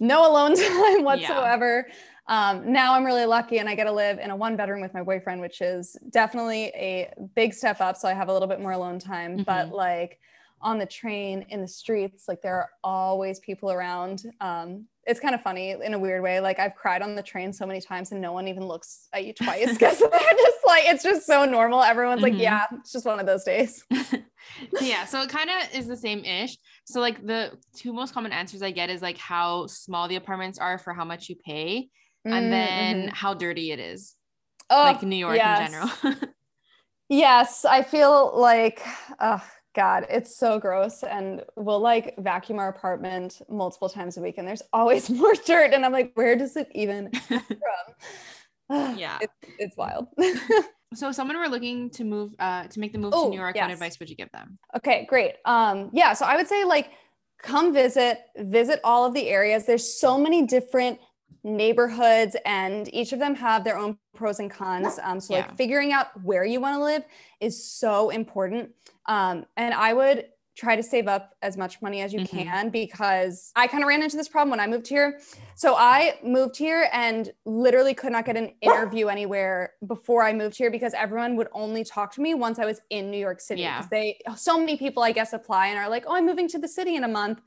no 0.00 0.30
alone 0.30 0.54
time 0.56 1.04
whatsoever. 1.04 1.86
Yeah. 1.88 1.94
Um, 2.30 2.72
now 2.72 2.94
I'm 2.94 3.06
really 3.06 3.24
lucky 3.24 3.58
and 3.58 3.70
I 3.70 3.74
get 3.74 3.84
to 3.84 3.92
live 3.92 4.18
in 4.18 4.30
a 4.30 4.36
one 4.36 4.54
bedroom 4.54 4.82
with 4.82 4.92
my 4.92 5.02
boyfriend, 5.02 5.40
which 5.40 5.62
is 5.62 5.96
definitely 6.10 6.64
a 6.74 7.10
big 7.34 7.54
step 7.54 7.80
up. 7.80 7.96
So, 7.96 8.08
I 8.08 8.14
have 8.14 8.28
a 8.28 8.32
little 8.32 8.48
bit 8.48 8.60
more 8.60 8.72
alone 8.72 8.98
time. 8.98 9.32
Mm-hmm. 9.32 9.42
But, 9.42 9.70
like, 9.70 10.18
on 10.60 10.78
the 10.78 10.86
train 10.86 11.46
in 11.50 11.60
the 11.60 11.68
streets 11.68 12.26
like 12.26 12.42
there 12.42 12.56
are 12.56 12.70
always 12.82 13.38
people 13.38 13.70
around 13.70 14.24
um, 14.40 14.84
it's 15.08 15.18
kind 15.18 15.34
of 15.34 15.40
funny 15.42 15.70
in 15.70 15.94
a 15.94 15.98
weird 15.98 16.22
way 16.22 16.38
like 16.38 16.58
i've 16.60 16.74
cried 16.74 17.00
on 17.00 17.14
the 17.14 17.22
train 17.22 17.52
so 17.52 17.66
many 17.66 17.80
times 17.80 18.12
and 18.12 18.20
no 18.20 18.32
one 18.32 18.46
even 18.46 18.64
looks 18.64 19.08
at 19.14 19.24
you 19.24 19.32
twice 19.32 19.72
because 19.72 19.98
they're 19.98 20.10
just 20.10 20.58
like 20.66 20.84
it's 20.84 21.02
just 21.02 21.26
so 21.26 21.44
normal 21.44 21.82
everyone's 21.82 22.22
mm-hmm. 22.22 22.34
like 22.34 22.42
yeah 22.42 22.66
it's 22.72 22.92
just 22.92 23.06
one 23.06 23.18
of 23.18 23.26
those 23.26 23.42
days 23.42 23.84
yeah 24.80 25.04
so 25.06 25.22
it 25.22 25.30
kind 25.30 25.48
of 25.48 25.74
is 25.74 25.88
the 25.88 25.96
same 25.96 26.24
ish 26.24 26.56
so 26.84 27.00
like 27.00 27.26
the 27.26 27.52
two 27.74 27.92
most 27.92 28.12
common 28.12 28.32
answers 28.32 28.62
i 28.62 28.70
get 28.70 28.90
is 28.90 29.02
like 29.02 29.18
how 29.18 29.66
small 29.66 30.06
the 30.06 30.16
apartments 30.16 30.58
are 30.58 30.78
for 30.78 30.92
how 30.92 31.04
much 31.04 31.28
you 31.28 31.36
pay 31.36 31.88
and 32.24 32.46
mm, 32.46 32.50
then 32.50 32.96
mm-hmm. 33.02 33.14
how 33.14 33.32
dirty 33.32 33.72
it 33.72 33.78
is 33.78 34.14
oh, 34.70 34.82
like 34.82 35.02
new 35.02 35.16
york 35.16 35.36
yes. 35.36 35.60
in 35.60 35.72
general 35.72 36.30
yes 37.08 37.64
i 37.64 37.82
feel 37.82 38.38
like 38.38 38.82
uh, 39.18 39.38
God, 39.78 40.06
it's 40.10 40.36
so 40.36 40.58
gross. 40.58 41.04
And 41.04 41.44
we'll 41.54 41.78
like 41.78 42.16
vacuum 42.18 42.58
our 42.58 42.68
apartment 42.68 43.40
multiple 43.48 43.88
times 43.88 44.16
a 44.16 44.20
week, 44.20 44.34
and 44.36 44.46
there's 44.46 44.62
always 44.72 45.08
more 45.20 45.32
dirt. 45.46 45.72
And 45.72 45.86
I'm 45.86 45.92
like, 45.92 46.10
where 46.14 46.34
does 46.34 46.56
it 46.56 46.68
even 46.74 47.12
come 47.12 47.40
from? 48.68 48.98
yeah, 48.98 49.18
it's, 49.20 49.32
it's 49.56 49.76
wild. 49.76 50.08
so, 50.94 51.10
if 51.10 51.14
someone 51.14 51.38
were 51.38 51.46
looking 51.46 51.90
to 51.90 52.02
move, 52.02 52.32
uh, 52.40 52.64
to 52.64 52.80
make 52.80 52.92
the 52.92 52.98
move 52.98 53.14
Ooh, 53.14 53.26
to 53.26 53.30
New 53.30 53.36
York, 53.36 53.54
yes. 53.54 53.62
what 53.62 53.70
advice 53.70 54.00
would 54.00 54.10
you 54.10 54.16
give 54.16 54.32
them? 54.32 54.58
Okay, 54.76 55.06
great. 55.08 55.34
Um, 55.44 55.90
yeah, 55.92 56.12
so 56.12 56.26
I 56.26 56.34
would 56.34 56.48
say 56.48 56.64
like 56.64 56.90
come 57.40 57.72
visit, 57.72 58.18
visit 58.36 58.80
all 58.82 59.04
of 59.04 59.14
the 59.14 59.28
areas. 59.28 59.64
There's 59.64 60.00
so 60.00 60.18
many 60.18 60.44
different 60.44 60.98
neighborhoods 61.44 62.36
and 62.44 62.92
each 62.92 63.12
of 63.12 63.18
them 63.18 63.34
have 63.34 63.64
their 63.64 63.78
own 63.78 63.96
pros 64.14 64.40
and 64.40 64.50
cons 64.50 64.98
um, 65.02 65.20
so 65.20 65.34
yeah. 65.34 65.40
like 65.40 65.56
figuring 65.56 65.92
out 65.92 66.08
where 66.22 66.44
you 66.44 66.60
want 66.60 66.76
to 66.76 66.82
live 66.82 67.04
is 67.40 67.62
so 67.62 68.10
important 68.10 68.70
um, 69.06 69.44
and 69.56 69.72
i 69.74 69.92
would 69.92 70.26
try 70.56 70.74
to 70.74 70.82
save 70.82 71.06
up 71.06 71.36
as 71.40 71.56
much 71.56 71.80
money 71.80 72.00
as 72.00 72.12
you 72.12 72.18
mm-hmm. 72.20 72.38
can 72.38 72.68
because 72.68 73.52
i 73.54 73.68
kind 73.68 73.84
of 73.84 73.88
ran 73.88 74.02
into 74.02 74.16
this 74.16 74.28
problem 74.28 74.50
when 74.50 74.58
i 74.58 74.66
moved 74.66 74.88
here 74.88 75.20
so 75.54 75.76
i 75.76 76.18
moved 76.24 76.56
here 76.56 76.88
and 76.92 77.30
literally 77.44 77.94
could 77.94 78.10
not 78.10 78.24
get 78.24 78.36
an 78.36 78.50
interview 78.60 79.06
anywhere 79.06 79.74
before 79.86 80.24
i 80.24 80.32
moved 80.32 80.56
here 80.56 80.70
because 80.70 80.92
everyone 80.94 81.36
would 81.36 81.48
only 81.52 81.84
talk 81.84 82.12
to 82.12 82.20
me 82.20 82.34
once 82.34 82.58
i 82.58 82.64
was 82.64 82.80
in 82.90 83.10
new 83.10 83.18
york 83.18 83.40
city 83.40 83.62
yeah. 83.62 83.86
they 83.92 84.18
so 84.36 84.58
many 84.58 84.76
people 84.76 85.04
i 85.04 85.12
guess 85.12 85.32
apply 85.32 85.68
and 85.68 85.78
are 85.78 85.88
like 85.88 86.04
oh 86.08 86.16
i'm 86.16 86.26
moving 86.26 86.48
to 86.48 86.58
the 86.58 86.68
city 86.68 86.96
in 86.96 87.04
a 87.04 87.08
month 87.08 87.40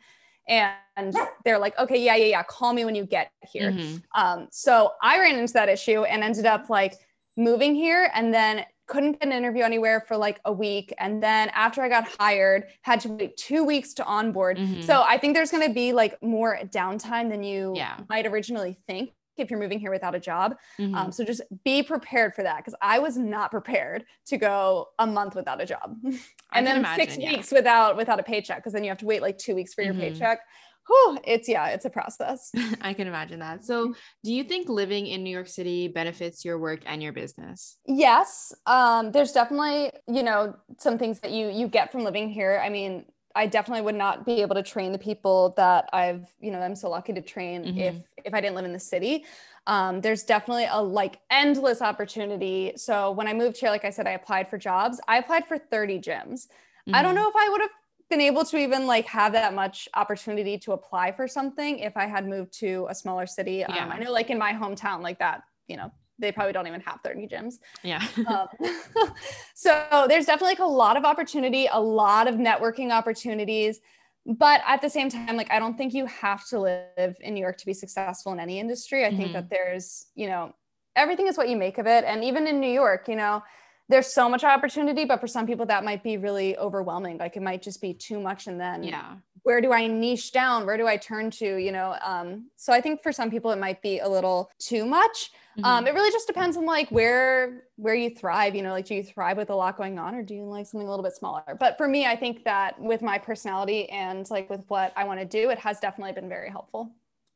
and 0.48 1.16
they're 1.46 1.60
like 1.60 1.78
okay 1.78 2.04
yeah 2.04 2.16
yeah 2.16 2.26
yeah 2.26 2.44
call 2.44 2.74
me 2.74 2.86
when 2.86 2.96
you 2.96 3.06
get 3.06 3.32
here 3.52 3.72
mm-hmm. 3.72 3.98
um, 4.22 4.48
so 4.52 4.92
i 5.02 5.20
ran 5.20 5.38
into 5.38 5.54
that 5.54 5.70
issue 5.70 6.04
and 6.04 6.24
ended 6.24 6.46
up 6.46 6.70
like 6.70 6.96
moving 7.38 7.76
here 7.76 8.10
and 8.14 8.34
then 8.34 8.64
couldn't 8.88 9.14
get 9.14 9.24
an 9.24 9.32
interview 9.32 9.64
anywhere 9.64 10.04
for 10.06 10.18
like 10.18 10.42
a 10.46 10.52
week 10.52 10.94
and 11.00 11.24
then 11.24 11.50
after 11.54 11.82
i 11.82 11.88
got 11.88 12.06
hired 12.20 12.66
had 12.82 13.00
to 13.00 13.10
wait 13.10 13.38
two 13.38 13.64
weeks 13.64 13.94
to 13.94 14.04
onboard 14.06 14.58
mm-hmm. 14.58 14.82
so 14.82 15.04
i 15.04 15.18
think 15.18 15.34
there's 15.34 15.52
going 15.52 15.66
to 15.66 15.74
be 15.74 15.94
like 15.94 16.22
more 16.22 16.60
downtime 16.66 17.30
than 17.30 17.42
you 17.42 17.74
yeah. 17.76 17.98
might 18.10 18.26
originally 18.26 18.78
think 18.88 19.12
if 19.38 19.50
you're 19.50 19.60
moving 19.60 19.80
here 19.80 19.92
without 19.92 20.16
a 20.16 20.20
job. 20.20 20.56
Mm-hmm. 20.80 20.96
Um, 20.96 21.12
so 21.12 21.24
just 21.24 21.42
be 21.64 21.84
prepared 21.84 22.36
for 22.36 22.44
that 22.44 22.58
because 22.58 22.76
I 22.82 23.00
was 23.00 23.18
not 23.18 23.52
prepared 23.52 24.06
to 24.28 24.38
go 24.38 24.90
a 25.00 25.08
month 25.08 25.36
without 25.36 25.62
a 25.62 25.66
job, 25.66 25.98
and 26.54 26.68
then 26.68 26.78
imagine, 26.78 27.06
six 27.06 27.18
yeah. 27.18 27.32
weeks 27.32 27.52
without 27.52 27.98
without 27.98 28.20
a 28.20 28.24
paycheck 28.24 28.58
because 28.58 28.74
then 28.74 28.84
you 28.84 28.90
have 28.90 29.00
to 29.00 29.06
wait 29.06 29.22
like 29.22 29.38
two 29.38 29.56
weeks 29.56 29.74
for 29.74 29.82
your 29.82 29.94
mm-hmm. 29.94 30.14
paycheck. 30.14 30.40
whew, 30.88 31.20
it's 31.24 31.48
yeah, 31.48 31.68
it's 31.68 31.86
a 31.86 31.90
process. 31.90 32.52
I 32.82 32.94
can 32.94 33.08
imagine 33.08 33.40
that. 33.40 33.64
So, 33.66 33.94
do 34.24 34.34
you 34.34 34.44
think 34.44 34.70
living 34.70 35.08
in 35.08 35.24
New 35.24 35.30
York 35.30 35.48
City 35.48 35.88
benefits 35.88 36.44
your 36.44 36.60
work 36.60 36.82
and 36.86 37.02
your 37.02 37.14
business? 37.14 37.78
Yes. 37.86 38.54
Um, 38.66 39.12
there's 39.12 39.32
definitely, 39.32 39.92
you 40.08 40.24
know, 40.24 40.56
some 40.78 40.98
things 40.98 41.20
that 41.22 41.32
you 41.32 41.50
you 41.50 41.68
get 41.68 41.92
from 41.92 42.04
living 42.04 42.30
here. 42.30 42.62
I 42.64 42.70
mean, 42.70 43.06
I 43.36 43.48
definitely 43.48 43.82
would 43.84 43.96
not 43.96 44.26
be 44.26 44.42
able 44.42 44.56
to 44.56 44.64
train 44.64 44.92
the 44.92 44.98
people 44.98 45.54
that 45.58 45.90
I've, 45.94 46.26
you 46.40 46.52
know, 46.52 46.60
I'm 46.60 46.76
so 46.76 46.90
lucky 46.90 47.14
to 47.14 47.22
train 47.22 47.64
mm-hmm. 47.64 47.80
if 47.80 47.96
if 48.26 48.34
I 48.34 48.42
didn't 48.42 48.56
live 48.56 48.66
in 48.66 48.74
the 48.74 48.80
city. 48.80 49.26
Um, 49.68 50.02
there's 50.02 50.24
definitely 50.24 50.68
a 50.70 50.82
like 50.82 51.20
endless 51.30 51.82
opportunity. 51.82 52.74
So 52.76 53.12
when 53.12 53.28
I 53.28 53.34
moved 53.34 53.58
here, 53.58 53.70
like 53.70 53.86
I 53.86 53.90
said, 53.90 54.08
I 54.08 54.12
applied 54.12 54.50
for 54.50 54.58
jobs. 54.58 55.00
I 55.08 55.18
applied 55.18 55.46
for 55.48 55.58
30 55.58 56.00
gyms. 56.00 56.48
Mm-hmm. 56.48 56.96
I 56.96 57.02
don't 57.02 57.16
mm-hmm. 57.16 57.24
know 57.24 57.30
if 57.30 57.36
I 57.36 57.50
would 57.50 57.62
have 57.62 57.70
been 58.10 58.22
able 58.22 58.44
to 58.46 58.58
even 58.58 58.88
like 58.88 59.06
have 59.06 59.34
that 59.34 59.54
much 59.54 59.88
opportunity 59.96 60.58
to 60.60 60.74
apply 60.74 61.12
for 61.12 61.28
something 61.28 61.80
if 61.80 61.96
I 61.96 62.06
had 62.06 62.28
moved 62.28 62.54
to 62.60 62.88
a 62.90 62.96
smaller 62.96 63.26
city. 63.26 63.64
Um, 63.64 63.76
yeah. 63.76 63.86
Um, 63.86 63.92
I 63.92 64.00
know 64.00 64.12
like 64.12 64.30
in 64.30 64.38
my 64.38 64.54
hometown, 64.54 65.02
like 65.02 65.20
that, 65.20 65.44
you 65.68 65.78
know, 65.78 65.92
they 66.22 66.32
probably 66.32 66.54
don't 66.54 66.68
even 66.68 66.82
have 66.82 67.00
30 67.04 67.28
gyms. 67.28 67.56
Yeah. 67.84 68.06
um, 68.28 68.48
so 69.56 70.06
there's 70.08 70.26
definitely 70.26 70.52
like 70.52 70.60
a 70.60 70.66
lot 70.66 70.98
of 70.98 71.04
opportunity, 71.04 71.68
a 71.72 71.80
lot 71.80 72.28
of 72.28 72.36
networking 72.36 72.92
opportunities. 72.92 73.82
But 74.26 74.62
at 74.68 74.82
the 74.82 74.90
same 74.90 75.10
time, 75.10 75.36
like 75.36 75.52
I 75.52 75.60
don't 75.60 75.76
think 75.76 75.94
you 75.94 76.06
have 76.06 76.48
to 76.50 76.60
live 76.60 77.18
in 77.20 77.34
New 77.34 77.42
York 77.42 77.58
to 77.58 77.66
be 77.66 77.74
successful 77.74 78.32
in 78.34 78.40
any 78.40 78.60
industry. 78.60 79.04
I 79.04 79.10
mm-hmm. 79.10 79.18
think 79.18 79.34
that 79.34 79.50
there's, 79.50 80.08
you 80.16 80.28
know, 80.28 80.54
everything 80.96 81.28
is 81.28 81.38
what 81.38 81.50
you 81.50 81.58
make 81.58 81.78
of 81.78 81.88
it. 81.88 82.04
And 82.06 82.24
even 82.24 82.48
in 82.48 82.60
New 82.60 82.72
York, 82.72 83.08
you 83.08 83.16
know, 83.16 83.42
there's 83.90 84.08
so 84.08 84.30
much 84.30 84.44
opportunity, 84.44 85.06
but 85.06 85.20
for 85.20 85.28
some 85.28 85.46
people 85.46 85.66
that 85.66 85.84
might 85.84 86.04
be 86.04 86.18
really 86.18 86.58
overwhelming. 86.58 87.18
Like 87.18 87.36
it 87.36 87.42
might 87.42 87.62
just 87.62 87.82
be 87.82 87.94
too 87.94 88.20
much. 88.20 88.48
And 88.48 88.60
then 88.60 88.84
yeah, 88.84 89.16
where 89.44 89.62
do 89.62 89.74
I 89.74 89.88
niche 89.88 90.32
down? 90.32 90.66
Where 90.66 90.78
do 90.78 90.88
I 90.88 90.98
turn 90.98 91.32
to? 91.32 91.58
You 91.58 91.72
know, 91.72 91.96
um, 92.04 92.50
so 92.56 92.74
I 92.74 92.82
think 92.82 93.02
for 93.02 93.12
some 93.12 93.32
people 93.32 93.52
it 93.52 93.60
might 93.60 93.82
be 93.82 94.00
a 94.00 94.08
little 94.08 94.52
too 94.60 94.86
much. 94.86 95.32
Um, 95.58 95.64
mm-hmm. 95.64 95.66
Um, 95.66 95.88
it 95.88 95.94
really 95.94 96.12
just 96.12 96.28
depends 96.28 96.58
on 96.58 96.66
like 96.66 96.90
where 96.90 97.64
where 97.76 97.96
you 97.96 98.10
thrive. 98.10 98.56
You 98.56 98.64
know, 98.64 98.72
like 98.72 98.86
do 98.86 98.96
you 98.96 99.04
thrive 99.04 99.38
with 99.38 99.50
a 99.50 99.56
lot 99.56 99.78
going 99.78 100.00
on, 100.00 100.16
or 100.16 100.24
do 100.24 100.36
you 100.36 100.44
like 100.44 100.66
something 100.66 100.88
a 100.88 100.90
little 100.90 101.04
bit 101.04 101.14
smaller? 101.14 101.58
But 101.60 101.78
for 101.78 101.88
me, 101.88 102.06
I 102.06 102.16
think 102.16 102.44
that 102.46 102.80
with 102.80 103.02
my 103.02 103.18
personality 103.18 103.90
and 103.90 104.30
like 104.30 104.50
with 104.50 104.64
what 104.68 104.94
I 104.96 105.04
want 105.04 105.20
to 105.20 105.26
do, 105.26 105.50
it 105.50 105.60
has 105.60 105.80
definitely 105.80 106.14
been 106.14 106.30
very 106.30 106.50
helpful. 106.50 106.92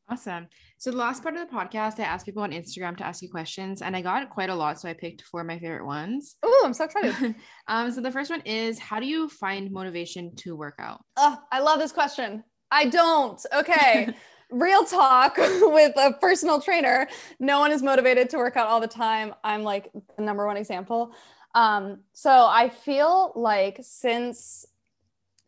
Awesome. 0.08 0.46
So 0.78 0.92
the 0.92 0.96
last 0.96 1.22
part 1.22 1.36
of 1.36 1.48
the 1.48 1.54
podcast, 1.54 1.98
I 1.98 2.04
asked 2.04 2.26
people 2.26 2.42
on 2.42 2.52
Instagram 2.52 2.96
to 2.98 3.06
ask 3.06 3.22
you 3.22 3.28
questions, 3.28 3.82
and 3.82 3.96
I 3.96 4.02
got 4.02 4.30
quite 4.30 4.50
a 4.50 4.54
lot. 4.54 4.78
So 4.80 4.88
I 4.88 4.92
picked 4.92 5.22
four 5.22 5.40
of 5.40 5.48
my 5.48 5.58
favorite 5.58 5.84
ones. 5.84 6.36
Oh, 6.44 6.62
I'm 6.64 6.74
so 6.74 6.84
excited. 6.84 7.34
um, 7.68 7.90
so 7.90 8.00
the 8.00 8.12
first 8.12 8.30
one 8.30 8.42
is, 8.42 8.78
how 8.78 9.00
do 9.00 9.06
you 9.06 9.28
find 9.28 9.72
motivation 9.72 10.36
to 10.36 10.54
work 10.54 10.76
out? 10.78 11.04
Oh, 11.16 11.36
I 11.50 11.60
love 11.60 11.80
this 11.80 11.90
question. 11.90 12.44
I 12.70 12.86
don't. 12.86 13.40
Okay. 13.52 14.08
Real 14.50 14.84
talk 14.84 15.36
with 15.38 15.96
a 15.96 16.12
personal 16.20 16.60
trainer. 16.60 17.08
No 17.40 17.58
one 17.58 17.72
is 17.72 17.82
motivated 17.82 18.30
to 18.30 18.36
work 18.36 18.56
out 18.56 18.68
all 18.68 18.80
the 18.80 18.86
time. 18.86 19.34
I'm 19.42 19.64
like 19.64 19.90
the 20.16 20.22
number 20.22 20.46
one 20.46 20.56
example. 20.56 21.16
Um, 21.56 22.00
so 22.12 22.30
I 22.30 22.68
feel 22.68 23.32
like 23.34 23.78
since 23.80 24.66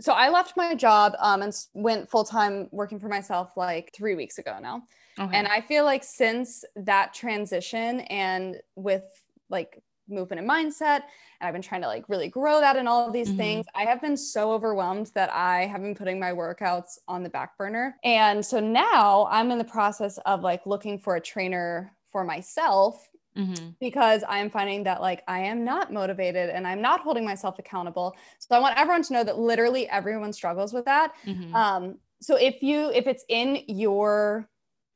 so 0.01 0.13
I 0.13 0.29
left 0.29 0.57
my 0.57 0.75
job 0.75 1.15
um, 1.19 1.43
and 1.43 1.53
went 1.75 2.09
full 2.09 2.25
time 2.25 2.69
working 2.71 3.01
for 3.01 3.09
myself 3.09 3.57
like 3.57 3.93
three 3.95 4.15
weeks 4.15 4.39
ago 4.39 4.59
now. 4.61 4.83
Okay. 5.19 5.37
And 5.37 5.49
I 5.49 5.61
feel 5.61 5.85
like 5.85 6.05
since 6.05 6.65
that 6.77 7.13
transition 7.13 8.01
and 8.03 8.57
with 8.77 9.03
like 9.51 9.83
movement 10.09 10.41
and 10.41 10.49
mindset, 10.49 11.03
and 11.41 11.49
I've 11.49 11.53
been 11.53 11.63
trying 11.63 11.83
to 11.83 11.89
like 11.89 12.09
really 12.09 12.29
grow 12.29 12.61
that 12.61 12.77
and 12.77 12.89
all 12.89 13.07
of 13.07 13.13
these 13.13 13.29
mm-hmm. 13.29 13.39
things, 13.39 13.67
I 13.75 13.83
have 13.83 14.01
been 14.01 14.17
so 14.17 14.53
overwhelmed 14.53 15.11
that 15.15 15.33
I 15.33 15.67
have 15.67 15.83
been 15.83 15.97
putting 15.97 16.21
my 16.21 16.31
workouts 16.31 16.99
on 17.09 17.25
the 17.25 17.31
back 17.31 17.59
burner. 17.59 17.97
And 18.05 18.45
so 18.45 18.61
now 18.61 19.27
I'm 19.31 19.51
in 19.51 19.59
the 19.59 19.65
process 19.65 20.19
of 20.27 20.43
like 20.43 20.65
looking 20.65 20.99
for 20.99 21.17
a 21.17 21.21
trainer 21.21 21.93
for 22.13 22.23
myself 22.23 23.09
Mm-hmm. 23.38 23.68
because 23.79 24.24
I'm 24.29 24.51
finding 24.51 24.83
that 24.85 25.01
like 25.01 25.22
I 25.29 25.40
am 25.40 25.64
not 25.64 25.92
motivated 25.92 26.51
and 26.51 26.66
I'm 26.66 26.83
not 26.83 27.01
holding 27.01 27.24
myself 27.24 27.61
accountable. 27.61 28.16
So 28.40 28.57
I 28.57 28.59
want 28.59 28.77
everyone 28.77 29.03
to 29.05 29.12
know 29.12 29.22
that 29.22 29.38
literally 29.38 29.88
everyone 29.88 30.33
struggles 30.33 30.72
with 30.72 30.85
that. 30.87 31.12
Mm-hmm. 31.24 31.55
Um, 31.55 31.98
so 32.20 32.37
if 32.37 32.62
you 32.62 32.90
if 32.90 33.07
it's 33.07 33.24
in 33.29 33.62
your 33.68 34.48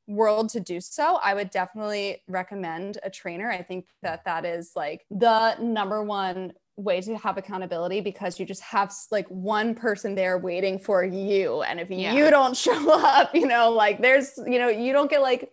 world 0.07 0.49
to 0.49 0.59
do 0.59 0.81
so, 0.81 1.19
I 1.23 1.33
would 1.33 1.51
definitely 1.51 2.21
recommend 2.27 2.97
a 3.03 3.09
trainer. 3.09 3.49
I 3.49 3.61
think 3.61 3.85
that 4.01 4.25
that 4.25 4.43
is 4.43 4.71
like 4.75 5.05
the 5.09 5.55
number 5.61 6.03
one 6.03 6.51
way 6.75 6.99
to 7.01 7.15
have 7.17 7.37
accountability 7.37 8.01
because 8.01 8.39
you 8.39 8.45
just 8.45 8.61
have 8.61 8.91
like 9.11 9.27
one 9.27 9.75
person 9.75 10.15
there 10.15 10.39
waiting 10.39 10.79
for 10.79 11.03
you 11.03 11.61
and 11.61 11.79
if 11.79 11.89
yeah. 11.91 12.13
you 12.13 12.31
don't 12.31 12.57
show 12.65 12.91
up 12.91 13.33
you 13.35 13.45
know 13.45 13.69
like 13.69 14.01
there's 14.01 14.39
you 14.47 14.57
know 14.57 14.69
you 14.69 14.91
don't 14.91 15.07
get 15.07 15.21
like 15.21 15.51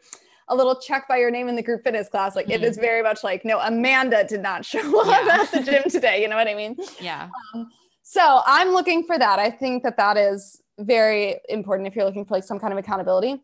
a 0.51 0.55
little 0.55 0.79
check 0.79 1.09
by 1.09 1.17
your 1.17 1.31
name 1.31 1.49
in 1.49 1.57
the 1.57 1.63
group 1.63 1.83
fitness 1.83 2.09
class. 2.09 2.37
Like 2.37 2.47
mm-hmm. 2.47 2.63
it 2.63 2.65
is 2.65 2.77
very 2.77 3.03
much 3.03 3.25
like, 3.25 3.45
no, 3.45 3.59
Amanda 3.61 4.25
did 4.25 4.43
not 4.43 4.65
show 4.65 5.01
up 5.01 5.07
yeah. 5.07 5.43
at 5.43 5.51
the 5.53 5.63
gym 5.63 5.85
today. 5.89 6.21
You 6.21 6.29
know 6.29 6.37
what 6.37 6.49
I 6.49 6.55
mean? 6.55 6.77
Yeah. 7.01 7.29
Um, 7.55 7.71
so 8.03 8.43
I'm 8.45 8.71
looking 8.71 9.05
for 9.05 9.19
that. 9.19 9.39
I 9.39 9.51
think 9.51 9.85
that 9.85 9.97
that 9.97 10.17
is 10.17 10.61
very 10.79 11.39
important 11.49 11.87
if 11.87 11.95
you're 11.95 12.05
looking 12.05 12.25
for 12.25 12.35
like 12.35 12.45
some 12.45 12.59
kind 12.59 12.73
of 12.73 12.79
accountability. 12.79 13.41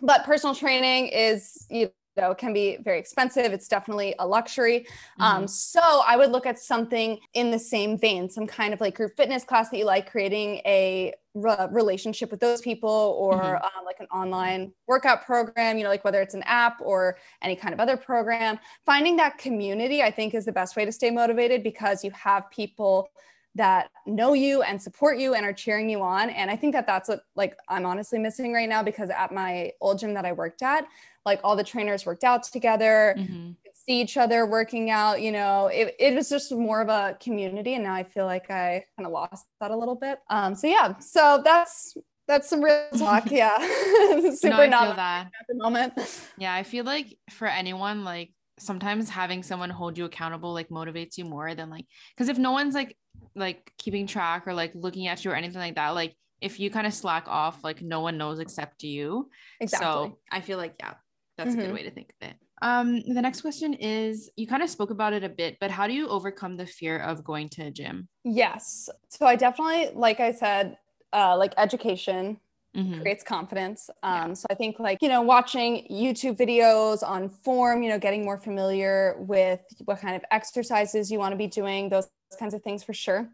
But 0.00 0.24
personal 0.24 0.54
training 0.54 1.08
is, 1.08 1.66
you 1.68 1.90
know, 2.22 2.34
can 2.34 2.52
be 2.52 2.78
very 2.82 2.98
expensive. 2.98 3.52
It's 3.52 3.68
definitely 3.68 4.14
a 4.18 4.26
luxury. 4.26 4.86
Um, 5.18 5.26
mm-hmm. 5.26 5.36
Um, 5.42 5.48
so 5.48 5.80
I 6.06 6.16
would 6.16 6.30
look 6.30 6.46
at 6.46 6.58
something 6.58 7.18
in 7.34 7.50
the 7.50 7.58
same 7.58 7.98
vein, 7.98 8.30
some 8.30 8.46
kind 8.46 8.72
of 8.72 8.80
like 8.80 8.96
group 8.96 9.16
fitness 9.16 9.44
class 9.44 9.70
that 9.70 9.76
you 9.78 9.84
like, 9.84 10.10
creating 10.10 10.56
a 10.66 11.12
re- 11.34 11.68
relationship 11.70 12.30
with 12.30 12.40
those 12.40 12.60
people 12.60 13.16
or 13.18 13.34
mm-hmm. 13.34 13.64
um, 13.64 13.84
like 13.84 14.00
an 14.00 14.06
online 14.06 14.72
workout 14.86 15.24
program, 15.24 15.76
you 15.78 15.84
know, 15.84 15.90
like 15.90 16.04
whether 16.04 16.20
it's 16.22 16.34
an 16.34 16.42
app 16.44 16.80
or 16.80 17.18
any 17.42 17.56
kind 17.56 17.74
of 17.74 17.80
other 17.80 17.96
program. 17.96 18.58
Finding 18.84 19.16
that 19.16 19.38
community, 19.38 20.02
I 20.02 20.10
think, 20.10 20.34
is 20.34 20.44
the 20.44 20.52
best 20.52 20.76
way 20.76 20.84
to 20.84 20.92
stay 20.92 21.10
motivated 21.10 21.62
because 21.62 22.02
you 22.02 22.10
have 22.12 22.50
people 22.50 23.10
that 23.56 23.90
know 24.06 24.34
you 24.34 24.62
and 24.62 24.80
support 24.80 25.18
you 25.18 25.34
and 25.34 25.44
are 25.44 25.52
cheering 25.52 25.88
you 25.88 26.02
on. 26.02 26.30
And 26.30 26.50
i 26.50 26.56
think 26.56 26.72
that 26.74 26.86
that's 26.86 27.08
what 27.08 27.22
like 27.34 27.56
i'm 27.68 27.84
honestly 27.86 28.18
missing 28.18 28.52
right 28.52 28.68
now 28.68 28.82
because 28.82 29.10
at 29.10 29.32
my 29.32 29.72
old 29.80 29.98
gym 29.98 30.14
that 30.14 30.24
i 30.24 30.32
worked 30.32 30.62
at 30.62 30.86
like 31.24 31.40
all 31.42 31.56
the 31.56 31.64
trainers 31.64 32.06
worked 32.06 32.24
out 32.24 32.44
together 32.44 33.14
mm-hmm. 33.18 33.50
see 33.72 34.00
each 34.00 34.16
other 34.16 34.46
working 34.46 34.90
out 34.90 35.20
you 35.20 35.32
know 35.32 35.66
it, 35.68 35.94
it 35.98 36.14
was 36.14 36.28
just 36.28 36.52
more 36.52 36.80
of 36.80 36.88
a 36.88 37.16
community. 37.20 37.74
And 37.74 37.84
now 37.84 37.94
i 37.94 38.04
feel 38.04 38.26
like 38.26 38.50
i 38.50 38.84
kind 38.96 39.06
of 39.06 39.12
lost 39.12 39.46
that 39.60 39.70
a 39.70 39.76
little 39.76 39.96
bit. 39.96 40.18
Um 40.30 40.54
so 40.54 40.66
yeah 40.66 40.98
so 40.98 41.40
that's 41.44 41.96
that's 42.28 42.48
some 42.48 42.62
real 42.62 42.88
talk. 42.98 43.30
Yeah. 43.30 43.56
Super 44.34 44.66
no, 44.66 44.66
not 44.66 44.98
at 44.98 45.30
the 45.48 45.54
moment. 45.54 45.92
Yeah 46.38 46.54
i 46.54 46.62
feel 46.62 46.84
like 46.84 47.18
for 47.30 47.46
anyone 47.46 48.04
like 48.04 48.30
sometimes 48.58 49.10
having 49.10 49.42
someone 49.42 49.70
hold 49.70 49.98
you 49.98 50.04
accountable 50.06 50.52
like 50.52 50.68
motivates 50.68 51.18
you 51.18 51.24
more 51.24 51.54
than 51.54 51.68
like 51.68 51.84
because 52.14 52.28
if 52.28 52.38
no 52.38 52.52
one's 52.52 52.74
like 52.74 52.96
like 53.36 53.72
keeping 53.78 54.06
track 54.06 54.46
or 54.46 54.54
like 54.54 54.72
looking 54.74 55.06
at 55.06 55.24
you 55.24 55.30
or 55.30 55.34
anything 55.34 55.60
like 55.60 55.74
that 55.74 55.90
like 55.90 56.16
if 56.40 56.60
you 56.60 56.70
kind 56.70 56.86
of 56.86 56.94
slack 56.94 57.24
off 57.28 57.62
like 57.62 57.82
no 57.82 58.00
one 58.00 58.18
knows 58.18 58.38
except 58.38 58.82
you 58.82 59.28
exactly 59.60 59.86
so 59.86 60.18
i 60.30 60.40
feel 60.40 60.58
like 60.58 60.74
yeah 60.80 60.94
that's 61.36 61.50
mm-hmm. 61.50 61.58
a 61.58 61.62
good 61.62 61.66
mm-hmm. 61.68 61.74
way 61.76 61.82
to 61.82 61.90
think 61.90 62.12
of 62.20 62.28
it 62.28 62.36
um 62.62 63.02
the 63.14 63.22
next 63.22 63.42
question 63.42 63.74
is 63.74 64.30
you 64.36 64.46
kind 64.46 64.62
of 64.62 64.70
spoke 64.70 64.90
about 64.90 65.12
it 65.12 65.22
a 65.22 65.28
bit 65.28 65.56
but 65.60 65.70
how 65.70 65.86
do 65.86 65.92
you 65.92 66.08
overcome 66.08 66.56
the 66.56 66.66
fear 66.66 66.98
of 66.98 67.22
going 67.22 67.48
to 67.48 67.62
a 67.62 67.70
gym 67.70 68.08
yes 68.24 68.88
so 69.08 69.26
i 69.26 69.36
definitely 69.36 69.90
like 69.94 70.20
i 70.20 70.32
said 70.32 70.76
uh 71.12 71.36
like 71.36 71.52
education 71.58 72.38
mm-hmm. 72.76 73.00
creates 73.00 73.24
confidence. 73.24 73.88
Um, 74.02 74.28
yeah. 74.28 74.34
So 74.34 74.46
I 74.50 74.54
think 74.54 74.78
like, 74.78 74.98
you 75.00 75.08
know, 75.08 75.22
watching 75.22 75.86
YouTube 75.90 76.36
videos 76.36 77.02
on 77.02 77.28
form, 77.28 77.82
you 77.82 77.88
know, 77.88 77.98
getting 77.98 78.24
more 78.24 78.38
familiar 78.38 79.16
with 79.18 79.60
what 79.84 80.00
kind 80.00 80.14
of 80.14 80.22
exercises 80.30 81.10
you 81.10 81.18
want 81.18 81.32
to 81.32 81.36
be 81.36 81.46
doing, 81.46 81.88
those 81.88 82.08
kinds 82.38 82.54
of 82.54 82.62
things 82.62 82.82
for 82.82 82.92
sure. 82.92 83.28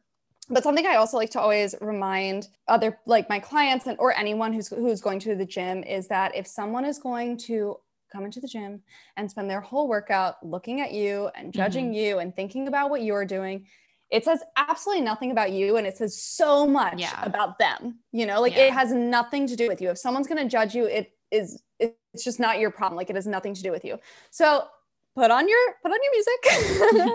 But 0.48 0.64
something 0.64 0.86
I 0.86 0.96
also 0.96 1.16
like 1.16 1.30
to 1.30 1.40
always 1.40 1.74
remind 1.80 2.48
other 2.68 2.98
like 3.06 3.28
my 3.28 3.38
clients 3.38 3.86
and 3.86 3.96
or 3.98 4.12
anyone 4.16 4.52
who's 4.52 4.68
who's 4.68 5.00
going 5.00 5.20
to 5.20 5.34
the 5.34 5.46
gym 5.46 5.82
is 5.84 6.08
that 6.08 6.34
if 6.34 6.46
someone 6.46 6.84
is 6.84 6.98
going 6.98 7.38
to 7.38 7.78
come 8.12 8.24
into 8.24 8.40
the 8.40 8.48
gym 8.48 8.82
and 9.16 9.30
spend 9.30 9.48
their 9.48 9.60
whole 9.60 9.88
workout 9.88 10.44
looking 10.44 10.80
at 10.80 10.92
you 10.92 11.30
and 11.34 11.52
judging 11.52 11.86
mm-hmm. 11.86 11.94
you 11.94 12.18
and 12.18 12.36
thinking 12.36 12.68
about 12.68 12.90
what 12.90 13.02
you're 13.02 13.24
doing, 13.24 13.66
it 14.12 14.24
says 14.24 14.42
absolutely 14.56 15.02
nothing 15.02 15.30
about 15.30 15.52
you 15.52 15.78
and 15.78 15.86
it 15.86 15.96
says 15.96 16.20
so 16.20 16.66
much 16.66 17.00
yeah. 17.00 17.24
about 17.24 17.58
them 17.58 17.98
you 18.12 18.26
know 18.26 18.40
like 18.40 18.54
yeah. 18.54 18.66
it 18.66 18.72
has 18.72 18.92
nothing 18.92 19.46
to 19.46 19.56
do 19.56 19.66
with 19.66 19.80
you 19.80 19.90
if 19.90 19.98
someone's 19.98 20.28
going 20.28 20.42
to 20.42 20.48
judge 20.48 20.74
you 20.74 20.84
it 20.84 21.12
is 21.32 21.62
it's 21.80 22.22
just 22.22 22.38
not 22.38 22.60
your 22.60 22.70
problem 22.70 22.96
like 22.96 23.08
it 23.08 23.16
has 23.16 23.26
nothing 23.26 23.54
to 23.54 23.62
do 23.62 23.72
with 23.72 23.84
you 23.84 23.98
so 24.30 24.66
put 25.14 25.30
on 25.30 25.48
your 25.48 25.58
put 25.82 25.92
on 25.92 25.98
your 26.02 26.12
music 26.12 27.12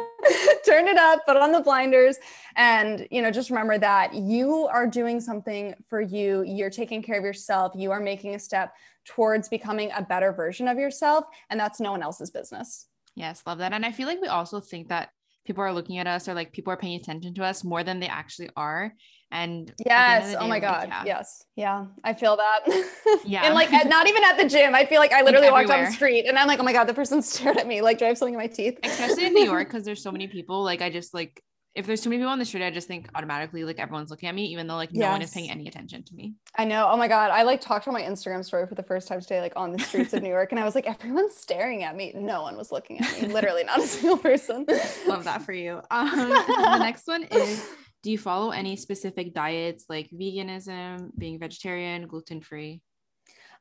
turn 0.66 0.88
it 0.88 0.98
up 0.98 1.26
put 1.26 1.36
on 1.38 1.52
the 1.52 1.62
blinders 1.62 2.18
and 2.56 3.08
you 3.10 3.22
know 3.22 3.32
just 3.32 3.50
remember 3.50 3.78
that 3.78 4.14
you 4.14 4.68
are 4.68 4.88
doing 4.88 5.20
something 5.20 5.74
for 5.90 6.02
you. 6.02 6.44
You're 6.44 6.70
taking 6.70 7.02
care 7.02 7.18
of 7.18 7.24
yourself. 7.24 7.74
You 7.76 7.92
are 7.92 8.00
making 8.00 8.36
a 8.36 8.40
step 8.40 8.76
towards 9.06 9.48
becoming 9.48 9.92
a 9.96 10.02
better 10.02 10.32
version 10.32 10.68
of 10.68 10.78
yourself 10.78 11.26
and 11.50 11.60
that's 11.60 11.80
no 11.80 11.92
one 11.92 12.04
else's 12.04 12.30
business. 12.32 12.88
Yes 13.16 13.44
love 13.46 13.60
that. 13.60 13.74
And 13.74 13.86
i 13.86 13.92
feel 13.92 14.08
like 14.08 14.22
we 14.22 14.28
also 14.28 14.60
think 14.60 14.90
that 14.90 15.12
people 15.48 15.64
are 15.64 15.74
looking 15.74 15.98
at 15.98 16.06
us 16.06 16.28
or 16.28 16.34
like 16.34 16.52
people 16.52 16.72
are 16.72 16.78
paying 16.78 17.00
attention 17.00 17.34
to 17.34 17.44
us 17.44 17.63
more 17.63 17.84
than 17.84 18.00
they 18.00 18.08
actually 18.08 18.50
are. 18.56 18.94
And 19.32 19.74
yes, 19.86 20.36
oh 20.40 20.48
my 20.48 20.60
god, 20.60 20.88
yeah. 20.88 21.04
yes, 21.06 21.44
yeah, 21.58 21.86
I 22.04 22.13
feel 22.13 22.38
that. 22.38 22.60
Yeah, 23.26 23.46
and 23.46 23.56
like 23.56 23.71
not 23.88 24.08
even 24.08 24.24
at 24.24 24.38
the 24.38 24.48
gym, 24.48 24.76
I 24.76 24.86
feel 24.86 25.00
like 25.00 25.12
I 25.12 25.21
literally 25.21 25.50
walked 25.50 25.67
down 25.67 25.86
the 25.86 25.92
street 25.92 26.26
and 26.28 26.38
I'm 26.38 26.48
like, 26.48 26.60
oh 26.60 26.63
my 26.63 26.71
god, 26.71 26.86
the 26.86 26.94
person 26.94 27.21
stared 27.34 27.58
at 27.58 27.67
me 27.67 27.82
like, 27.82 27.98
do 27.98 28.06
I 28.06 28.10
have 28.10 28.17
something 28.17 28.36
in 28.36 28.40
my 28.40 28.48
teeth? 28.48 28.78
Especially 28.84 29.26
in 29.26 29.34
New 29.34 29.44
York 29.44 29.67
because 29.67 29.84
there's 29.84 30.02
so 30.02 30.12
many 30.12 30.28
people. 30.28 30.63
Like, 30.63 30.82
I 30.82 30.90
just 30.90 31.13
like 31.13 31.42
if 31.78 31.86
there's 31.86 32.02
too 32.02 32.10
many 32.10 32.19
people 32.19 32.32
on 32.32 32.40
the 32.40 32.46
street, 32.46 32.65
I 32.65 32.71
just 32.71 32.88
think 32.88 33.08
automatically 33.13 33.63
like 33.63 33.78
everyone's 33.78 34.10
looking 34.10 34.28
at 34.28 34.34
me, 34.34 34.46
even 34.46 34.65
though 34.65 34.75
like 34.75 34.92
no 34.92 35.02
yes. 35.02 35.12
one 35.12 35.21
is 35.21 35.32
paying 35.32 35.52
any 35.52 35.67
attention 35.67 36.02
to 36.04 36.15
me. 36.15 36.34
I 36.58 36.65
know. 36.65 36.90
Oh 36.90 36.98
my 36.98 37.08
God. 37.08 37.30
I 37.30 37.44
like 37.44 37.62
talked 37.62 37.88
on 37.88 37.94
my 37.94 38.02
Instagram 38.02 38.44
story 38.44 38.65
for 38.65 38.73
the 38.73 38.82
first 38.82 39.08
time 39.08 39.21
today, 39.21 39.42
like 39.42 39.54
on 39.56 39.71
the 39.71 39.80
streets 39.80 40.12
of 40.13 40.23
New 40.23 40.30
York. 40.30 40.52
And 40.52 40.60
I 40.60 40.65
was 40.65 40.73
like, 40.73 40.88
everyone's 40.88 41.36
staring 41.36 41.84
at 41.84 41.96
me. 41.96 42.13
No 42.15 42.42
one 42.42 42.58
was 42.58 42.71
looking 42.71 43.00
at 43.00 43.21
me. 43.21 43.28
Literally 43.28 43.63
not 43.63 43.80
a 43.80 43.88
single 43.88 44.17
person. 44.17 44.65
Love 45.08 45.23
that 45.25 45.44
for 45.44 45.54
you. 45.54 45.80
Um, 45.92 46.30
the 46.30 46.80
next 46.80 47.06
one 47.06 47.23
is 47.25 47.69
do 48.02 48.10
you 48.10 48.17
follow 48.17 48.50
any 48.50 48.75
specific 48.75 49.36
diets 49.36 49.86
like 49.88 50.10
veganism, 50.10 51.12
being 51.15 51.38
vegetarian, 51.38 52.08
gluten 52.08 52.42
free? 52.42 52.82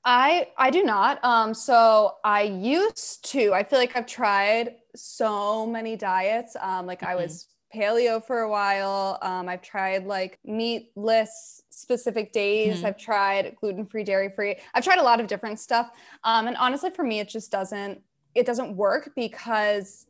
I 0.07 0.49
I 0.57 0.71
do 0.71 0.85
not. 0.85 1.23
Um, 1.23 1.53
so 1.53 2.15
I 2.25 2.43
used 2.43 3.31
to. 3.33 3.53
I 3.53 3.63
feel 3.63 3.79
like 3.79 3.95
I've 3.95 4.07
tried 4.07 4.77
so 4.95 5.67
many 5.67 5.97
diets. 5.97 6.57
Um, 6.59 6.87
like 6.87 7.01
mm-hmm. 7.01 7.11
I 7.11 7.17
was 7.17 7.49
paleo 7.75 8.25
for 8.25 8.41
a 8.41 8.51
while. 8.51 9.19
Um, 9.23 9.49
I've 9.49 9.63
tried 9.63 10.07
like 10.07 10.39
meatless 10.45 11.63
specific 11.71 12.33
days. 12.33 12.79
Mm-hmm. 12.79 12.87
I've 12.87 12.99
tried 12.99 13.57
gluten 13.57 13.87
free, 13.87 14.05
dairy 14.05 14.31
free. 14.31 14.57
I've 14.75 14.85
tried 14.85 14.99
a 14.99 15.03
lot 15.03 15.21
of 15.21 15.27
different 15.27 15.59
stuff. 15.59 15.91
Um, 16.25 16.47
and 16.47 16.57
honestly, 16.57 16.91
for 16.91 17.03
me, 17.03 17.21
it 17.21 17.29
just 17.29 17.51
doesn't 17.51 18.01
it 18.35 18.45
doesn't 18.45 18.77
work 18.77 19.13
because 19.17 20.07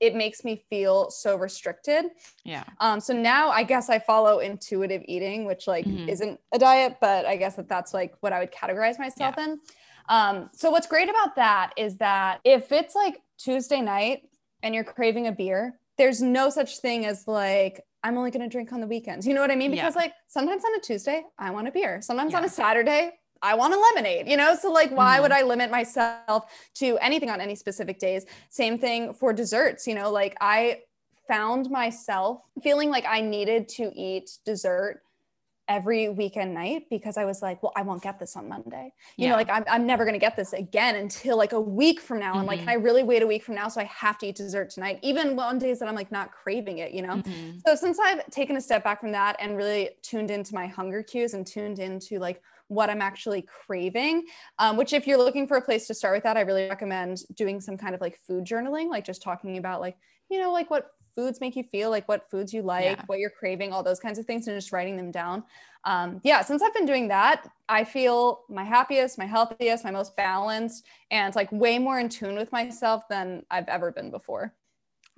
it 0.00 0.14
makes 0.14 0.44
me 0.44 0.62
feel 0.70 1.10
so 1.10 1.36
restricted. 1.36 2.06
Yeah. 2.44 2.64
Um, 2.78 3.00
so 3.00 3.12
now 3.12 3.50
I 3.50 3.64
guess 3.64 3.90
I 3.90 3.98
follow 3.98 4.38
intuitive 4.38 5.02
eating, 5.06 5.44
which 5.44 5.66
like 5.66 5.84
mm-hmm. 5.84 6.08
isn't 6.08 6.40
a 6.52 6.58
diet, 6.58 6.98
but 7.00 7.26
I 7.26 7.36
guess 7.36 7.56
that 7.56 7.68
that's 7.68 7.92
like 7.92 8.14
what 8.20 8.32
I 8.32 8.38
would 8.38 8.52
categorize 8.52 8.98
myself 8.98 9.34
yeah. 9.36 9.44
in. 9.44 9.60
Um, 10.08 10.50
so 10.52 10.70
what's 10.70 10.86
great 10.86 11.08
about 11.08 11.36
that 11.36 11.72
is 11.76 11.96
that 11.98 12.40
if 12.44 12.70
it's 12.72 12.94
like 12.94 13.20
Tuesday 13.38 13.80
night 13.80 14.22
and 14.62 14.74
you're 14.74 14.84
craving 14.84 15.26
a 15.26 15.32
beer, 15.32 15.78
there's 15.98 16.22
no 16.22 16.48
such 16.48 16.78
thing 16.78 17.04
as 17.04 17.26
like 17.26 17.84
I'm 18.02 18.16
only 18.16 18.30
going 18.30 18.42
to 18.42 18.48
drink 18.48 18.72
on 18.72 18.80
the 18.80 18.86
weekends. 18.86 19.26
You 19.26 19.34
know 19.34 19.40
what 19.40 19.50
I 19.50 19.56
mean? 19.56 19.72
Because 19.72 19.94
yeah. 19.94 20.02
like 20.02 20.12
sometimes 20.28 20.64
on 20.64 20.74
a 20.76 20.80
Tuesday, 20.80 21.24
I 21.38 21.50
want 21.50 21.68
a 21.68 21.72
beer. 21.72 22.00
Sometimes 22.00 22.32
yeah. 22.32 22.38
on 22.38 22.44
a 22.44 22.48
Saturday, 22.48 23.10
I 23.42 23.54
want 23.54 23.74
a 23.74 23.78
lemonade, 23.78 24.28
you 24.28 24.36
know? 24.36 24.54
So 24.54 24.70
like 24.70 24.90
why 24.90 25.14
mm-hmm. 25.14 25.22
would 25.22 25.32
I 25.32 25.42
limit 25.42 25.70
myself 25.70 26.50
to 26.76 26.96
anything 26.98 27.30
on 27.30 27.40
any 27.40 27.56
specific 27.56 27.98
days? 27.98 28.24
Same 28.50 28.78
thing 28.78 29.12
for 29.12 29.32
desserts, 29.32 29.86
you 29.86 29.94
know, 29.94 30.10
like 30.10 30.36
I 30.40 30.82
found 31.26 31.70
myself 31.70 32.40
feeling 32.62 32.90
like 32.90 33.04
I 33.06 33.20
needed 33.20 33.68
to 33.70 33.92
eat 33.94 34.38
dessert 34.44 35.02
every 35.68 36.08
weekend 36.08 36.54
night 36.54 36.86
because 36.90 37.16
I 37.16 37.24
was 37.24 37.42
like, 37.42 37.62
well, 37.62 37.72
I 37.76 37.82
won't 37.82 38.02
get 38.02 38.18
this 38.18 38.36
on 38.36 38.48
Monday. 38.48 38.92
You 39.16 39.24
yeah. 39.24 39.30
know, 39.30 39.36
like 39.36 39.50
I'm, 39.50 39.64
I'm 39.70 39.86
never 39.86 40.04
going 40.04 40.14
to 40.14 40.18
get 40.18 40.34
this 40.34 40.52
again 40.54 40.96
until 40.96 41.36
like 41.36 41.52
a 41.52 41.60
week 41.60 42.00
from 42.00 42.18
now. 42.18 42.30
Mm-hmm. 42.30 42.40
I'm 42.40 42.46
like, 42.46 42.60
can 42.60 42.68
I 42.70 42.74
really 42.74 43.02
wait 43.02 43.22
a 43.22 43.26
week 43.26 43.44
from 43.44 43.54
now? 43.54 43.68
So 43.68 43.80
I 43.80 43.84
have 43.84 44.18
to 44.18 44.26
eat 44.26 44.36
dessert 44.36 44.70
tonight, 44.70 44.98
even 45.02 45.38
on 45.38 45.58
days 45.58 45.78
that 45.80 45.88
I'm 45.88 45.94
like 45.94 46.10
not 46.10 46.32
craving 46.32 46.78
it, 46.78 46.92
you 46.92 47.02
know? 47.02 47.16
Mm-hmm. 47.16 47.58
So 47.66 47.74
since 47.74 47.98
I've 47.98 48.28
taken 48.30 48.56
a 48.56 48.60
step 48.60 48.82
back 48.82 49.00
from 49.00 49.12
that 49.12 49.36
and 49.40 49.56
really 49.56 49.90
tuned 50.02 50.30
into 50.30 50.54
my 50.54 50.66
hunger 50.66 51.02
cues 51.02 51.34
and 51.34 51.46
tuned 51.46 51.78
into 51.78 52.18
like 52.18 52.42
what 52.68 52.90
I'm 52.90 53.02
actually 53.02 53.42
craving, 53.42 54.26
um, 54.58 54.76
which 54.76 54.92
if 54.92 55.06
you're 55.06 55.18
looking 55.18 55.46
for 55.46 55.56
a 55.56 55.62
place 55.62 55.86
to 55.88 55.94
start 55.94 56.16
with 56.16 56.24
that, 56.24 56.36
I 56.36 56.42
really 56.42 56.68
recommend 56.68 57.22
doing 57.34 57.60
some 57.60 57.76
kind 57.76 57.94
of 57.94 58.00
like 58.00 58.18
food 58.26 58.44
journaling, 58.44 58.88
like 58.88 59.04
just 59.04 59.22
talking 59.22 59.58
about 59.58 59.80
like, 59.80 59.96
you 60.30 60.38
know, 60.38 60.52
like 60.52 60.70
what 60.70 60.90
foods 61.18 61.40
make 61.40 61.56
you 61.56 61.64
feel, 61.64 61.90
like 61.90 62.08
what 62.08 62.30
foods 62.30 62.54
you 62.54 62.62
like, 62.62 62.84
yeah. 62.84 63.02
what 63.06 63.18
you're 63.18 63.28
craving, 63.28 63.72
all 63.72 63.82
those 63.82 63.98
kinds 63.98 64.20
of 64.20 64.24
things, 64.24 64.46
and 64.46 64.56
just 64.56 64.70
writing 64.70 64.96
them 64.96 65.10
down. 65.10 65.42
Um, 65.82 66.20
yeah, 66.22 66.42
since 66.42 66.62
I've 66.62 66.74
been 66.74 66.86
doing 66.86 67.08
that, 67.08 67.50
I 67.68 67.82
feel 67.82 68.44
my 68.48 68.62
happiest, 68.62 69.18
my 69.18 69.26
healthiest, 69.26 69.82
my 69.82 69.90
most 69.90 70.16
balanced, 70.16 70.86
and 71.10 71.34
like 71.34 71.50
way 71.50 71.76
more 71.80 71.98
in 71.98 72.08
tune 72.08 72.36
with 72.36 72.52
myself 72.52 73.02
than 73.10 73.44
I've 73.50 73.66
ever 73.66 73.90
been 73.90 74.12
before. 74.12 74.54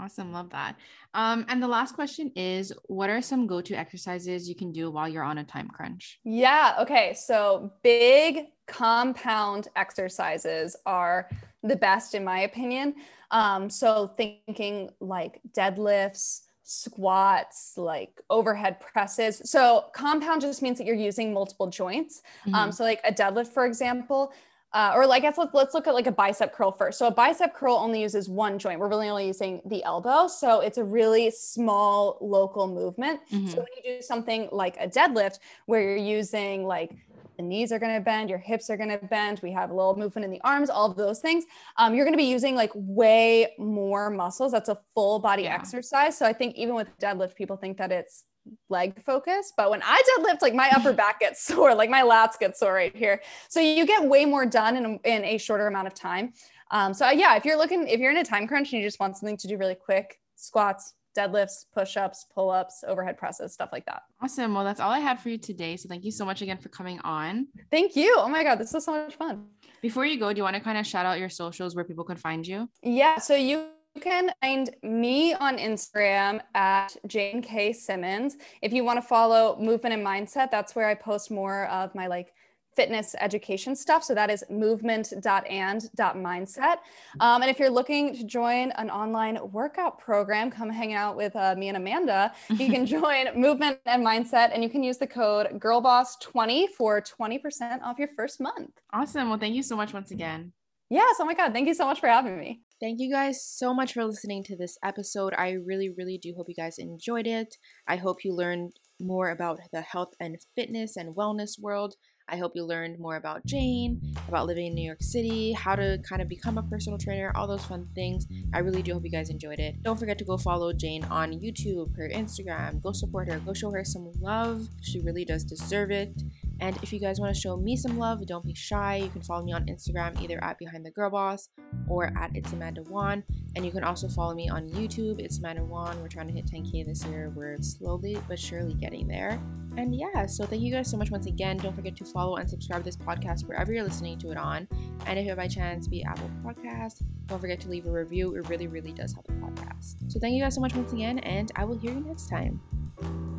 Awesome. 0.01 0.33
Love 0.33 0.49
that. 0.51 0.77
Um, 1.13 1.45
and 1.51 1.63
the 1.63 1.69
last 1.69 1.95
question 1.95 2.33
is 2.35 2.73
what 2.87 3.11
are 3.11 3.21
some 3.21 3.47
go 3.47 3.61
to 3.61 3.75
exercises 3.75 4.49
you 4.49 4.55
can 4.55 4.73
do 4.73 4.91
while 4.91 5.07
you're 5.07 5.23
on 5.23 5.37
a 5.37 5.45
time 5.45 5.69
crunch? 5.69 6.19
Yeah. 6.25 6.77
Okay. 6.81 7.13
So, 7.13 7.75
big 7.83 8.47
compound 8.67 9.69
exercises 9.77 10.77
are 10.87 11.29
the 11.63 11.77
best, 11.77 12.15
in 12.15 12.25
my 12.25 12.41
opinion. 12.41 12.95
Um, 13.31 13.71
so, 13.71 14.09
thinking 14.17 14.91
like 15.01 15.41
deadlifts, 15.53 16.43
squats, 16.63 17.75
like 17.77 18.21
overhead 18.29 18.81
presses. 18.81 19.41
So, 19.45 19.87
compound 19.95 20.41
just 20.41 20.63
means 20.63 20.79
that 20.79 20.87
you're 20.87 20.97
using 20.97 21.33
multiple 21.33 21.69
joints. 21.69 22.23
Um, 22.47 22.53
mm-hmm. 22.53 22.55
Um, 22.61 22.73
so, 22.73 22.85
like 22.85 23.01
a 23.05 23.13
deadlift, 23.13 23.49
for 23.49 23.67
example, 23.67 24.33
uh, 24.73 24.93
or 24.95 25.07
like 25.07 25.25
I 25.25 25.29
guess 25.29 25.39
let's, 25.39 25.53
let's 25.53 25.75
look 25.75 25.89
at 25.89 25.95
like 25.95 26.07
a 26.07 26.13
bicep 26.13 26.55
curl 26.55 26.71
first. 26.71 26.99
So 26.99 27.09
a 27.09 27.11
bicep 27.11 27.55
curl 27.55 27.75
only 27.75 28.01
uses 28.01 28.29
one 28.29 28.59
joint. 28.59 28.79
We're 28.79 28.89
really 28.89 29.09
only 29.09 29.27
using 29.27 29.61
the 29.65 29.83
elbow. 29.83 30.29
So 30.29 30.61
it's 30.61 30.79
a 30.79 30.85
really 30.85 31.31
small 31.33 32.19
local 32.21 32.69
movement. 32.69 33.21
Mm-hmm. 33.33 33.49
So 33.49 33.57
when 33.57 33.67
you 33.77 33.97
do 33.97 34.03
something 34.03 34.49
like 34.53 34.77
a 34.79 34.87
deadlift 34.87 35.41
where 35.67 35.83
you're 35.83 35.97
using 35.97 36.65
like 36.65 36.93
the 37.41 37.47
knees 37.47 37.73
are 37.73 37.79
going 37.79 37.95
to 37.95 38.01
bend, 38.01 38.29
your 38.29 38.39
hips 38.39 38.69
are 38.69 38.77
going 38.77 38.91
to 38.91 38.99
bend. 39.07 39.41
We 39.43 39.51
have 39.53 39.71
a 39.71 39.75
little 39.75 39.97
movement 39.97 40.27
in 40.27 40.31
the 40.31 40.41
arms, 40.43 40.69
all 40.69 40.91
of 40.91 40.97
those 40.97 41.21
things. 41.21 41.45
Um, 41.79 41.95
you're 41.95 42.05
going 42.05 42.13
to 42.13 42.19
be 42.19 42.25
using 42.25 42.55
like 42.55 42.71
way 42.75 43.55
more 43.59 44.11
muscles. 44.11 44.53
That's 44.53 44.69
a 44.69 44.79
full 44.95 45.19
body 45.19 45.45
yeah. 45.45 45.55
exercise. 45.55 46.19
So 46.19 46.27
I 46.27 46.35
think 46.35 46.55
even 46.57 46.75
with 46.75 46.89
deadlift, 47.01 47.35
people 47.35 47.57
think 47.57 47.79
that 47.79 47.91
it's 47.91 48.25
leg 48.69 49.03
focus. 49.03 49.55
But 49.57 49.71
when 49.71 49.81
I 49.83 50.03
deadlift, 50.19 50.43
like 50.43 50.55
my 50.55 50.71
upper 50.71 50.93
back 50.93 51.21
gets 51.21 51.43
sore, 51.47 51.75
like 51.75 51.89
my 51.89 52.03
lats 52.03 52.39
get 52.39 52.59
sore 52.59 52.75
right 52.75 52.95
here. 52.95 53.23
So 53.49 53.61
you 53.61 53.87
get 53.87 54.07
way 54.07 54.27
more 54.27 54.45
done 54.45 54.77
in 54.77 54.85
a, 54.85 55.09
in 55.09 55.25
a 55.25 55.39
shorter 55.39 55.67
amount 55.67 55.87
of 55.87 55.95
time. 55.95 56.35
Um, 56.71 56.93
so 56.93 57.09
yeah, 57.11 57.37
if 57.37 57.47
you're 57.47 57.57
looking, 57.57 57.89
if 57.89 58.01
you're 58.01 58.11
in 58.11 58.19
a 58.19 58.25
time 58.25 58.47
crunch 58.47 58.73
and 58.73 58.83
you 58.83 58.87
just 58.87 59.01
want 59.01 59.17
something 59.17 59.39
to 59.39 59.49
do 59.49 59.57
really 59.57 59.75
quick, 59.75 60.21
squats, 60.37 60.93
deadlifts, 61.17 61.65
push-ups, 61.73 62.27
pull-ups, 62.35 62.85
overhead 62.87 63.19
presses, 63.19 63.53
stuff 63.53 63.71
like 63.73 63.87
that. 63.87 64.03
Awesome. 64.23 64.55
Well, 64.55 64.65
that's 64.65 64.81
all 64.81 64.91
I 64.91 65.01
had 65.01 65.21
for 65.21 65.29
you 65.29 65.39
today. 65.39 65.77
So 65.77 65.89
thank 65.89 66.05
you 66.05 66.11
so 66.11 66.25
much 66.25 66.43
again 66.43 66.59
for 66.59 66.69
coming 66.69 67.01
on. 67.01 67.49
Thank 67.71 67.97
you. 67.97 68.15
Oh 68.19 68.29
my 68.29 68.43
God, 68.43 68.57
this 68.57 68.73
was 68.73 68.85
so 68.85 68.93
much 68.93 69.15
fun. 69.15 69.47
Before 69.83 70.05
you 70.05 70.19
go, 70.19 70.33
do 70.33 70.39
you 70.39 70.43
want 70.43 70.57
to 70.57 70.61
kind 70.61 70.79
of 70.79 70.87
shout 70.87 71.07
out 71.07 71.19
your 71.19 71.31
socials 71.31 71.75
where 71.75 71.85
people 71.85 72.05
can 72.05 72.17
find 72.17 72.47
you? 72.47 72.69
Yeah. 72.83 73.19
So 73.19 73.35
you 73.35 73.67
you 73.95 74.01
can 74.01 74.31
find 74.41 74.71
me 74.85 75.35
on 75.35 75.59
Instagram 75.59 76.41
at 76.55 76.97
Jane 77.07 77.43
K 77.43 77.73
Simmons. 77.73 78.37
If 78.63 78.73
you 78.73 78.85
want 78.85 78.99
to 78.99 79.03
follow 79.03 79.59
movement 79.59 79.95
and 79.95 80.07
mindset, 80.07 80.51
that's 80.51 80.77
where 80.77 80.87
I 80.87 80.95
post 80.95 81.31
more 81.31 81.67
of 81.67 81.93
my 81.95 82.07
like 82.07 82.33
fitness 82.77 83.15
education 83.21 83.77
stuff. 83.77 84.05
So 84.05 84.15
that 84.15 84.31
is 84.31 84.45
movement.and.mindset. 84.49 86.77
Um, 87.21 87.43
and 87.43 87.51
if 87.51 87.59
you're 87.59 87.71
looking 87.71 88.15
to 88.15 88.25
join 88.25 88.71
an 88.73 88.91
online 88.91 89.39
workout 89.51 89.99
program, 89.99 90.51
come 90.51 90.71
hang 90.71 90.95
out 90.95 91.17
with 91.17 91.37
uh, 91.37 91.55
me 91.57 91.69
and 91.69 91.77
Amanda. 91.77 92.33
You 92.49 92.71
can 92.71 92.87
join 92.87 93.27
Movement 93.35 93.79
and 93.87 94.07
Mindset 94.07 94.55
and 94.55 94.63
you 94.63 94.71
can 94.71 94.83
use 94.83 94.99
the 94.99 95.07
code 95.07 95.49
GIRLBOSS20 95.61 96.69
for 96.77 97.01
20% 97.01 97.83
off 97.83 97.99
your 97.99 98.09
first 98.17 98.41
month. 98.41 98.71
Awesome. 98.93 99.29
Well, 99.29 99.39
thank 99.39 99.55
you 99.55 99.63
so 99.63 99.77
much 99.77 99.93
once 99.93 100.11
again. 100.11 100.53
Yes. 100.91 101.17
Oh 101.21 101.25
my 101.25 101.35
God. 101.35 101.53
Thank 101.53 101.69
you 101.69 101.75
so 101.75 101.87
much 101.87 102.01
for 102.01 102.09
having 102.09 102.39
me. 102.39 102.63
Thank 102.81 102.99
you 102.99 103.13
guys 103.13 103.45
so 103.45 103.73
much 103.73 103.93
for 103.93 104.05
listening 104.05 104.43
to 104.45 104.57
this 104.57 104.77
episode. 104.83 105.35
I 105.37 105.53
really, 105.53 105.91
really 105.91 106.19
do 106.19 106.35
hope 106.37 106.49
you 106.49 106.55
guys 106.55 106.79
enjoyed 106.79 107.27
it. 107.27 107.57
I 107.87 107.97
hope 107.97 108.25
you 108.25 108.35
learned 108.35 108.73
more 108.99 109.31
about 109.31 109.61
the 109.73 109.83
health 109.83 110.15
and 110.19 110.37
fitness 110.57 110.97
and 110.97 111.15
wellness 111.15 111.61
world. 111.61 111.95
I 112.31 112.37
hope 112.37 112.53
you 112.55 112.65
learned 112.65 113.01
more 113.01 113.17
about 113.17 113.45
Jane, 113.45 114.01
about 114.29 114.47
living 114.47 114.67
in 114.67 114.75
New 114.75 114.87
York 114.87 115.03
City, 115.03 115.53
how 115.53 115.75
to 115.75 115.99
kind 116.09 116.23
of 116.23 116.29
become 116.29 116.59
a 116.59 116.63
personal 116.63 116.97
trainer, 116.97 117.33
all 117.35 117.49
those 117.49 117.65
fun 117.65 117.89
things. 117.95 118.27
I 118.55 118.61
really 118.61 118.83
do 118.83 118.95
hope 118.95 119.05
you 119.05 119.11
guys 119.11 119.31
enjoyed 119.31 119.59
it. 119.59 119.83
Don't 119.83 119.99
forget 119.99 120.17
to 120.19 120.25
go 120.25 120.37
follow 120.37 120.73
Jane 120.73 121.03
on 121.05 121.33
YouTube, 121.33 121.97
her 121.97 122.09
Instagram. 122.09 122.81
Go 122.83 122.93
support 122.93 123.29
her, 123.29 123.41
go 123.41 123.53
show 123.53 123.73
her 123.73 123.85
some 123.85 124.13
love. 124.21 124.69
She 124.81 125.01
really 125.01 125.25
does 125.25 125.43
deserve 125.43 125.91
it. 125.91 126.23
And 126.61 126.77
if 126.83 126.93
you 126.93 127.01
guys 127.01 127.19
want 127.19 127.35
to 127.35 127.41
show 127.41 127.57
me 127.57 127.77
some 127.77 127.99
love, 127.99 128.25
don't 128.27 128.45
be 128.45 128.55
shy. 128.55 128.97
You 128.97 129.09
can 129.09 129.23
follow 129.23 129.43
me 129.45 129.53
on 129.53 129.65
Instagram 129.67 130.21
either 130.23 130.43
at 130.45 130.59
Behind 130.59 130.85
the 130.85 130.91
Girl 130.91 131.11
Boss 131.11 131.49
or 131.89 132.13
at 132.19 132.31
It's 132.35 132.53
Amanda 132.53 132.83
Wan. 132.83 133.25
And 133.57 133.65
you 133.65 133.73
can 133.73 133.83
also 133.83 134.09
follow 134.09 134.35
me 134.35 134.49
on 134.49 134.69
YouTube. 134.69 135.21
It's 135.21 135.39
Amanda 135.39 135.65
Wan. 135.65 136.01
We're 136.01 136.09
trying 136.09 136.29
to 136.29 136.35
hit 136.35 136.47
10K 136.47 136.87
this 136.87 137.05
year. 137.07 137.33
We're 137.35 137.57
slowly 137.61 138.19
but 138.29 138.39
surely 138.39 138.75
getting 138.75 139.09
there. 139.09 139.41
And 139.77 139.95
yeah, 139.95 140.27
so 140.27 140.45
thank 140.45 140.63
you 140.63 140.73
guys 140.73 140.91
so 140.91 140.97
much 140.97 141.11
once 141.11 141.27
again. 141.27 141.57
Don't 141.57 141.75
forget 141.75 141.97
to 141.97 142.05
follow 142.05 142.37
and 142.37 142.49
subscribe 142.49 142.81
to 142.81 142.85
this 142.85 142.97
podcast 142.97 143.47
wherever 143.47 143.73
you're 143.73 143.85
listening 143.85 144.19
to 144.19 144.31
it 144.31 144.37
on. 144.37 144.69
And 145.07 145.19
if 145.19 145.27
you 145.27 145.35
by 145.35 145.49
chance 145.49 145.89
be 145.89 146.05
Apple 146.05 146.31
Podcast, 146.45 147.03
don't 147.27 147.41
forget 147.41 147.61
to 147.61 147.69
leave 147.69 147.87
a 147.87 147.91
review. 147.91 148.35
It 148.37 148.49
really, 148.49 148.67
really 148.67 148.93
does 148.93 149.13
help 149.13 149.27
the 149.27 149.33
podcast. 149.35 149.97
So 150.09 150.19
thank 150.21 150.35
you 150.35 150.43
guys 150.43 150.55
so 150.55 150.61
much 150.61 150.75
once 150.75 150.93
again, 150.93 151.21
and 151.21 151.51
I 151.57 151.65
will 151.65 151.79
hear 151.79 151.93
you 151.93 152.01
next 152.01 152.29
time. 152.29 153.30